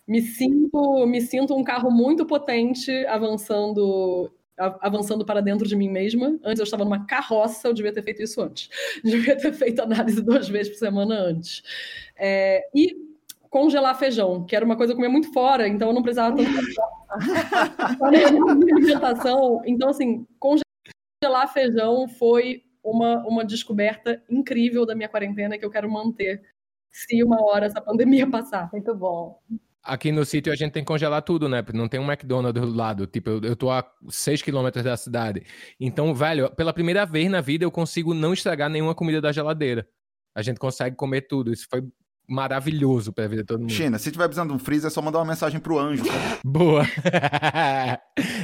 Me 0.07 0.21
sinto, 0.21 1.05
me 1.05 1.21
sinto 1.21 1.55
um 1.55 1.63
carro 1.63 1.91
muito 1.91 2.25
potente 2.25 2.91
avançando 3.05 4.31
avançando 4.57 5.25
para 5.25 5.41
dentro 5.41 5.67
de 5.67 5.75
mim 5.75 5.89
mesma. 5.89 6.39
Antes 6.43 6.59
eu 6.59 6.63
estava 6.63 6.83
numa 6.83 7.05
carroça, 7.05 7.67
eu 7.67 7.73
devia 7.73 7.93
ter 7.93 8.03
feito 8.03 8.21
isso 8.21 8.41
antes. 8.41 8.69
Devia 9.03 9.35
ter 9.35 9.53
feito 9.53 9.81
análise 9.81 10.21
duas 10.21 10.47
vezes 10.47 10.71
por 10.71 10.79
semana 10.79 11.15
antes. 11.15 11.63
É, 12.15 12.67
e 12.75 12.95
congelar 13.49 13.97
feijão, 13.97 14.45
que 14.45 14.55
era 14.55 14.63
uma 14.63 14.77
coisa 14.77 14.93
que 14.93 14.95
eu 14.95 14.97
comia 14.97 15.11
muito 15.11 15.33
fora, 15.33 15.67
então 15.67 15.89
eu 15.89 15.93
não 15.93 16.01
precisava 16.01 16.37
tanto 16.37 16.49
alimentação. 18.03 19.61
Então, 19.65 19.89
assim, 19.89 20.25
congelar 20.39 21.51
feijão 21.51 22.07
foi 22.07 22.63
uma, 22.83 23.25
uma 23.27 23.43
descoberta 23.43 24.23
incrível 24.29 24.85
da 24.85 24.95
minha 24.95 25.09
quarentena 25.09 25.57
que 25.57 25.65
eu 25.65 25.69
quero 25.69 25.91
manter 25.91 26.41
se 26.89 27.23
uma 27.23 27.41
hora 27.43 27.65
essa 27.65 27.81
pandemia 27.81 28.29
passar. 28.29 28.69
Muito 28.71 28.95
bom. 28.95 29.39
Aqui 29.83 30.11
no 30.11 30.23
sítio 30.23 30.53
a 30.53 30.55
gente 30.55 30.71
tem 30.71 30.83
que 30.83 30.87
congelar 30.87 31.23
tudo, 31.23 31.49
né? 31.49 31.63
Não 31.73 31.87
tem 31.87 31.99
um 31.99 32.05
McDonald's 32.05 32.61
do 32.61 32.71
lado. 32.71 33.07
Tipo, 33.07 33.31
eu, 33.31 33.41
eu 33.41 33.55
tô 33.55 33.71
a 33.71 33.83
6 34.09 34.41
quilômetros 34.43 34.83
da 34.83 34.95
cidade. 34.95 35.43
Então, 35.79 36.13
velho, 36.13 36.51
pela 36.55 36.71
primeira 36.71 37.05
vez 37.05 37.29
na 37.31 37.41
vida 37.41 37.65
eu 37.65 37.71
consigo 37.71 38.13
não 38.13 38.31
estragar 38.33 38.69
nenhuma 38.69 38.93
comida 38.93 39.19
da 39.19 39.31
geladeira. 39.31 39.87
A 40.35 40.41
gente 40.43 40.59
consegue 40.59 40.95
comer 40.95 41.21
tudo. 41.21 41.51
Isso 41.51 41.67
foi 41.69 41.83
maravilhoso 42.31 43.11
pra 43.11 43.27
vida 43.27 43.41
de 43.41 43.47
todo 43.47 43.59
mundo. 43.59 43.71
China, 43.71 43.99
se 43.99 44.11
tiver 44.11 44.25
precisando 44.25 44.49
de 44.49 44.55
um 44.55 44.59
freezer, 44.59 44.87
é 44.87 44.89
só 44.89 45.01
mandar 45.01 45.19
uma 45.19 45.25
mensagem 45.25 45.59
pro 45.59 45.77
anjo. 45.77 46.03
Boa. 46.45 46.85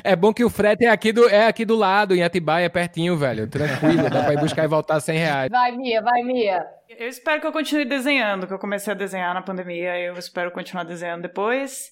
é 0.03 0.15
bom 0.15 0.33
que 0.33 0.43
o 0.43 0.49
frete 0.49 0.85
é 0.85 0.89
aqui 0.89 1.11
do, 1.11 1.27
é 1.29 1.47
aqui 1.47 1.65
do 1.65 1.75
lado, 1.75 2.13
em 2.13 2.21
Atibaia, 2.21 2.65
é 2.65 2.69
pertinho, 2.69 3.15
velho. 3.17 3.47
Tranquilo, 3.47 4.09
dá 4.09 4.23
pra 4.23 4.33
ir 4.33 4.39
buscar 4.39 4.65
e 4.65 4.67
voltar 4.67 4.99
100 4.99 5.17
reais. 5.17 5.49
Vai, 5.49 5.71
Mia, 5.71 6.01
vai, 6.01 6.21
Mia. 6.23 6.65
Eu 6.89 7.07
espero 7.07 7.41
que 7.41 7.47
eu 7.47 7.51
continue 7.51 7.85
desenhando, 7.85 8.47
que 8.47 8.53
eu 8.53 8.59
comecei 8.59 8.91
a 8.91 8.95
desenhar 8.95 9.33
na 9.33 9.41
pandemia, 9.41 9.99
eu 9.99 10.13
espero 10.13 10.51
continuar 10.51 10.83
desenhando 10.83 11.21
depois. 11.21 11.91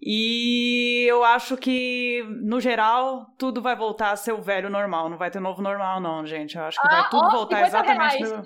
E 0.00 1.06
eu 1.08 1.24
acho 1.24 1.56
que, 1.56 2.22
no 2.40 2.60
geral, 2.60 3.26
tudo 3.36 3.60
vai 3.60 3.74
voltar 3.74 4.12
a 4.12 4.16
ser 4.16 4.32
o 4.32 4.40
velho 4.40 4.70
normal. 4.70 5.10
Não 5.10 5.18
vai 5.18 5.28
ter 5.28 5.40
novo 5.40 5.60
normal, 5.60 6.00
não, 6.00 6.24
gente. 6.24 6.56
Eu 6.56 6.62
acho 6.62 6.80
que 6.80 6.86
ah, 6.86 6.90
vai 6.90 7.10
tudo 7.10 7.30
voltar 7.32 7.66
exatamente 7.66 8.22
no. 8.22 8.44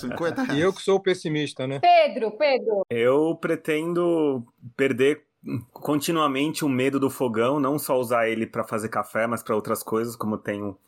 50 0.00 0.54
E 0.54 0.60
eu 0.60 0.72
que 0.72 0.80
sou 0.80 0.96
o 0.96 1.02
pessimista, 1.02 1.66
né? 1.66 1.80
Pedro, 1.80 2.30
Pedro. 2.30 2.86
Eu 2.88 3.36
pretendo 3.40 4.46
perder 4.76 5.24
continuamente 5.72 6.64
o 6.64 6.68
medo 6.68 7.00
do 7.00 7.10
fogão, 7.10 7.58
não 7.58 7.76
só 7.76 7.98
usar 7.98 8.28
ele 8.28 8.46
para 8.46 8.62
fazer 8.62 8.88
café, 8.88 9.26
mas 9.26 9.42
para 9.42 9.56
outras 9.56 9.82
coisas, 9.82 10.14
como 10.14 10.38
tenho 10.38 10.78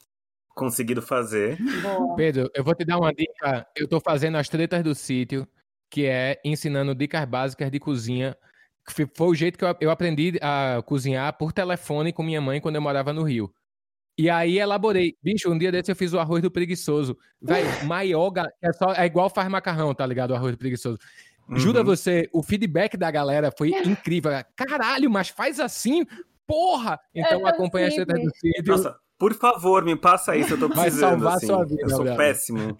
conseguido 0.54 1.02
fazer. 1.02 1.58
Boa. 1.82 2.14
Pedro, 2.14 2.48
eu 2.54 2.62
vou 2.62 2.76
te 2.76 2.84
dar 2.84 2.98
uma 2.98 3.12
dica. 3.12 3.66
Eu 3.74 3.88
tô 3.88 3.98
fazendo 4.00 4.36
as 4.36 4.48
tretas 4.48 4.84
do 4.84 4.94
sítio, 4.94 5.48
que 5.90 6.06
é 6.06 6.40
ensinando 6.44 6.94
dicas 6.94 7.24
básicas 7.24 7.72
de 7.72 7.80
cozinha 7.80 8.36
foi 8.92 9.26
o 9.26 9.34
jeito 9.34 9.58
que 9.58 9.64
eu, 9.64 9.76
eu 9.80 9.90
aprendi 9.90 10.38
a 10.42 10.82
cozinhar 10.84 11.36
por 11.38 11.52
telefone 11.52 12.12
com 12.12 12.22
minha 12.22 12.40
mãe 12.40 12.60
quando 12.60 12.76
eu 12.76 12.82
morava 12.82 13.12
no 13.12 13.22
Rio. 13.22 13.52
E 14.16 14.30
aí 14.30 14.58
elaborei. 14.58 15.16
Bicho, 15.22 15.50
um 15.50 15.58
dia 15.58 15.72
desse 15.72 15.90
eu 15.90 15.96
fiz 15.96 16.12
o 16.12 16.18
arroz 16.18 16.42
do 16.42 16.50
preguiçoso. 16.50 17.16
Velho, 17.42 17.66
maior. 17.86 18.32
É, 18.62 18.72
só, 18.72 18.92
é 18.92 19.06
igual 19.06 19.28
faz 19.28 19.48
macarrão, 19.48 19.94
tá 19.94 20.06
ligado? 20.06 20.30
O 20.30 20.34
arroz 20.34 20.52
do 20.52 20.58
preguiçoso. 20.58 20.98
Uhum. 21.48 21.56
Jura 21.56 21.82
você, 21.82 22.28
o 22.32 22.42
feedback 22.42 22.96
da 22.96 23.10
galera 23.10 23.52
foi 23.56 23.70
incrível. 23.84 24.32
Caralho, 24.56 25.10
mas 25.10 25.28
faz 25.28 25.58
assim? 25.58 26.06
Porra! 26.46 26.98
Então 27.14 27.46
é 27.46 27.50
acompanha 27.50 27.88
a 27.88 27.90
treta 27.90 28.14
do 28.14 28.30
vídeo. 28.42 28.76
Nossa, 28.76 28.96
por 29.18 29.34
favor, 29.34 29.84
me 29.84 29.96
passa 29.96 30.36
isso, 30.36 30.54
eu 30.54 30.58
tô 30.58 30.68
precisando. 30.68 31.22
Vai 31.22 31.32
salvar 31.32 31.36
assim. 31.36 31.46
sua 31.46 31.64
vida. 31.64 31.82
Eu 31.82 31.90
sou 31.90 32.04
péssimo. 32.16 32.76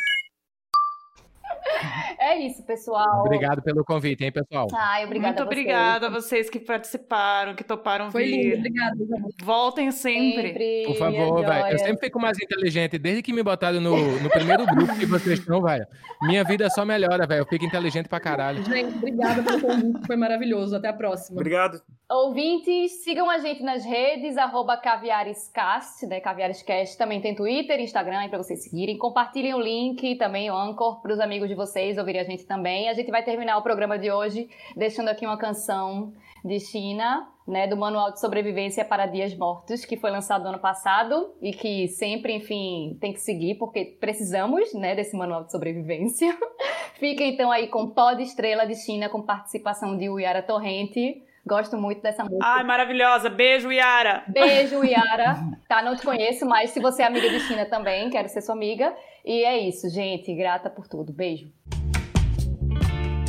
É 2.19 2.39
isso, 2.39 2.63
pessoal. 2.63 3.21
Obrigado 3.21 3.63
pelo 3.63 3.85
convite, 3.85 4.25
hein, 4.25 4.33
pessoal? 4.33 4.69
Ai, 4.73 5.05
obrigada 5.05 5.29
Muito 5.29 5.43
a 5.43 5.45
obrigada 5.45 6.07
a 6.07 6.11
vocês 6.11 6.49
que 6.49 6.59
participaram, 6.59 7.55
que 7.55 7.65
toparam 7.65 8.11
Foi 8.11 8.25
vir. 8.25 8.37
Lindo, 8.37 8.59
obrigada. 8.59 8.97
Voltem 9.43 9.91
sempre. 9.91 10.49
sempre. 10.49 10.83
Por 10.87 10.97
favor, 10.97 11.45
velho. 11.45 11.67
Eu 11.73 11.79
sempre 11.79 12.07
fico 12.07 12.21
mais 12.21 12.39
inteligente. 12.41 12.99
Desde 12.99 13.23
que 13.23 13.33
me 13.33 13.43
botaram 13.43 13.81
no, 13.81 14.21
no 14.21 14.31
primeiro 14.31 14.65
grupo 14.67 14.97
que 14.99 15.07
vocês 15.07 15.39
estão, 15.39 15.63
velho. 15.63 15.87
Minha 16.23 16.45
vida 16.45 16.69
só 16.71 16.85
melhora, 16.85 17.27
velho. 17.27 17.41
Eu 17.41 17.47
fico 17.47 17.65
inteligente 17.65 18.09
pra 18.09 18.21
caralho. 18.21 18.65
Gente, 18.65 18.97
obrigada 18.97 19.43
pelo 19.43 19.61
convite. 19.61 20.07
Foi 20.07 20.17
maravilhoso. 20.17 20.77
Até 20.77 20.89
a 20.89 20.93
próxima. 20.93 21.39
Obrigado. 21.39 21.83
Ouvintes, 22.11 23.03
sigam 23.03 23.31
a 23.31 23.39
gente 23.39 23.63
nas 23.63 23.83
redes, 23.83 24.37
arroba 24.37 24.77
caviarescast, 24.77 26.07
né? 26.07 26.21
Caviarescast 26.21 26.99
também 26.99 27.19
tem 27.19 27.35
Twitter, 27.35 27.81
Instagram 27.81 28.29
pra 28.29 28.37
vocês 28.37 28.63
seguirem. 28.63 28.99
Compartilhem 28.99 29.55
o 29.55 29.61
link 29.61 30.17
também, 30.17 30.51
o 30.51 30.55
Anchor, 30.55 31.01
pros 31.01 31.19
amigos 31.19 31.49
de 31.49 31.55
vocês 31.55 31.97
ouvirem 31.97 32.21
a 32.21 32.25
gente 32.25 32.45
também. 32.45 32.91
A 32.91 32.93
gente 32.93 33.11
vai 33.11 33.25
terminar 33.25 33.57
o 33.57 33.63
programa 33.63 33.99
de 33.99 34.13
hoje 34.13 34.51
deixando 34.77 35.09
aqui 35.09 35.25
uma 35.25 35.39
canção 35.39 36.13
de 36.45 36.61
China, 36.61 37.27
né, 37.49 37.67
do 37.67 37.75
Manual 37.75 38.13
de 38.13 38.21
Sobrevivência 38.21 38.85
para 38.85 39.07
Dias 39.07 39.35
Mortos, 39.35 39.87
que 39.87 39.97
foi 39.97 40.11
lançado 40.11 40.43
no 40.43 40.51
ano 40.51 40.59
passado 40.59 41.35
e 41.41 41.53
que 41.53 41.89
sempre, 41.89 42.35
enfim, 42.35 42.99
tem 43.01 43.15
que 43.15 43.21
seguir 43.21 43.55
porque 43.55 43.97
precisamos, 43.99 44.75
né, 44.75 44.95
desse 44.95 45.17
Manual 45.17 45.45
de 45.45 45.53
Sobrevivência. 45.53 46.37
Fica 47.01 47.25
então 47.25 47.51
aí 47.51 47.69
com 47.69 47.87
Toda 47.87 48.21
Estrela 48.21 48.67
de 48.67 48.75
China 48.75 49.09
com 49.09 49.23
participação 49.23 49.97
de 49.97 50.11
Uyara 50.11 50.43
Torrente. 50.43 51.23
Gosto 51.47 51.77
muito 51.77 52.01
dessa 52.01 52.25
música. 52.25 52.41
Ai, 52.43 52.65
maravilhosa. 52.65 53.29
Beijo, 53.29 53.71
Yara. 53.71 54.25
Beijo, 54.29 54.83
Yara. 54.85 55.37
Tá, 55.69 55.83
não 55.83 55.95
te 55.95 56.03
conheço, 56.03 56.47
mas 56.47 56.71
se 56.71 56.81
você 56.81 57.03
é 57.03 57.07
amiga 57.07 57.29
de 57.29 57.41
China 57.41 57.67
também, 57.67 58.09
quero 58.11 58.29
ser 58.29 58.41
sua 58.41 58.55
amiga. 58.55 58.95
E 59.25 59.45
é 59.45 59.59
isso, 59.59 59.89
gente. 59.91 60.35
Grata 60.35 60.71
por 60.71 60.89
tudo. 60.89 61.13
Beijo. 61.13 61.51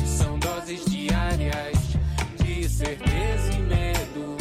São 0.04 0.38
doses 0.38 0.84
diárias 0.86 1.76
de 2.42 2.66
certeza 2.68 3.52
e 3.52 3.60
medo 3.60 4.36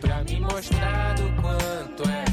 pra 0.00 0.22
me 0.24 0.40
mostrar 0.40 1.14
o 1.20 1.42
quanto 1.42 2.02
é 2.10 2.27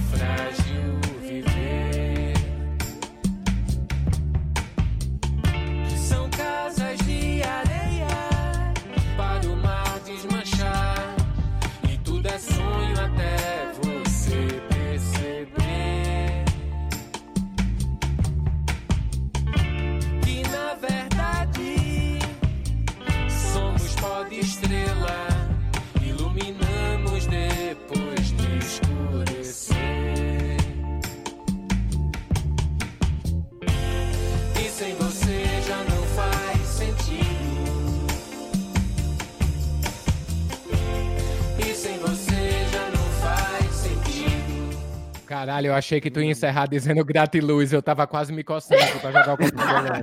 Caralho, 45.36 45.68
eu 45.68 45.74
achei 45.74 46.00
que 46.00 46.10
tu 46.10 46.22
ia 46.22 46.32
encerrar 46.32 46.66
dizendo 46.66 47.04
gratiluz. 47.04 47.74
Eu 47.74 47.82
tava 47.84 48.08
quase 48.08 48.32
me 48.32 48.42
coçando 48.42 48.82
pra 49.02 49.12
jogar 49.12 49.34
o 49.34 49.38
computador. 49.38 50.02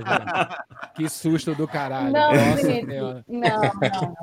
que 0.93 1.09
susto 1.09 1.55
do 1.55 1.67
caralho. 1.67 2.11
Não, 2.11 2.31
Nossa. 2.31 2.67
Não, 2.85 3.23
não, 3.27 3.61
não. 3.81 4.15